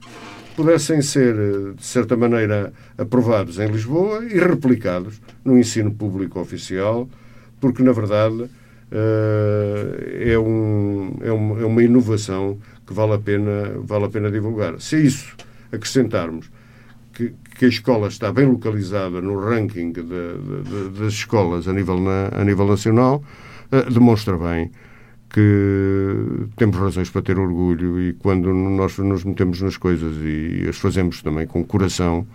pudessem 0.56 1.02
ser, 1.02 1.36
eh, 1.36 1.74
de 1.74 1.84
certa 1.84 2.16
maneira, 2.16 2.72
aprovados 2.96 3.58
em 3.58 3.68
Lisboa 3.68 4.24
e 4.24 4.38
replicados 4.38 5.20
no 5.44 5.58
ensino 5.58 5.94
público 5.94 6.40
oficial, 6.40 7.08
porque, 7.60 7.82
na 7.82 7.92
verdade, 7.92 8.48
eh, 8.90 10.32
é, 10.32 10.38
um, 10.38 11.18
é, 11.20 11.30
uma, 11.30 11.60
é 11.60 11.64
uma 11.64 11.82
inovação 11.82 12.58
que 12.86 12.94
vale 12.94 13.12
a 13.12 13.18
pena, 13.18 13.74
vale 13.80 14.06
a 14.06 14.08
pena 14.08 14.30
divulgar. 14.30 14.80
Se 14.80 14.96
a 14.96 15.00
isso 15.00 15.36
acrescentarmos 15.70 16.50
que, 17.12 17.34
que, 17.58 17.64
a 17.66 17.68
escola 17.68 18.08
está 18.08 18.32
bem 18.32 18.46
localizada 18.46 19.20
no 19.20 19.38
ranking 19.38 19.92
de, 19.92 20.02
de, 20.02 20.62
de, 20.62 21.00
das 21.00 21.12
escolas 21.12 21.68
a 21.68 21.72
nível, 21.72 22.00
na, 22.00 22.28
a 22.32 22.44
nível 22.44 22.66
nacional, 22.66 23.22
uh, 23.72 23.90
demonstra 23.90 24.36
bem 24.36 24.70
que 25.30 26.46
temos 26.56 26.76
razões 26.76 27.10
para 27.10 27.22
ter 27.22 27.38
orgulho 27.38 28.00
e 28.00 28.12
quando 28.14 28.52
nós 28.52 28.96
nos 28.98 29.24
metemos 29.24 29.60
nas 29.60 29.76
coisas 29.76 30.16
e 30.22 30.66
as 30.68 30.76
fazemos 30.76 31.22
também 31.22 31.46
com 31.46 31.64
coração, 31.64 32.26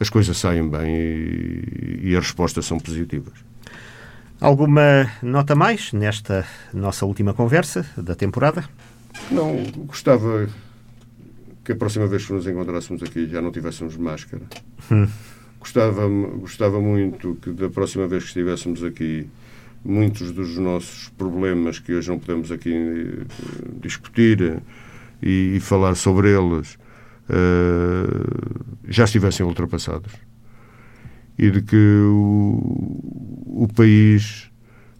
as 0.00 0.08
coisas 0.08 0.36
saem 0.36 0.68
bem 0.68 0.94
e, 0.94 2.00
e 2.04 2.16
as 2.16 2.24
respostas 2.24 2.66
são 2.66 2.78
positivas. 2.78 3.34
Alguma 4.40 5.10
nota 5.22 5.54
mais 5.54 5.92
nesta 5.92 6.46
nossa 6.72 7.04
última 7.04 7.34
conversa 7.34 7.84
da 7.96 8.14
temporada? 8.14 8.64
Não, 9.30 9.64
gostava 9.86 10.48
que 11.64 11.72
a 11.72 11.76
próxima 11.76 12.06
vez 12.06 12.24
que 12.24 12.32
nos 12.32 12.46
encontrássemos 12.46 13.02
aqui 13.02 13.28
já 13.28 13.42
não 13.42 13.50
tivéssemos 13.50 13.96
máscara. 13.96 14.44
Hum. 14.90 15.08
Gostava, 15.58 16.08
gostava 16.08 16.80
muito 16.80 17.36
que 17.42 17.50
da 17.50 17.68
próxima 17.68 18.06
vez 18.06 18.22
que 18.22 18.28
estivéssemos 18.28 18.82
aqui 18.84 19.28
muitos 19.84 20.32
dos 20.32 20.56
nossos 20.58 21.08
problemas 21.10 21.78
que 21.78 21.94
hoje 21.94 22.10
não 22.10 22.18
podemos 22.18 22.50
aqui 22.50 22.72
eh, 22.72 23.24
discutir 23.80 24.42
eh, 24.42 24.60
e, 25.22 25.56
e 25.56 25.60
falar 25.60 25.94
sobre 25.94 26.30
eles 26.30 26.78
uh, 27.28 28.64
já 28.88 29.04
estivessem 29.04 29.44
ultrapassados. 29.44 30.12
E 31.36 31.50
de 31.50 31.62
que 31.62 31.76
o, 31.76 33.64
o 33.64 33.68
país 33.74 34.50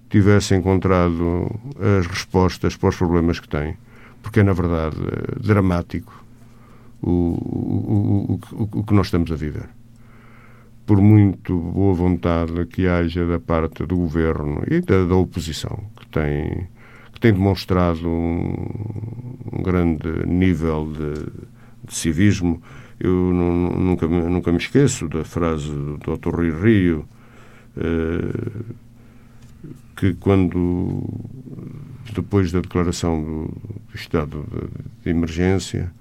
tivesse 0.09 0.55
encontrado 0.55 1.49
as 1.99 2.07
respostas 2.07 2.77
para 2.77 2.89
os 2.89 2.97
problemas 2.97 3.41
que 3.41 3.49
tem, 3.49 3.77
porque 4.23 4.41
é, 4.41 4.43
na 4.43 4.53
verdade, 4.53 4.97
dramático 5.41 6.25
o, 7.03 7.11
o, 7.11 8.41
o, 8.53 8.79
o 8.81 8.85
que 8.85 8.95
nós 8.95 9.07
estamos 9.07 9.31
a 9.31 9.37
viver 9.37 9.78
por 10.89 11.03
muito 11.03 11.55
boa 11.55 11.93
vontade 11.93 12.65
que 12.65 12.89
haja 12.89 13.27
da 13.27 13.39
parte 13.39 13.85
do 13.85 13.95
governo 13.95 14.63
e 14.67 14.81
da, 14.81 15.05
da 15.05 15.17
oposição, 15.17 15.85
que 16.01 16.07
tem, 16.09 16.67
que 17.13 17.21
tem 17.21 17.31
demonstrado 17.31 18.09
um, 18.09 18.55
um 19.53 19.63
grande 19.63 20.27
nível 20.27 20.91
de, 20.91 21.27
de 21.87 21.95
civismo. 21.95 22.63
Eu 22.99 23.13
nunca, 23.13 24.09
nunca 24.09 24.51
me 24.51 24.57
esqueço 24.57 25.07
da 25.09 25.27
frase 25.27 25.69
do 25.69 25.99
Dr. 25.99 26.35
Rui 26.35 26.59
Rio, 26.59 27.07
eh, 27.77 28.63
que 29.95 30.15
quando, 30.15 31.05
depois 32.15 32.51
da 32.51 32.63
declaração 32.63 33.23
do, 33.23 33.45
do 33.91 33.95
estado 33.95 34.43
de, 34.51 35.05
de 35.05 35.11
emergência, 35.11 35.93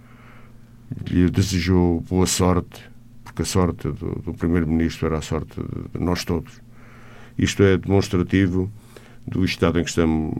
lhe 1.10 1.30
desejou 1.30 2.00
boa 2.10 2.26
sorte 2.26 2.96
porque 3.38 3.44
a 3.44 3.46
sorte 3.46 3.90
do, 3.90 4.20
do 4.26 4.34
Primeiro-Ministro 4.34 5.06
era 5.06 5.20
a 5.20 5.22
sorte 5.22 5.62
de 5.94 6.04
nós 6.04 6.26
todos. 6.26 6.60
Isto 7.38 7.62
é 7.62 7.78
demonstrativo 7.78 8.72
do 9.28 9.46
estado 9.46 9.80
em 9.80 9.84
que 9.84 9.90
estamos, 9.90 10.34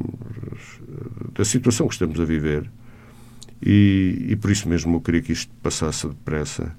da 1.36 1.46
situação 1.46 1.88
que 1.88 1.94
estamos 1.94 2.20
a 2.20 2.26
viver. 2.26 2.68
E, 3.62 4.26
e 4.30 4.36
por 4.36 4.50
isso 4.50 4.68
mesmo 4.68 4.96
eu 4.96 5.02
queria 5.02 5.22
que 5.22 5.32
isto 5.32 5.54
passasse 5.62 6.08
depressa, 6.08 6.76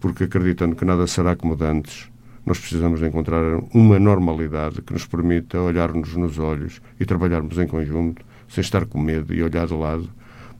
porque 0.00 0.24
acreditando 0.24 0.76
que 0.76 0.84
nada 0.84 1.06
será 1.06 1.34
como 1.34 1.56
antes, 1.64 2.10
nós 2.44 2.58
precisamos 2.58 3.00
de 3.00 3.06
encontrar 3.06 3.42
uma 3.72 3.98
normalidade 3.98 4.82
que 4.82 4.92
nos 4.92 5.06
permita 5.06 5.58
olhar-nos 5.62 6.14
nos 6.14 6.38
olhos 6.38 6.82
e 7.00 7.06
trabalharmos 7.06 7.56
em 7.56 7.66
conjunto, 7.66 8.22
sem 8.48 8.60
estar 8.60 8.84
com 8.84 9.00
medo 9.00 9.32
e 9.32 9.42
olhar 9.42 9.66
de 9.66 9.74
lado, 9.74 10.10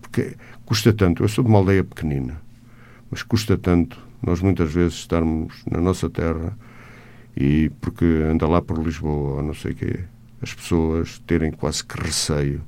porque 0.01 0.35
custa 0.65 0.95
tanto. 0.95 1.23
Eu 1.23 1.29
sou 1.29 1.45
de 1.45 1.51
uma 1.51 1.59
aldeia 1.59 1.85
pequenina, 1.85 2.41
mas 3.15 3.23
custa 3.23 3.57
tanto 3.57 3.97
nós 4.21 4.41
muitas 4.41 4.73
vezes 4.73 4.95
estarmos 4.95 5.63
na 5.71 5.81
nossa 5.81 6.11
terra 6.11 6.59
e 7.37 7.71
porque 7.81 8.05
anda 8.05 8.45
lá 8.49 8.61
por 8.61 8.77
Lisboa 8.85 9.37
ou 9.37 9.43
não 9.43 9.55
sei 9.55 9.71
o 9.71 9.75
quê, 9.77 10.01
as 10.43 10.53
pessoas 10.53 11.21
terem 11.21 11.53
quase 11.53 11.85
que 11.85 11.97
receio 11.97 12.61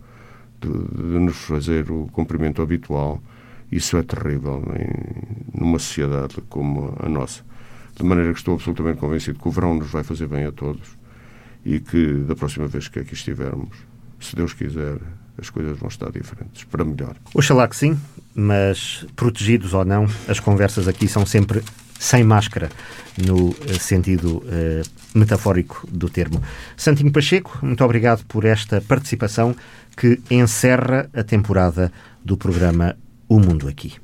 de, 0.61 0.69
de 0.69 1.19
nos 1.19 1.37
fazer 1.37 1.91
o 1.91 2.07
cumprimento 2.13 2.63
habitual. 2.63 3.21
Isso 3.73 3.97
é 3.97 4.05
terrível 4.05 4.63
em, 4.79 5.61
numa 5.61 5.81
sociedade 5.81 6.37
como 6.49 6.95
a 7.01 7.09
nossa. 7.09 7.43
De 7.97 8.05
maneira 8.05 8.33
que 8.33 8.39
estou 8.39 8.55
absolutamente 8.55 9.01
convencido 9.01 9.41
que 9.41 9.49
o 9.49 9.51
verão 9.51 9.75
nos 9.75 9.91
vai 9.91 10.05
fazer 10.05 10.29
bem 10.29 10.45
a 10.45 10.53
todos 10.53 10.97
e 11.65 11.81
que 11.81 12.19
da 12.19 12.37
próxima 12.37 12.69
vez 12.69 12.87
que 12.87 13.01
aqui 13.01 13.15
estivermos, 13.15 13.77
se 14.21 14.37
Deus 14.37 14.53
quiser, 14.53 15.01
as 15.39 15.51
coisas 15.51 15.79
vão 15.79 15.89
estar 15.89 16.11
diferentes, 16.11 16.65
para 16.65 16.85
melhor. 16.85 17.17
Oxalá 17.35 17.69
que 17.69 17.77
sim, 17.77 17.99
mas 18.35 19.05
protegidos 19.15 19.75
ou 19.75 19.85
não, 19.85 20.07
as 20.29 20.41
conversas 20.41 20.89
aqui 20.89 21.09
são 21.09 21.25
sempre 21.27 21.63
sem 21.99 22.23
máscara, 22.23 22.71
no 23.27 23.57
eh, 23.69 23.79
sentido 23.79 24.39
uh, 24.39 25.19
metafórico 25.19 25.87
do 25.91 26.11
termo. 26.11 26.43
Santinho 26.77 27.11
Pacheco, 27.11 27.59
muito 27.63 27.83
obrigado 27.83 28.25
por 28.27 28.45
esta 28.45 28.81
participação 28.83 29.57
que 29.97 30.21
encerra 30.31 31.09
a 31.15 31.25
temporada 31.25 31.91
do 32.23 32.37
programa 32.37 32.97
O 33.29 33.39
Mundo 33.41 33.67
Aqui. 33.67 33.95